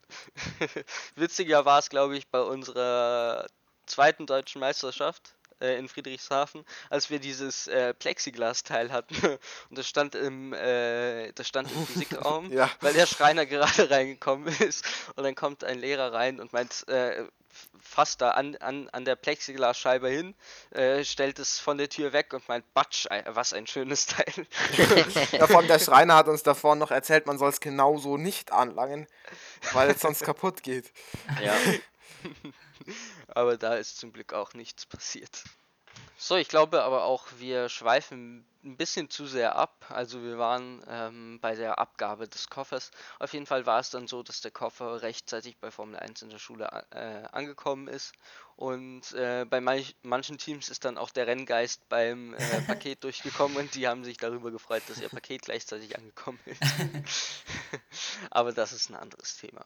Witziger 1.16 1.66
war 1.66 1.80
es, 1.80 1.90
glaube 1.90 2.18
ich, 2.18 2.28
bei 2.30 2.42
unserer 2.42 3.46
zweiten 3.86 4.26
deutschen 4.26 4.60
Meisterschaft 4.62 5.36
äh, 5.62 5.78
in 5.78 5.88
Friedrichshafen, 5.90 6.64
als 6.90 7.10
wir 7.10 7.20
dieses 7.20 7.68
äh, 7.68 7.94
Plexiglas-Teil 7.94 8.92
hatten. 8.92 9.16
Und 9.70 9.78
das 9.78 9.88
stand 9.88 10.16
im, 10.16 10.54
äh, 10.54 11.32
das 11.34 11.48
stand 11.48 11.72
im 11.72 11.86
Physikraum, 11.88 12.52
Ja. 12.52 12.70
weil 12.82 12.94
der 12.94 13.06
Schreiner 13.08 13.46
gerade 13.46 13.90
reingekommen 13.90 14.48
ist. 14.62 14.86
Und 15.16 15.24
dann 15.24 15.36
kommt 15.36 15.64
ein 15.64 15.80
Lehrer 15.80 16.14
rein 16.14 16.40
und 16.40 16.54
meint, 16.54 16.88
äh, 16.88 17.26
fasst 17.82 18.22
da 18.22 18.32
an, 18.32 18.56
an, 18.58 18.90
an 18.90 19.06
der 19.06 19.16
Plexiglasscheibe 19.16 20.10
hin, 20.10 20.36
äh, 20.72 21.04
stellt 21.04 21.40
es 21.40 21.60
von 21.60 21.78
der 21.78 21.90
Tür 21.90 22.14
weg 22.14 22.34
und 22.34 22.48
meint, 22.48 22.72
Batsch, 22.74 23.08
was 23.26 23.54
ein 23.54 23.68
schönes 23.68 24.06
Teil. 24.06 24.48
ja, 25.32 25.48
vor 25.48 25.58
allem 25.58 25.68
der 25.68 25.80
Schreiner 25.80 26.16
hat 26.16 26.28
uns 26.28 26.44
davor 26.44 26.76
noch 26.76 26.92
erzählt, 26.92 27.26
man 27.26 27.38
soll 27.38 27.50
es 27.50 27.60
genauso 27.60 28.18
nicht 28.18 28.52
anlangen, 28.52 29.08
weil 29.74 29.90
es 29.90 30.02
sonst 30.02 30.24
kaputt 30.24 30.64
geht. 30.64 30.92
Ja. 31.44 31.56
Aber 33.28 33.58
da 33.58 33.76
ist 33.76 33.98
zum 33.98 34.14
Glück 34.14 34.34
auch 34.34 34.54
nichts 34.54 34.86
passiert. 34.86 35.44
So, 36.22 36.36
ich 36.36 36.50
glaube 36.50 36.84
aber 36.84 37.06
auch, 37.06 37.28
wir 37.38 37.70
schweifen 37.70 38.46
ein 38.62 38.76
bisschen 38.76 39.10
zu 39.10 39.26
sehr 39.26 39.56
ab. 39.56 39.86
Also 39.88 40.22
wir 40.22 40.38
waren 40.38 40.84
ähm, 40.90 41.40
bei 41.40 41.56
der 41.56 41.80
Abgabe 41.80 42.28
des 42.28 42.50
Koffers. 42.50 42.92
Auf 43.20 43.32
jeden 43.32 43.46
Fall 43.46 43.66
war 43.66 43.80
es 43.80 43.90
dann 43.90 44.06
so, 44.06 44.22
dass 44.22 44.42
der 44.42 44.52
Koffer 44.52 45.02
rechtzeitig 45.02 45.58
bei 45.60 45.72
Formel 45.72 45.98
1 45.98 46.22
in 46.24 46.30
der 46.30 46.38
Schule 46.38 46.86
äh, 46.92 47.24
angekommen 47.32 47.88
ist. 47.88 48.12
Und 48.58 49.14
äh, 49.14 49.46
bei 49.46 49.62
manch, 49.62 49.96
manchen 50.02 50.38
Teams 50.38 50.68
ist 50.68 50.84
dann 50.84 50.98
auch 50.98 51.12
der 51.12 51.26
Renngeist 51.26 51.88
beim 51.88 52.34
äh, 52.34 52.62
Paket 52.68 53.06
durchgekommen 53.06 53.56
und 53.56 53.74
die 53.76 53.88
haben 53.88 54.04
sich 54.04 54.18
darüber 54.18 54.52
gefreut, 54.52 54.84
dass 54.90 55.00
ihr 55.00 55.08
Paket 55.08 55.44
gleichzeitig 55.44 55.98
angekommen 55.98 56.40
ist. 56.44 56.62
aber 58.30 58.52
das 58.52 58.74
ist 58.74 58.90
ein 58.90 58.96
anderes 58.96 59.38
Thema. 59.38 59.66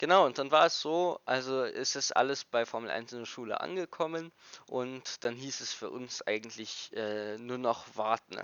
Genau, 0.00 0.24
und 0.24 0.38
dann 0.38 0.50
war 0.50 0.64
es 0.66 0.80
so, 0.80 1.20
also 1.26 1.62
ist 1.62 1.94
es 1.94 2.10
alles 2.10 2.44
bei 2.44 2.64
Formel 2.64 2.90
1 2.90 3.12
in 3.12 3.18
der 3.18 3.26
Schule 3.26 3.60
angekommen 3.60 4.32
und 4.66 5.22
dann 5.24 5.34
hieß 5.36 5.60
es 5.60 5.74
für 5.74 5.90
uns 5.90 6.26
eigentlich 6.26 6.90
äh, 6.96 7.36
nur 7.36 7.58
noch 7.58 7.84
warten. 7.96 8.40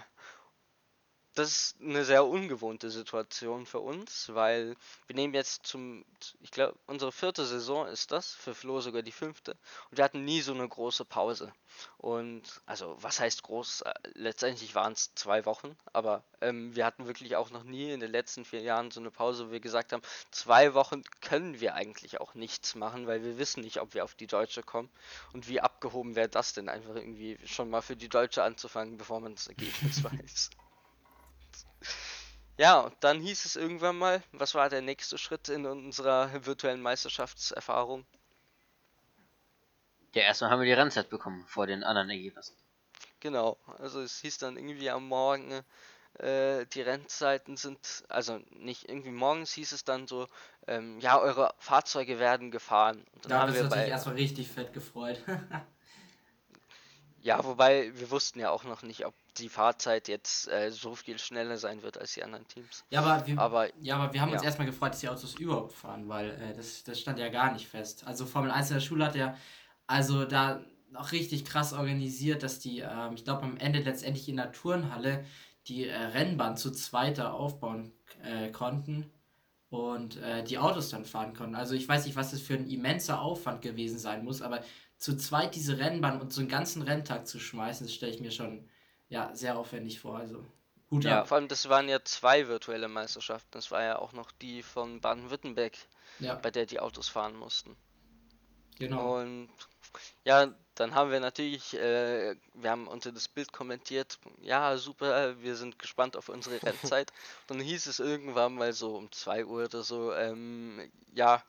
Das 1.37 1.51
ist 1.51 1.77
eine 1.83 2.03
sehr 2.07 2.25
ungewohnte 2.25 2.91
Situation 2.91 3.67
für 3.67 3.81
uns, 3.81 4.31
weil 4.33 4.75
wir 5.07 5.15
nehmen 5.15 5.35
jetzt 5.35 5.67
zum, 5.67 6.03
ich 6.41 6.51
glaube, 6.51 6.75
unsere 6.87 7.13
vierte 7.13 7.45
Saison 7.45 7.87
ist 7.87 8.11
das, 8.11 8.33
für 8.33 8.55
Flo 8.55 8.81
sogar 8.81 9.03
die 9.03 9.13
fünfte. 9.13 9.55
Und 9.91 9.99
wir 9.99 10.05
hatten 10.05 10.25
nie 10.25 10.41
so 10.41 10.55
eine 10.55 10.67
große 10.67 11.05
Pause. 11.05 11.53
Und, 11.99 12.43
also, 12.65 12.97
was 13.03 13.21
heißt 13.21 13.43
groß? 13.43 13.85
Letztendlich 14.15 14.75
waren 14.75 14.95
es 14.95 15.15
zwei 15.15 15.45
Wochen, 15.45 15.77
aber 15.93 16.25
ähm, 16.41 16.75
wir 16.75 16.87
hatten 16.87 17.07
wirklich 17.07 17.37
auch 17.37 17.51
noch 17.51 17.65
nie 17.65 17.93
in 17.93 18.01
den 18.01 18.11
letzten 18.11 18.47
vier 18.47 18.63
Jahren 18.63 18.91
so 18.91 19.01
eine 19.01 19.11
Pause, 19.11 19.49
wo 19.49 19.53
wir 19.53 19.61
gesagt 19.61 19.93
haben, 19.93 20.03
zwei 20.31 20.73
Wochen 20.73 21.03
können 21.21 21.61
wir 21.61 21.75
eigentlich 21.75 22.19
auch 22.19 22.33
nichts 22.33 22.77
machen, 22.77 23.07
weil 23.07 23.23
wir 23.23 23.37
wissen 23.37 23.61
nicht, 23.61 23.83
ob 23.83 23.93
wir 23.93 24.05
auf 24.05 24.15
die 24.15 24.27
Deutsche 24.27 24.63
kommen. 24.63 24.89
Und 25.35 25.49
wie 25.49 25.61
abgehoben 25.61 26.17
wäre 26.17 26.31
das 26.31 26.55
denn, 26.55 26.71
einfach 26.71 26.95
irgendwie 26.95 27.37
schon 27.45 27.69
mal 27.69 27.83
für 27.83 27.95
die 27.95 28.09
Deutsche 28.09 28.43
anzufangen, 28.43 28.97
bevor 28.97 29.21
man 29.21 29.35
das 29.35 29.49
Ergebnis 29.49 30.03
weiß. 30.03 30.49
Ja, 32.59 32.81
und 32.81 32.95
dann 33.01 33.21
hieß 33.21 33.47
es 33.47 33.57
irgendwann 33.57 33.97
mal, 33.97 34.23
was 34.33 34.55
war 34.55 34.69
der 34.69 34.83
nächste 34.83 35.17
Schritt 35.17 35.49
in 35.49 35.65
unserer 35.65 36.45
virtuellen 36.45 36.83
Meisterschaftserfahrung? 36.83 38.05
Ja, 40.15 40.23
erstmal 40.23 40.51
haben 40.51 40.59
wir 40.59 40.67
die 40.67 40.73
Rennzeit 40.73 41.11
bekommen 41.11 41.47
vor 41.47 41.69
den 41.69 41.85
anderen 41.85 42.11
Ergebnissen. 42.11 42.57
Genau, 43.21 43.59
also 43.79 44.01
es 44.01 44.21
hieß 44.21 44.39
dann 44.39 44.57
irgendwie 44.57 44.89
am 44.91 45.07
Morgen, 45.09 45.63
äh, 46.19 46.67
die 46.67 46.83
Rennzeiten 46.83 47.57
sind, 47.57 48.05
also 48.09 48.41
nicht 48.51 48.89
irgendwie 48.89 49.11
morgens 49.11 49.53
hieß 49.53 49.73
es 49.73 49.85
dann 49.85 50.07
so, 50.07 50.29
ähm, 50.67 50.99
ja, 51.01 51.19
eure 51.21 51.55
Fahrzeuge 51.59 52.19
werden 52.19 52.51
gefahren. 52.51 53.05
Und 53.13 53.25
dann 53.27 53.33
Da 53.33 53.41
haben 53.41 53.55
wir 53.55 53.63
uns 53.63 53.71
natürlich 53.71 53.91
erstmal 53.91 54.17
richtig 54.17 54.49
fett 54.49 54.73
gefreut. 54.73 55.21
ja, 57.27 57.45
wobei 57.45 57.91
wir 57.99 58.11
wussten 58.13 58.39
ja 58.39 58.51
auch 58.51 58.63
noch 58.63 58.83
nicht, 58.83 59.05
ob 59.05 59.15
die 59.37 59.49
Fahrzeit 59.49 60.07
jetzt 60.07 60.49
äh, 60.49 60.71
so 60.71 60.95
viel 60.95 61.19
schneller 61.19 61.57
sein 61.57 61.83
wird 61.83 61.99
als 61.99 62.15
die 62.15 62.23
anderen 62.23 62.47
Teams. 62.47 62.85
ja, 62.89 63.03
aber 63.03 63.27
wir, 63.27 63.39
Aber 63.39 63.69
ja, 63.83 63.97
aber 63.97 64.13
wir 64.15 64.21
haben 64.21 64.31
uns 64.31 64.43
ja. 64.43 64.47
erstmal 64.47 64.67
gefreut, 64.67 64.93
dass 64.93 65.01
die 65.01 65.09
Autos 65.09 65.35
überhaupt 65.35 65.73
fahren, 65.73 66.09
weil 66.09 66.31
äh, 66.31 66.55
das, 66.55 66.85
das 66.85 67.01
stand 67.01 67.19
ja 67.19 67.29
gar 67.29 67.53
nicht 67.53 67.67
fest. 67.67 68.07
Also 68.07 68.27
Formel 68.27 68.53
1 68.53 68.71
in 68.71 68.75
der 68.75 68.81
Schule 68.81 69.05
hat 69.05 69.17
ja 69.17 69.37
also 69.89 70.25
da 70.25 70.65
noch 70.91 71.11
richtig 71.11 71.45
krass 71.45 71.73
organisiert, 71.73 72.45
dass 72.45 72.61
die, 72.61 72.79
ähm, 72.79 73.15
ich 73.15 73.25
glaube 73.25 73.43
am 73.43 73.57
Ende 73.57 73.81
letztendlich 73.81 74.29
in 74.29 74.37
der 74.37 74.53
Turnhalle 74.53 75.25
die 75.67 75.89
äh, 75.89 75.97
Rennbahn 75.97 76.57
zu 76.57 76.71
zweiter 76.71 77.35
aufbauen 77.35 77.93
äh, 78.23 78.53
konnten 78.53 79.11
und 79.69 80.17
äh, 80.19 80.45
die 80.45 80.59
Autos 80.59 80.91
dann 80.91 81.05
fahren 81.05 81.35
konnten. 81.35 81.57
Also 81.57 81.75
ich 81.75 81.89
weiß 81.89 82.07
nicht, 82.07 82.17
was 82.17 82.31
das 82.31 82.41
für 82.41 82.55
ein 82.55 82.69
immenser 82.69 83.21
Aufwand 83.21 83.63
gewesen 83.63 83.99
sein 83.99 84.25
muss, 84.25 84.43
aber 84.43 84.61
zu 84.99 85.17
zweit 85.17 85.55
diese 85.55 85.79
Rennbahn 85.79 86.21
und 86.21 86.33
so 86.33 86.41
einen 86.41 86.49
ganzen 86.51 86.83
Renntag 86.83 87.27
zu 87.27 87.39
schmeißen, 87.41 87.87
das 87.87 87.95
stelle 87.95 88.13
ich 88.15 88.21
mir 88.21 88.31
schon 88.31 88.69
ja, 89.09 89.35
sehr 89.35 89.59
aufwendig 89.59 90.01
vor. 90.01 90.19
Also 90.19 90.45
Hut 90.91 91.07
ja, 91.07 91.25
ab. 91.25 91.25
vor 91.25 91.39
allem 91.39 91.49
das 91.49 91.71
waren 91.71 91.89
ja 91.89 92.05
zwei 92.05 92.49
virtuelle 92.49 92.89
Meisterschaften. 92.89 93.49
Das 93.53 93.71
war 93.71 93.83
ja 93.83 93.99
auch 93.99 94.13
noch 94.13 94.31
die 94.31 94.63
von 94.63 95.01
Baden-Württemberg, 95.01 95.75
Ja, 96.19 96.43
bei 96.43 96.51
der 96.51 96.67
die 96.67 96.81
Autos 96.81 97.09
fahren 97.09 97.35
mussten. 97.37 97.79
genau. 98.79 99.17
Und 99.19 99.51
Ja, 100.25 100.55
dann 100.77 100.95
haben 100.95 101.11
wir 101.13 101.21
natürlich, 101.21 101.75
äh, 101.75 102.37
wir 102.55 102.71
haben 102.71 102.89
unter 102.89 103.13
das 103.13 103.29
Bild 103.29 103.53
kommentiert, 103.53 104.19
ja, 104.43 104.77
super, 104.79 105.41
wir 105.43 105.57
sind 105.57 105.79
gespannt 105.79 106.17
auf 106.17 106.29
unsere 106.31 106.63
Rennzeit. 106.65 107.13
Dann 107.49 107.61
hieß 107.61 107.87
es 107.87 108.01
irgendwann 108.01 108.55
mal 108.57 108.73
so 108.75 108.97
um 108.97 109.13
2 109.13 109.47
Uhr 109.47 109.67
oder 109.67 109.83
so, 109.85 110.15
ähm, 110.15 110.91
ja, 111.15 111.45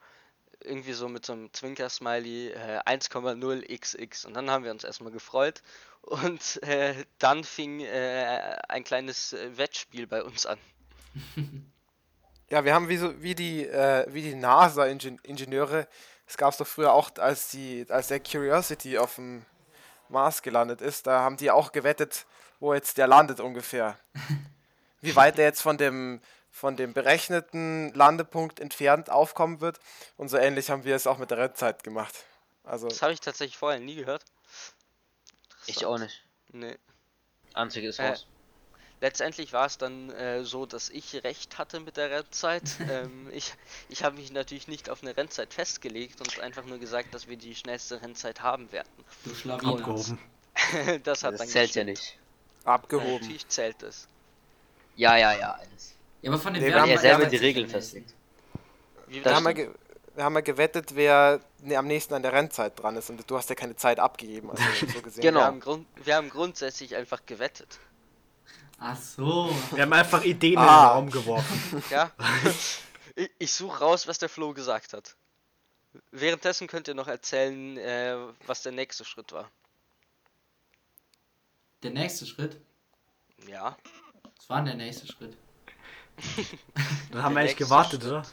irgendwie 0.63 0.93
so 0.93 1.07
mit 1.07 1.25
so 1.25 1.33
einem 1.33 1.51
Zwinker-Smiley 1.53 2.49
äh, 2.49 2.79
1,0xx. 2.85 4.25
Und 4.25 4.33
dann 4.33 4.49
haben 4.49 4.63
wir 4.63 4.71
uns 4.71 4.83
erstmal 4.83 5.11
gefreut. 5.11 5.61
Und 6.01 6.61
äh, 6.63 6.95
dann 7.19 7.43
fing 7.43 7.81
äh, 7.81 8.57
ein 8.69 8.83
kleines 8.83 9.33
äh, 9.33 9.57
Wettspiel 9.57 10.07
bei 10.07 10.23
uns 10.23 10.45
an. 10.45 10.59
Ja, 12.49 12.63
wir 12.63 12.73
haben 12.73 12.87
wie, 12.87 12.95
so, 12.95 13.21
wie 13.21 13.35
die, 13.35 13.67
äh, 13.67 14.05
wie 14.07 14.21
die 14.21 14.33
NASA-Ingenieure, 14.33 15.85
es 16.25 16.37
gab 16.37 16.51
es 16.51 16.57
doch 16.57 16.65
früher 16.65 16.93
auch, 16.93 17.11
als, 17.17 17.49
die, 17.49 17.85
als 17.89 18.07
der 18.07 18.21
Curiosity 18.21 18.97
auf 18.97 19.15
dem 19.15 19.45
Mars 20.07 20.41
gelandet 20.41 20.79
ist, 20.79 21.07
da 21.07 21.19
haben 21.19 21.35
die 21.35 21.51
auch 21.51 21.73
gewettet, 21.73 22.25
wo 22.61 22.73
jetzt 22.73 22.97
der 22.97 23.07
landet 23.07 23.41
ungefähr. 23.41 23.97
Wie 25.01 25.15
weit 25.17 25.37
der 25.37 25.45
jetzt 25.45 25.61
von 25.61 25.77
dem, 25.77 26.21
von 26.57 26.75
dem 26.75 26.93
berechneten 26.93 27.93
Landepunkt 27.93 28.59
entfernt 28.59 29.09
aufkommen 29.11 29.61
wird. 29.61 29.79
Und 30.17 30.29
so 30.29 30.37
ähnlich 30.37 30.69
haben 30.71 30.83
wir 30.83 30.95
es 30.95 31.05
auch 31.07 31.19
mit 31.19 31.29
der 31.31 31.37
Rendzeit 31.37 31.83
gemacht. 31.83 32.25
Also, 32.63 32.87
Das 32.87 33.01
habe 33.01 33.13
ich 33.13 33.21
tatsächlich 33.21 33.57
vorher 33.57 33.79
nie 33.79 33.95
gehört. 33.95 34.25
Ich 35.67 35.85
auch 35.85 35.99
nicht. 35.99 36.23
Nee. 36.51 36.77
Anzeige 37.53 37.87
ist 37.89 37.99
Äh, 37.99 38.09
raus. 38.09 38.25
Letztendlich 38.99 39.53
war 39.53 39.67
es 39.67 39.77
dann 39.77 40.09
äh, 40.09 40.43
so, 40.43 40.65
dass 40.65 40.89
ich 40.89 41.23
recht 41.23 41.59
hatte 41.59 41.79
mit 41.79 41.97
der 41.97 42.09
Rennzeit. 42.09 42.63
ähm, 42.89 43.29
ich 43.31 43.53
ich 43.89 44.03
habe 44.03 44.17
mich 44.17 44.31
natürlich 44.31 44.67
nicht 44.67 44.89
auf 44.89 45.03
eine 45.03 45.15
Rennzeit 45.15 45.53
festgelegt 45.53 46.19
und 46.21 46.39
einfach 46.39 46.65
nur 46.65 46.79
gesagt, 46.79 47.13
dass 47.13 47.27
wir 47.27 47.37
die 47.37 47.53
schnellste 47.55 48.01
Rennzeit 48.01 48.41
haben 48.41 48.71
werden. 48.71 48.89
Du 49.23 49.35
Schlawiner. 49.35 49.85
Abgehoben. 49.85 50.19
das 51.03 51.23
hat 51.23 51.33
Das 51.33 51.41
dann 51.41 51.47
zählt 51.47 51.75
ja 51.75 51.83
gestimmt. 51.83 51.85
nicht. 51.85 52.19
abgehoben. 52.63 53.13
Natürlich 53.21 53.47
zählt 53.47 53.83
es. 53.83 54.07
Ja, 54.95 55.15
ja, 55.17 55.33
ja, 55.33 55.51
alles. 55.53 55.96
Ja, 56.21 56.31
aber 56.31 56.39
von 56.39 56.53
den 56.53 56.61
Nee, 56.63 56.69
wir 56.69 56.75
Wenn 56.75 56.81
haben 56.81 56.89
er 56.89 56.95
ja 56.95 57.01
selber 57.01 57.19
Werten- 57.19 57.31
die 57.31 57.37
Regeln 57.37 57.67
festlegt. 57.67 58.13
Wir 59.07 59.23
haben, 59.23 59.45
wir 60.15 60.23
haben 60.23 60.35
ja 60.35 60.41
gewettet, 60.41 60.95
wer 60.95 61.39
ne, 61.61 61.75
am 61.77 61.87
nächsten 61.87 62.13
an 62.13 62.21
der 62.23 62.33
Rennzeit 62.33 62.77
dran 62.81 62.95
ist. 62.97 63.09
Und 63.09 63.29
du 63.29 63.37
hast 63.37 63.49
ja 63.49 63.55
keine 63.55 63.75
Zeit 63.75 63.99
abgegeben. 63.99 64.49
Also 64.51 64.63
so 64.93 65.01
gesehen. 65.01 65.21
Genau. 65.21 65.39
wir, 65.41 65.45
haben 65.45 65.59
Grund, 65.59 65.87
wir 66.03 66.15
haben 66.15 66.29
grundsätzlich 66.29 66.95
einfach 66.95 67.25
gewettet. 67.25 67.79
Ach 68.79 68.97
so. 68.99 69.49
Wir 69.71 69.83
haben 69.83 69.93
einfach 69.93 70.23
Ideen 70.23 70.53
in 70.53 70.59
Ah. 70.59 70.87
den 70.89 70.91
Raum 70.93 71.09
geworfen. 71.11 71.83
Ja? 71.89 72.11
ich 73.15 73.29
ich 73.39 73.53
suche 73.53 73.79
raus, 73.79 74.07
was 74.07 74.19
der 74.19 74.29
Flo 74.29 74.53
gesagt 74.53 74.93
hat. 74.93 75.15
Währenddessen 76.11 76.67
könnt 76.67 76.87
ihr 76.87 76.93
noch 76.93 77.07
erzählen, 77.07 77.77
äh, 77.77 78.17
was 78.45 78.61
der 78.61 78.71
nächste 78.71 79.03
Schritt 79.05 79.31
war. 79.31 79.49
Der 81.83 81.91
nächste 81.91 82.25
Schritt. 82.25 82.59
Ja. 83.47 83.77
Was 84.37 84.49
war 84.49 84.57
denn 84.57 84.77
der 84.77 84.85
nächste 84.87 85.07
Schritt? 85.07 85.35
Dann 87.11 87.23
haben 87.23 87.35
wir 87.35 87.41
eigentlich 87.41 87.55
gewartet, 87.57 88.03
oder? 88.05 88.23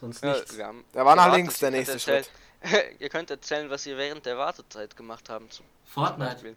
Sonst 0.00 0.22
Ja, 0.22 0.32
nichts. 0.34 0.56
wir 0.56 0.66
haben 0.66 0.84
Der 0.94 1.04
war 1.04 1.16
nach 1.16 1.34
links, 1.34 1.58
der 1.58 1.70
nächste 1.70 1.92
erzählen- 1.94 2.24
ihr 2.98 3.08
könnt 3.08 3.30
erzählen, 3.30 3.68
was 3.70 3.84
ihr 3.86 3.96
während 3.98 4.24
der 4.26 4.38
Wartezeit 4.38 4.96
gemacht 4.96 5.28
haben. 5.28 5.50
Zum 5.50 5.66
Fortnite. 5.84 6.56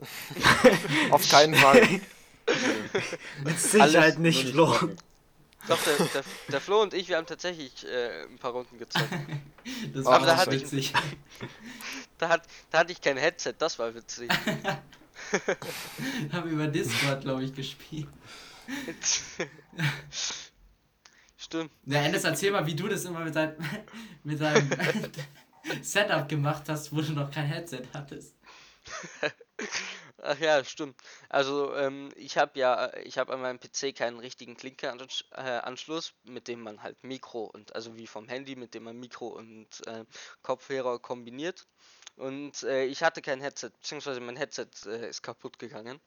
Auf 1.10 1.28
keinen 1.28 1.54
Fall. 1.54 2.00
Mit 3.44 3.60
Sicherheit 3.60 4.18
nicht, 4.18 4.48
Flo. 4.50 4.72
Doch, 5.68 5.78
der, 5.84 6.06
der, 6.06 6.24
der 6.48 6.60
Flo 6.60 6.80
und 6.82 6.94
ich, 6.94 7.08
wir 7.08 7.16
haben 7.18 7.26
tatsächlich 7.26 7.86
äh, 7.86 8.22
ein 8.24 8.38
paar 8.38 8.52
Runden 8.52 8.78
gezockt. 8.78 9.08
Das 9.92 10.06
Aber 10.06 10.20
war 10.20 10.26
da 10.26 10.34
auch 10.34 10.38
hatte 10.38 10.56
ich- 10.56 10.62
witzig. 10.62 10.92
Da, 12.18 12.28
hat, 12.30 12.42
da 12.70 12.78
hatte 12.78 12.92
ich 12.92 13.00
kein 13.00 13.16
Headset, 13.18 13.54
das 13.58 13.78
war 13.78 13.94
witzig. 13.94 14.30
Haben 16.32 16.50
über 16.50 16.66
Discord, 16.66 17.20
glaube 17.22 17.44
ich, 17.44 17.54
gespielt. 17.54 18.08
Stimmt. 21.36 21.72
Ja, 21.86 22.02
Endes, 22.02 22.24
erzähl 22.24 22.52
mal, 22.52 22.66
wie 22.66 22.74
du 22.74 22.86
das 22.88 23.04
immer 23.04 23.20
mit, 23.20 23.34
dein, 23.34 23.56
mit 24.24 24.40
deinem 24.40 24.70
Setup 25.82 26.28
gemacht 26.28 26.68
hast, 26.68 26.94
wo 26.94 27.00
du 27.00 27.12
noch 27.12 27.30
kein 27.30 27.46
Headset 27.46 27.82
hattest. 27.92 28.36
Ach 30.22 30.38
ja, 30.38 30.62
stimmt. 30.64 30.96
Also 31.28 31.74
ähm, 31.74 32.10
ich 32.14 32.36
habe 32.36 32.58
ja, 32.58 32.94
ich 32.98 33.18
habe 33.18 33.32
an 33.32 33.40
meinem 33.40 33.58
PC 33.58 33.94
keinen 33.96 34.18
richtigen 34.18 34.56
Klinke-Anschluss, 34.56 36.12
mit 36.24 36.46
dem 36.46 36.60
man 36.60 36.82
halt 36.82 37.02
Mikro 37.04 37.44
und 37.44 37.74
also 37.74 37.96
wie 37.96 38.06
vom 38.06 38.28
Handy, 38.28 38.54
mit 38.56 38.74
dem 38.74 38.84
man 38.84 38.98
Mikro 38.98 39.28
und 39.28 39.86
äh, 39.86 40.04
Kopfhörer 40.42 40.98
kombiniert. 40.98 41.66
Und 42.16 42.64
äh, 42.64 42.84
ich 42.84 43.02
hatte 43.02 43.22
kein 43.22 43.40
Headset, 43.40 43.70
beziehungsweise 43.70 44.20
mein 44.20 44.36
Headset 44.36 44.68
äh, 44.86 45.08
ist 45.08 45.22
kaputt 45.22 45.58
gegangen. 45.58 46.00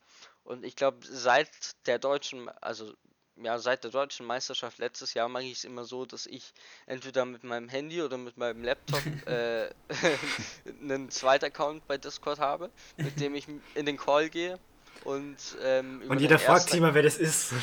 Und 0.43 0.65
ich 0.65 0.75
glaube, 0.75 0.97
seit 1.03 1.49
der 1.87 1.99
deutschen, 1.99 2.49
also 2.61 2.93
ja, 3.37 3.57
seit 3.57 3.83
der 3.83 3.91
deutschen 3.91 4.25
Meisterschaft 4.25 4.77
letztes 4.77 5.13
Jahr 5.13 5.27
mache 5.27 5.43
ich 5.43 5.53
es 5.53 5.63
immer 5.63 5.85
so, 5.85 6.05
dass 6.05 6.25
ich 6.25 6.53
entweder 6.85 7.25
mit 7.25 7.43
meinem 7.43 7.69
Handy 7.69 8.01
oder 8.01 8.17
mit 8.17 8.37
meinem 8.37 8.63
Laptop 8.63 9.01
äh, 9.27 9.69
einen 10.81 11.09
zweiten 11.09 11.45
Account 11.45 11.87
bei 11.87 11.97
Discord 11.97 12.39
habe, 12.39 12.69
mit 12.97 13.19
dem 13.19 13.35
ich 13.35 13.47
in 13.75 13.85
den 13.85 13.97
Call 13.97 14.29
gehe 14.29 14.59
und 15.03 15.37
ähm, 15.61 16.03
Und 16.07 16.21
jeder 16.21 16.39
fragt 16.39 16.69
sich 16.69 16.79
mal, 16.79 16.93
wer 16.93 17.03
das 17.03 17.17
ist. 17.17 17.53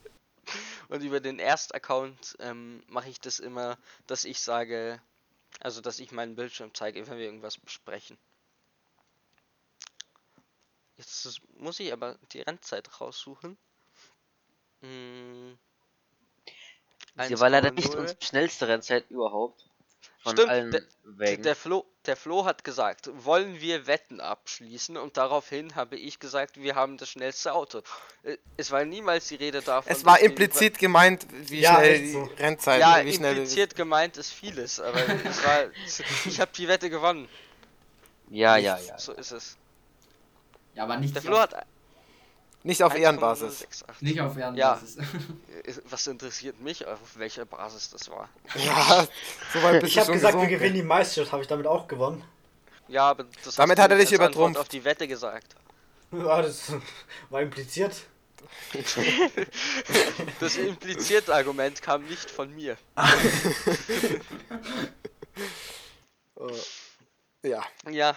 und 0.88 1.02
über 1.02 1.20
den 1.20 1.38
Erst-Account 1.38 2.36
ähm, 2.40 2.82
mache 2.88 3.08
ich 3.08 3.20
das 3.20 3.38
immer, 3.38 3.78
dass 4.06 4.24
ich 4.24 4.40
sage, 4.40 5.00
also 5.60 5.80
dass 5.80 6.00
ich 6.00 6.10
meinen 6.10 6.34
Bildschirm 6.34 6.70
zeige, 6.74 7.06
wenn 7.06 7.18
wir 7.18 7.24
irgendwas 7.24 7.58
besprechen. 7.58 8.16
Jetzt 11.00 11.40
muss 11.56 11.80
ich 11.80 11.90
aber 11.94 12.18
die 12.32 12.42
Rendzeit 12.42 13.00
raussuchen. 13.00 13.56
Hm. 14.82 15.58
Sie 17.26 17.40
war 17.40 17.48
leider 17.48 17.70
nicht 17.70 17.88
1,0. 17.88 17.96
unsere 17.98 18.18
schnellste 18.22 18.68
Rennzeit 18.68 19.10
überhaupt. 19.10 19.64
Von 20.22 20.32
Stimmt, 20.36 20.50
allen 20.50 20.70
der- 20.70 20.82
Wegen. 21.04 21.42
Der 21.42 21.56
Flo, 21.56 21.86
der 22.04 22.16
Flo 22.16 22.44
hat 22.44 22.64
gesagt, 22.64 23.08
wollen 23.24 23.60
wir 23.62 23.86
Wetten 23.86 24.20
abschließen? 24.20 24.98
Und 24.98 25.16
daraufhin 25.16 25.74
habe 25.74 25.96
ich 25.96 26.18
gesagt, 26.18 26.58
wir 26.60 26.74
haben 26.74 26.98
das 26.98 27.08
schnellste 27.08 27.54
Auto. 27.54 27.82
Äh, 28.22 28.36
Es 28.58 28.70
war 28.70 28.84
niemals 28.84 29.28
die 29.28 29.36
Rede 29.36 29.62
davon. 29.62 29.90
Es 29.90 30.04
war 30.04 30.20
implizit 30.20 30.78
gemeint, 30.78 31.26
wie 31.30 31.60
Ja, 31.60 31.76
schnell 31.76 31.98
die 32.00 32.12
so. 32.12 32.22
Rennzeit, 32.38 32.80
Ja, 32.80 33.02
wie 33.04 33.14
schnell 33.14 33.36
impliziert 33.38 33.74
gemeint 33.74 34.18
ist 34.18 34.32
vieles, 34.32 34.78
aber 34.80 35.00
es 35.24 35.42
war, 35.44 35.70
ich 36.26 36.38
habe 36.40 36.52
die 36.54 36.68
Wette 36.68 36.90
gewonnen. 36.90 37.26
ja, 38.28 38.58
ja, 38.58 38.78
ja. 38.78 38.98
So 38.98 39.12
ist 39.12 39.30
es. 39.32 39.56
Ja, 40.80 40.84
aber 40.84 40.96
nicht, 40.96 41.14
Der 41.14 41.20
Flo 41.20 41.38
hat 41.38 41.54
nicht 42.62 42.82
auf 42.82 42.94
Ehrenbasis. 42.96 43.66
1,068. 43.66 44.00
nicht 44.00 44.18
auf 44.22 44.34
Ehrenbasis. 44.34 44.96
Äh, 44.96 45.74
Was 45.90 46.06
interessiert 46.06 46.58
mich, 46.62 46.86
auf 46.86 46.98
welcher 47.16 47.44
Basis 47.44 47.90
das 47.90 48.08
war? 48.08 48.30
Ja, 48.54 49.06
so 49.52 49.62
weit 49.62 49.82
bist 49.82 49.92
Ich 49.92 49.98
habe 49.98 50.10
gesagt, 50.12 50.40
wir 50.40 50.46
gewinnen 50.46 50.76
die 50.76 50.82
Meisterschaft. 50.82 51.32
Habe 51.32 51.42
ich 51.42 51.48
damit 51.48 51.66
auch 51.66 51.86
gewonnen? 51.86 52.24
Ja, 52.88 53.10
aber 53.10 53.26
das 53.44 53.56
Damit 53.56 53.78
hat 53.78 53.90
er 53.90 53.98
dich 53.98 54.10
übertrumpft. 54.10 54.58
auf 54.58 54.68
die 54.70 54.82
Wette 54.82 55.06
gesagt. 55.06 55.54
Ja, 56.12 56.40
das 56.40 56.72
war 57.28 57.42
impliziert. 57.42 57.94
Das 60.40 60.56
implizierte 60.56 61.34
Argument 61.34 61.82
kam 61.82 62.04
nicht 62.06 62.30
von 62.30 62.54
mir. 62.54 62.78
Äh, 66.36 66.52
Ja, 67.48 67.62
Ja, 67.90 68.16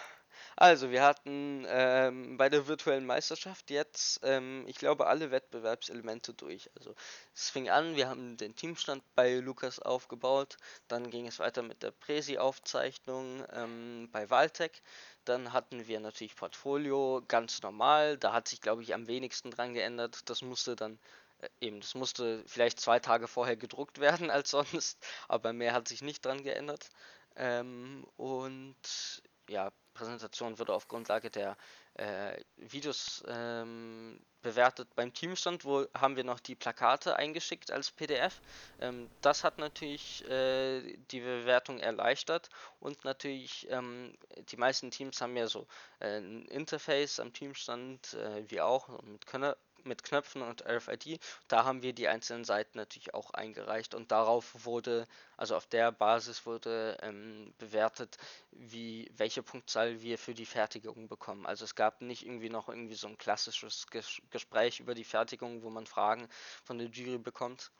also 0.63 0.91
wir 0.91 1.03
hatten 1.03 1.65
ähm, 1.67 2.37
bei 2.37 2.47
der 2.47 2.67
virtuellen 2.67 3.05
Meisterschaft 3.05 3.69
jetzt, 3.69 4.21
ähm, 4.23 4.63
ich 4.65 4.77
glaube, 4.77 5.07
alle 5.07 5.29
Wettbewerbselemente 5.29 6.33
durch. 6.33 6.69
Also 6.77 6.95
es 7.35 7.49
fing 7.49 7.69
an, 7.69 7.97
wir 7.97 8.07
haben 8.07 8.37
den 8.37 8.55
Teamstand 8.55 9.03
bei 9.13 9.35
Lukas 9.39 9.79
aufgebaut, 9.79 10.55
dann 10.87 11.09
ging 11.09 11.27
es 11.27 11.39
weiter 11.39 11.63
mit 11.63 11.83
der 11.83 11.91
Präsi-Aufzeichnung 11.91 13.43
ähm, 13.51 14.07
bei 14.13 14.29
Valtec, 14.29 14.81
dann 15.25 15.51
hatten 15.51 15.85
wir 15.87 15.99
natürlich 15.99 16.37
Portfolio, 16.37 17.21
ganz 17.27 17.61
normal, 17.61 18.17
da 18.17 18.31
hat 18.31 18.47
sich, 18.47 18.61
glaube 18.61 18.83
ich, 18.83 18.93
am 18.93 19.07
wenigsten 19.07 19.51
dran 19.51 19.73
geändert. 19.73 20.29
Das 20.29 20.41
musste 20.41 20.77
dann 20.77 20.97
äh, 21.39 21.49
eben, 21.59 21.81
das 21.81 21.93
musste 21.93 22.41
vielleicht 22.47 22.79
zwei 22.79 22.99
Tage 22.99 23.27
vorher 23.27 23.57
gedruckt 23.57 23.99
werden 23.99 24.29
als 24.29 24.51
sonst, 24.51 24.97
aber 25.27 25.51
mehr 25.51 25.73
hat 25.73 25.89
sich 25.89 26.01
nicht 26.01 26.23
dran 26.25 26.41
geändert. 26.41 26.89
Ähm, 27.35 28.05
und 28.15 29.21
ja, 29.49 29.69
Präsentation 29.93 30.59
wurde 30.59 30.73
auf 30.73 30.87
Grundlage 30.87 31.29
der 31.29 31.57
äh, 31.95 32.39
Videos 32.57 33.23
ähm, 33.27 34.19
bewertet. 34.41 34.89
Beim 34.95 35.13
Teamstand 35.13 35.65
wo 35.65 35.85
haben 35.93 36.15
wir 36.15 36.23
noch 36.23 36.39
die 36.39 36.55
Plakate 36.55 37.15
eingeschickt 37.15 37.71
als 37.71 37.91
PDF. 37.91 38.41
Ähm, 38.79 39.09
das 39.21 39.43
hat 39.43 39.57
natürlich 39.57 40.27
äh, 40.29 40.97
die 41.11 41.21
Bewertung 41.21 41.79
erleichtert 41.79 42.49
und 42.79 43.05
natürlich 43.05 43.67
ähm, 43.69 44.17
die 44.49 44.57
meisten 44.57 44.91
Teams 44.91 45.21
haben 45.21 45.35
ja 45.37 45.47
so 45.47 45.67
äh, 45.99 46.17
ein 46.17 46.45
Interface 46.45 47.19
am 47.19 47.33
Teamstand, 47.33 48.13
äh, 48.13 48.49
wie 48.49 48.61
auch 48.61 49.01
mit 49.03 49.25
Könner 49.25 49.55
mit 49.85 50.03
Knöpfen 50.03 50.41
und 50.41 50.65
RFID. 50.65 51.19
Da 51.47 51.65
haben 51.65 51.81
wir 51.81 51.93
die 51.93 52.07
einzelnen 52.07 52.43
Seiten 52.43 52.77
natürlich 52.77 53.13
auch 53.13 53.31
eingereicht 53.31 53.95
und 53.95 54.11
darauf 54.11 54.65
wurde, 54.65 55.07
also 55.37 55.55
auf 55.55 55.67
der 55.67 55.91
Basis 55.91 56.45
wurde 56.45 56.97
ähm, 57.01 57.53
bewertet, 57.57 58.17
wie 58.51 59.09
welche 59.15 59.43
Punktzahl 59.43 60.01
wir 60.01 60.17
für 60.17 60.33
die 60.33 60.45
Fertigung 60.45 61.07
bekommen. 61.07 61.45
Also 61.45 61.65
es 61.65 61.75
gab 61.75 62.01
nicht 62.01 62.25
irgendwie 62.25 62.49
noch 62.49 62.69
irgendwie 62.69 62.95
so 62.95 63.07
ein 63.07 63.17
klassisches 63.17 63.87
Ges 63.87 64.21
Gespräch 64.29 64.79
über 64.79 64.93
die 64.93 65.03
Fertigung, 65.03 65.63
wo 65.63 65.69
man 65.69 65.85
Fragen 65.85 66.27
von 66.63 66.77
der 66.77 66.87
Jury 66.87 67.17
bekommt, 67.17 67.71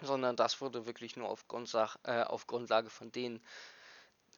sondern 0.00 0.36
das 0.36 0.60
wurde 0.60 0.86
wirklich 0.86 1.16
nur 1.16 1.28
auf, 1.28 1.46
Grundsach, 1.48 1.96
äh, 2.04 2.22
auf 2.22 2.46
Grundlage 2.46 2.90
von 2.90 3.12
den 3.12 3.40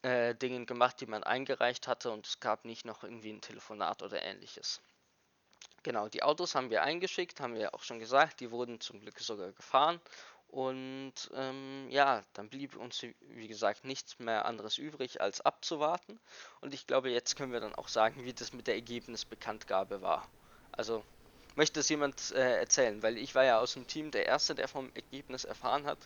äh, 0.03 0.35
Dingen 0.35 0.67
gemacht, 0.67 1.01
die 1.01 1.07
man 1.07 1.25
eingereicht 1.25 1.89
hatte 1.89 2.11
und 2.11 2.27
es 2.27 2.41
gab 2.41 2.65
nicht 2.65 2.85
noch 2.85 3.05
irgendwie 3.05 3.33
ein 3.33 3.41
Telefonat 3.41 4.03
oder 4.03 4.23
ähnliches. 4.23 4.81
Genau, 5.85 6.09
die 6.09 6.23
Autos 6.23 6.55
haben 6.55 6.71
wir 6.71 6.83
eingeschickt, 6.83 7.41
haben 7.41 7.55
wir 7.55 7.75
auch 7.75 7.83
schon 7.83 8.01
gesagt, 8.01 8.41
die 8.41 8.51
wurden 8.51 8.81
zum 8.81 9.01
Glück 9.01 9.21
sogar 9.21 9.53
gefahren 9.53 10.01
und 10.49 11.15
ähm, 11.35 11.89
ja, 11.91 12.23
dann 12.33 12.49
blieb 12.49 12.77
uns, 12.77 13.03
wie 13.03 13.49
gesagt, 13.49 13.85
nichts 13.85 14.21
mehr 14.21 14.47
anderes 14.47 14.79
übrig, 14.79 15.21
als 15.21 15.41
abzuwarten. 15.41 16.21
Und 16.61 16.73
ich 16.75 16.87
glaube, 16.87 17.11
jetzt 17.11 17.35
können 17.37 17.53
wir 17.53 17.59
dann 17.59 17.75
auch 17.75 17.89
sagen, 17.89 18.25
wie 18.25 18.33
das 18.33 18.53
mit 18.53 18.69
der 18.69 18.77
Ergebnisbekanntgabe 18.77 20.01
war. 20.01 20.29
Also, 20.71 21.05
möchte 21.57 21.81
es 21.81 21.89
jemand 21.89 22.31
äh, 22.31 22.59
erzählen? 22.61 23.03
Weil 23.03 23.19
ich 23.19 23.35
war 23.35 23.45
ja 23.45 23.59
aus 23.59 23.75
dem 23.75 23.89
Team 23.89 24.13
der 24.13 24.27
Erste, 24.27 24.55
der 24.55 24.69
vom 24.69 24.93
Ergebnis 24.95 25.45
erfahren 25.45 25.87
hat. 25.87 25.99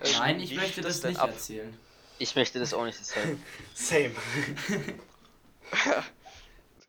Ähm, 0.00 0.12
Nein, 0.18 0.40
ich 0.40 0.54
möchte 0.54 0.82
das, 0.82 1.00
das 1.00 1.10
nicht 1.10 1.20
ab? 1.20 1.30
erzählen. 1.30 1.76
Ich 2.18 2.36
möchte 2.36 2.60
das 2.60 2.74
auch 2.74 2.84
nicht 2.84 2.98
erzählen. 2.98 3.44
Same. 3.74 4.14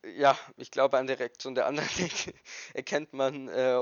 ja, 0.04 0.38
ich 0.58 0.72
glaube, 0.72 0.98
an 0.98 1.08
der 1.08 1.20
Reaktion 1.20 1.56
der 1.56 1.66
anderen 1.66 1.90
erkennt 2.74 3.14
man, 3.14 3.48
äh, 3.50 3.78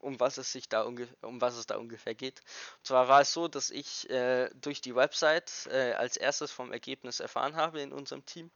um 0.00 0.20
was 0.20 0.38
es 0.38 0.52
sich 0.52 0.68
da 0.68 0.82
um 0.82 1.40
was 1.40 1.56
es 1.56 1.66
da 1.66 1.76
ungefähr 1.76 2.14
geht. 2.14 2.40
Und 2.78 2.86
zwar 2.86 3.08
war 3.08 3.22
es 3.22 3.32
so, 3.32 3.48
dass 3.48 3.70
ich 3.70 4.08
äh, 4.10 4.50
durch 4.54 4.80
die 4.80 4.94
Website 4.94 5.68
äh, 5.70 5.92
als 5.92 6.16
erstes 6.16 6.52
vom 6.52 6.72
Ergebnis 6.72 7.20
erfahren 7.20 7.56
habe 7.56 7.80
in 7.80 7.92
unserem 7.92 8.24
Team. 8.26 8.50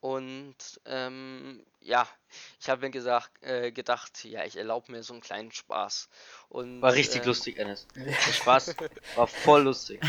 Und 0.00 0.56
ähm, 0.84 1.64
ja, 1.80 2.08
ich 2.60 2.68
habe 2.68 2.80
mir 2.80 2.90
gesagt, 2.90 3.30
äh, 3.42 3.70
gedacht, 3.70 4.24
ja, 4.24 4.44
ich 4.44 4.56
erlaube 4.56 4.90
mir 4.90 5.04
so 5.04 5.12
einen 5.12 5.22
kleinen 5.22 5.52
Spaß. 5.52 6.08
Und, 6.48 6.82
war 6.82 6.92
richtig 6.92 7.22
äh, 7.22 7.26
lustig, 7.26 7.58
Ennis. 7.58 7.86
Der 7.94 8.12
Spaß 8.12 8.74
war 9.14 9.28
voll 9.28 9.62
lustig. 9.62 10.00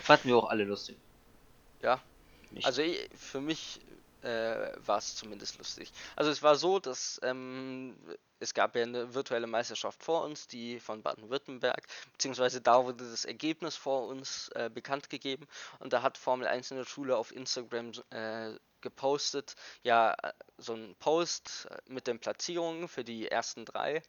Fanden 0.00 0.28
wir 0.28 0.36
auch 0.38 0.48
alle 0.48 0.64
lustig. 0.64 0.96
Ja. 1.82 2.00
Nicht. 2.52 2.64
Also 2.64 2.80
ich, 2.80 3.10
für 3.18 3.40
mich 3.40 3.80
äh, 4.24 4.72
war 4.86 4.98
es 4.98 5.16
zumindest 5.16 5.58
lustig. 5.58 5.92
Also 6.16 6.30
es 6.30 6.42
war 6.42 6.56
so, 6.56 6.78
dass 6.78 7.20
ähm, 7.22 7.96
es 8.40 8.54
gab 8.54 8.76
ja 8.76 8.82
eine 8.82 9.14
virtuelle 9.14 9.46
Meisterschaft 9.46 10.02
vor 10.02 10.24
uns, 10.24 10.46
die 10.46 10.80
von 10.80 11.02
Baden-Württemberg, 11.02 11.86
beziehungsweise 12.12 12.60
da 12.60 12.84
wurde 12.84 13.08
das 13.08 13.24
Ergebnis 13.24 13.76
vor 13.76 14.06
uns 14.08 14.48
äh, 14.54 14.70
bekannt 14.72 15.10
gegeben 15.10 15.46
und 15.78 15.92
da 15.92 16.02
hat 16.02 16.18
Formel 16.18 16.46
1 16.46 16.70
in 16.70 16.78
der 16.78 16.84
Schule 16.84 17.16
auf 17.16 17.34
Instagram 17.34 17.92
äh, 18.10 18.54
gepostet, 18.80 19.54
ja, 19.82 20.14
so 20.58 20.74
ein 20.74 20.94
Post 20.98 21.68
mit 21.86 22.06
den 22.06 22.18
Platzierungen 22.18 22.86
für 22.86 23.02
die 23.02 23.28
ersten 23.28 23.64
drei. 23.64 24.02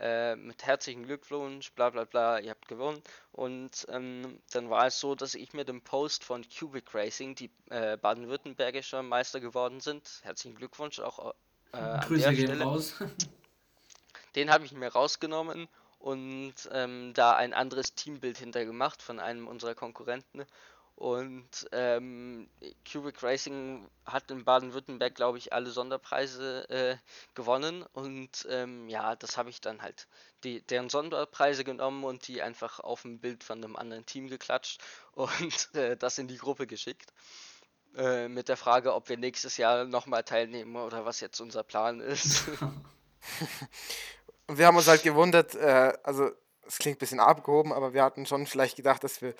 Äh, 0.00 0.34
mit 0.36 0.64
herzlichen 0.64 1.04
Glückwunsch, 1.04 1.72
bla 1.72 1.90
bla 1.90 2.04
bla, 2.04 2.38
ihr 2.38 2.50
habt 2.50 2.66
gewonnen. 2.68 3.02
Und 3.32 3.86
ähm, 3.90 4.40
dann 4.50 4.70
war 4.70 4.86
es 4.86 4.98
so, 4.98 5.14
dass 5.14 5.34
ich 5.34 5.52
mir 5.52 5.66
den 5.66 5.82
Post 5.82 6.24
von 6.24 6.42
Cubic 6.48 6.94
Racing, 6.94 7.34
die 7.34 7.50
äh, 7.68 7.98
baden-württembergischer 7.98 9.02
Meister 9.02 9.40
geworden 9.40 9.80
sind, 9.80 10.20
herzlichen 10.22 10.56
Glückwunsch 10.56 11.00
auch 11.00 11.34
äh, 11.72 11.76
an 11.76 12.00
Grüße 12.00 12.30
der 12.30 12.32
Stelle. 12.32 12.64
Raus. 12.64 12.94
Den 14.36 14.50
habe 14.50 14.64
ich 14.64 14.72
mir 14.72 14.88
rausgenommen 14.88 15.68
und 15.98 16.54
ähm, 16.72 17.12
da 17.12 17.36
ein 17.36 17.52
anderes 17.52 17.94
Teambild 17.94 18.38
hintergemacht 18.38 19.02
von 19.02 19.20
einem 19.20 19.48
unserer 19.48 19.74
Konkurrenten 19.74 20.46
und 21.00 21.66
ähm, 21.72 22.50
Cubic 22.84 23.22
Racing 23.22 23.88
hat 24.04 24.30
in 24.30 24.44
Baden-Württemberg, 24.44 25.14
glaube 25.14 25.38
ich, 25.38 25.50
alle 25.50 25.70
Sonderpreise 25.70 26.68
äh, 26.68 26.96
gewonnen. 27.34 27.86
Und 27.94 28.46
ähm, 28.50 28.86
ja, 28.86 29.16
das 29.16 29.38
habe 29.38 29.48
ich 29.48 29.62
dann 29.62 29.80
halt 29.80 30.08
die, 30.44 30.60
deren 30.60 30.90
Sonderpreise 30.90 31.64
genommen 31.64 32.04
und 32.04 32.28
die 32.28 32.42
einfach 32.42 32.80
auf 32.80 33.06
ein 33.06 33.18
Bild 33.18 33.44
von 33.44 33.64
einem 33.64 33.76
anderen 33.76 34.04
Team 34.04 34.28
geklatscht 34.28 34.82
und 35.12 35.74
äh, 35.74 35.96
das 35.96 36.18
in 36.18 36.28
die 36.28 36.36
Gruppe 36.36 36.66
geschickt. 36.66 37.14
Äh, 37.96 38.28
mit 38.28 38.50
der 38.50 38.58
Frage, 38.58 38.92
ob 38.94 39.08
wir 39.08 39.16
nächstes 39.16 39.56
Jahr 39.56 39.86
nochmal 39.86 40.22
teilnehmen 40.22 40.76
oder 40.76 41.06
was 41.06 41.20
jetzt 41.20 41.40
unser 41.40 41.62
Plan 41.62 42.00
ist. 42.00 42.46
und 44.48 44.58
wir 44.58 44.66
haben 44.66 44.76
uns 44.76 44.86
halt 44.86 45.02
gewundert, 45.02 45.54
äh, 45.54 45.94
also 46.02 46.30
es 46.66 46.76
klingt 46.76 46.98
ein 46.98 47.00
bisschen 47.00 47.20
abgehoben, 47.20 47.72
aber 47.72 47.94
wir 47.94 48.02
hatten 48.02 48.26
schon 48.26 48.46
vielleicht 48.46 48.76
gedacht, 48.76 49.02
dass 49.02 49.22
wir 49.22 49.34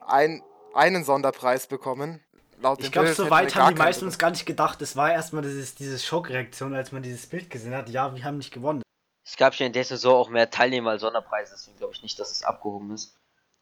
ein 0.00 0.42
einen 0.74 1.04
Sonderpreis 1.04 1.66
bekommen. 1.66 2.20
Laut 2.60 2.80
ich 2.80 2.90
glaube, 2.90 3.12
so 3.12 3.30
weit 3.30 3.54
haben 3.54 3.74
die 3.74 3.78
meisten 3.78 4.04
uns 4.04 4.18
gar 4.18 4.30
nicht 4.30 4.44
gedacht. 4.44 4.82
Es 4.82 4.96
war 4.96 5.12
erstmal 5.12 5.42
dieses, 5.42 5.74
diese 5.74 5.98
Schockreaktion, 5.98 6.74
als 6.74 6.90
man 6.90 7.02
dieses 7.02 7.26
Bild 7.26 7.50
gesehen 7.50 7.74
hat. 7.74 7.88
Ja, 7.88 8.14
wir 8.14 8.24
haben 8.24 8.38
nicht 8.38 8.52
gewonnen. 8.52 8.82
Es 9.24 9.36
gab 9.36 9.54
ja 9.54 9.66
in 9.66 9.72
der 9.72 9.84
Saison 9.84 10.14
auch 10.14 10.28
mehr 10.30 10.50
Teilnehmer 10.50 10.90
als 10.90 11.02
Sonderpreise, 11.02 11.52
deswegen 11.54 11.76
glaube 11.76 11.94
ich 11.94 12.02
nicht, 12.02 12.18
dass 12.18 12.30
es 12.30 12.42
abgehoben 12.42 12.92
ist. 12.92 13.14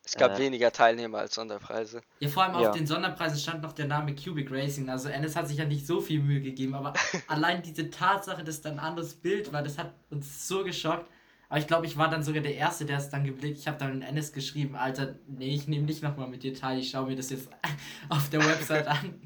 Es 0.06 0.14
gab 0.14 0.36
äh, 0.36 0.38
weniger 0.38 0.70
Teilnehmer 0.70 1.18
als 1.18 1.34
Sonderpreise. 1.34 2.00
Ja, 2.20 2.28
vor 2.28 2.44
allem 2.44 2.60
ja. 2.60 2.68
auf 2.68 2.76
den 2.76 2.86
Sonderpreisen 2.86 3.38
stand 3.38 3.62
noch 3.62 3.72
der 3.72 3.86
Name 3.86 4.14
Cubic 4.14 4.50
Racing. 4.52 4.88
Also 4.88 5.08
Ennis 5.08 5.34
hat 5.34 5.48
sich 5.48 5.58
ja 5.58 5.64
nicht 5.64 5.84
so 5.84 6.00
viel 6.00 6.22
Mühe 6.22 6.40
gegeben, 6.40 6.76
aber 6.76 6.92
allein 7.26 7.60
diese 7.62 7.90
Tatsache, 7.90 8.44
dass 8.44 8.62
da 8.62 8.70
ein 8.70 8.78
anderes 8.78 9.14
Bild 9.14 9.52
war, 9.52 9.64
das 9.64 9.76
hat 9.76 9.92
uns 10.10 10.46
so 10.46 10.62
geschockt. 10.62 11.10
Aber 11.48 11.58
ich 11.58 11.66
glaube, 11.66 11.86
ich 11.86 11.96
war 11.96 12.08
dann 12.08 12.22
sogar 12.22 12.42
der 12.42 12.54
Erste, 12.54 12.84
der 12.84 12.98
es 12.98 13.10
dann 13.10 13.24
geblickt. 13.24 13.58
Ich 13.58 13.68
habe 13.68 13.78
dann 13.78 13.92
in 13.92 14.02
Ennis 14.02 14.32
geschrieben, 14.32 14.76
Alter, 14.76 15.14
nee, 15.26 15.54
ich 15.54 15.68
nehme 15.68 15.86
nicht 15.86 16.02
nochmal 16.02 16.28
mit 16.28 16.42
dir 16.42 16.54
teil, 16.54 16.78
ich 16.78 16.90
schaue 16.90 17.08
mir 17.08 17.16
das 17.16 17.30
jetzt 17.30 17.48
auf 18.08 18.28
der 18.30 18.44
Website 18.44 18.86
an. 18.86 19.20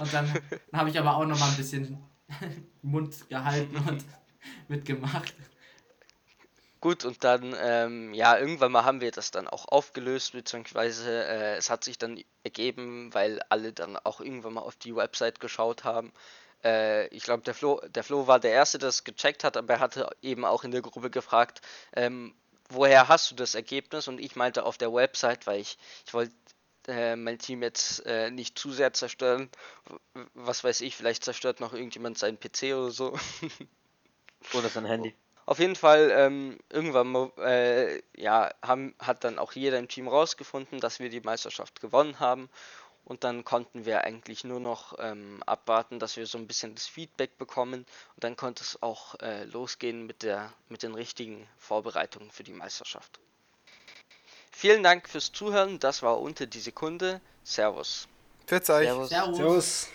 Und 0.00 0.12
dann 0.12 0.32
habe 0.72 0.90
ich 0.90 0.98
aber 0.98 1.16
auch 1.16 1.26
nochmal 1.26 1.50
ein 1.50 1.56
bisschen 1.56 1.98
Mund 2.82 3.28
gehalten 3.28 3.76
und 3.76 4.04
mitgemacht. 4.68 5.34
Gut, 6.80 7.04
und 7.04 7.22
dann, 7.24 7.54
ähm, 7.60 8.14
ja, 8.14 8.38
irgendwann 8.38 8.72
mal 8.72 8.84
haben 8.84 9.02
wir 9.02 9.10
das 9.10 9.30
dann 9.30 9.46
auch 9.46 9.68
aufgelöst, 9.68 10.32
beziehungsweise 10.32 11.24
äh, 11.26 11.56
es 11.56 11.68
hat 11.68 11.84
sich 11.84 11.98
dann 11.98 12.18
ergeben, 12.42 13.12
weil 13.12 13.40
alle 13.50 13.74
dann 13.74 13.98
auch 13.98 14.22
irgendwann 14.22 14.54
mal 14.54 14.62
auf 14.62 14.76
die 14.76 14.96
Website 14.96 15.40
geschaut 15.40 15.84
haben, 15.84 16.10
äh, 16.64 17.06
ich 17.08 17.22
glaube, 17.22 17.42
der 17.42 17.54
Flo, 17.54 17.80
der 17.88 18.04
Flo 18.04 18.26
war 18.26 18.40
der 18.40 18.52
Erste, 18.52 18.78
der 18.78 18.90
es 18.90 19.04
gecheckt 19.04 19.44
hat, 19.44 19.56
aber 19.56 19.74
er 19.74 19.80
hatte 19.80 20.10
eben 20.22 20.44
auch 20.44 20.64
in 20.64 20.70
der 20.70 20.82
Gruppe 20.82 21.10
gefragt, 21.10 21.60
ähm, 21.94 22.34
woher 22.68 23.08
hast 23.08 23.30
du 23.30 23.34
das 23.34 23.54
Ergebnis? 23.54 24.08
Und 24.08 24.20
ich 24.20 24.36
meinte 24.36 24.64
auf 24.64 24.78
der 24.78 24.92
Website, 24.92 25.46
weil 25.46 25.60
ich, 25.60 25.78
ich 26.06 26.14
wollte 26.14 26.32
äh, 26.88 27.16
mein 27.16 27.38
Team 27.38 27.62
jetzt 27.62 28.04
äh, 28.06 28.30
nicht 28.30 28.58
zu 28.58 28.72
sehr 28.72 28.92
zerstören. 28.92 29.50
Was 30.34 30.64
weiß 30.64 30.80
ich, 30.82 30.96
vielleicht 30.96 31.24
zerstört 31.24 31.60
noch 31.60 31.72
irgendjemand 31.72 32.18
seinen 32.18 32.38
PC 32.38 32.74
oder 32.74 32.90
so. 32.90 33.18
oder 34.54 34.68
sein 34.68 34.86
Handy. 34.86 35.14
Auf 35.46 35.58
jeden 35.58 35.74
Fall, 35.74 36.12
ähm, 36.14 36.58
irgendwann 36.68 37.32
äh, 37.38 38.00
ja, 38.16 38.52
haben, 38.62 38.94
hat 39.00 39.24
dann 39.24 39.38
auch 39.38 39.52
jeder 39.52 39.80
im 39.80 39.88
Team 39.88 40.06
rausgefunden, 40.06 40.78
dass 40.78 41.00
wir 41.00 41.10
die 41.10 41.22
Meisterschaft 41.22 41.80
gewonnen 41.80 42.20
haben. 42.20 42.48
Und 43.04 43.24
dann 43.24 43.44
konnten 43.44 43.86
wir 43.86 44.04
eigentlich 44.04 44.44
nur 44.44 44.60
noch 44.60 44.94
ähm, 44.98 45.42
abwarten, 45.44 45.98
dass 45.98 46.16
wir 46.16 46.26
so 46.26 46.38
ein 46.38 46.46
bisschen 46.46 46.74
das 46.74 46.86
Feedback 46.86 47.38
bekommen. 47.38 47.86
Und 48.14 48.24
dann 48.24 48.36
konnte 48.36 48.62
es 48.62 48.82
auch 48.82 49.18
äh, 49.20 49.44
losgehen 49.44 50.06
mit, 50.06 50.22
der, 50.22 50.52
mit 50.68 50.82
den 50.82 50.94
richtigen 50.94 51.46
Vorbereitungen 51.58 52.30
für 52.30 52.44
die 52.44 52.52
Meisterschaft. 52.52 53.18
Vielen 54.52 54.82
Dank 54.82 55.08
fürs 55.08 55.32
Zuhören. 55.32 55.78
Das 55.78 56.02
war 56.02 56.20
unter 56.20 56.46
die 56.46 56.60
Sekunde. 56.60 57.20
Servus. 57.42 58.06
Servus. 58.46 59.08
Servus. 59.08 59.08
Servus. 59.08 59.88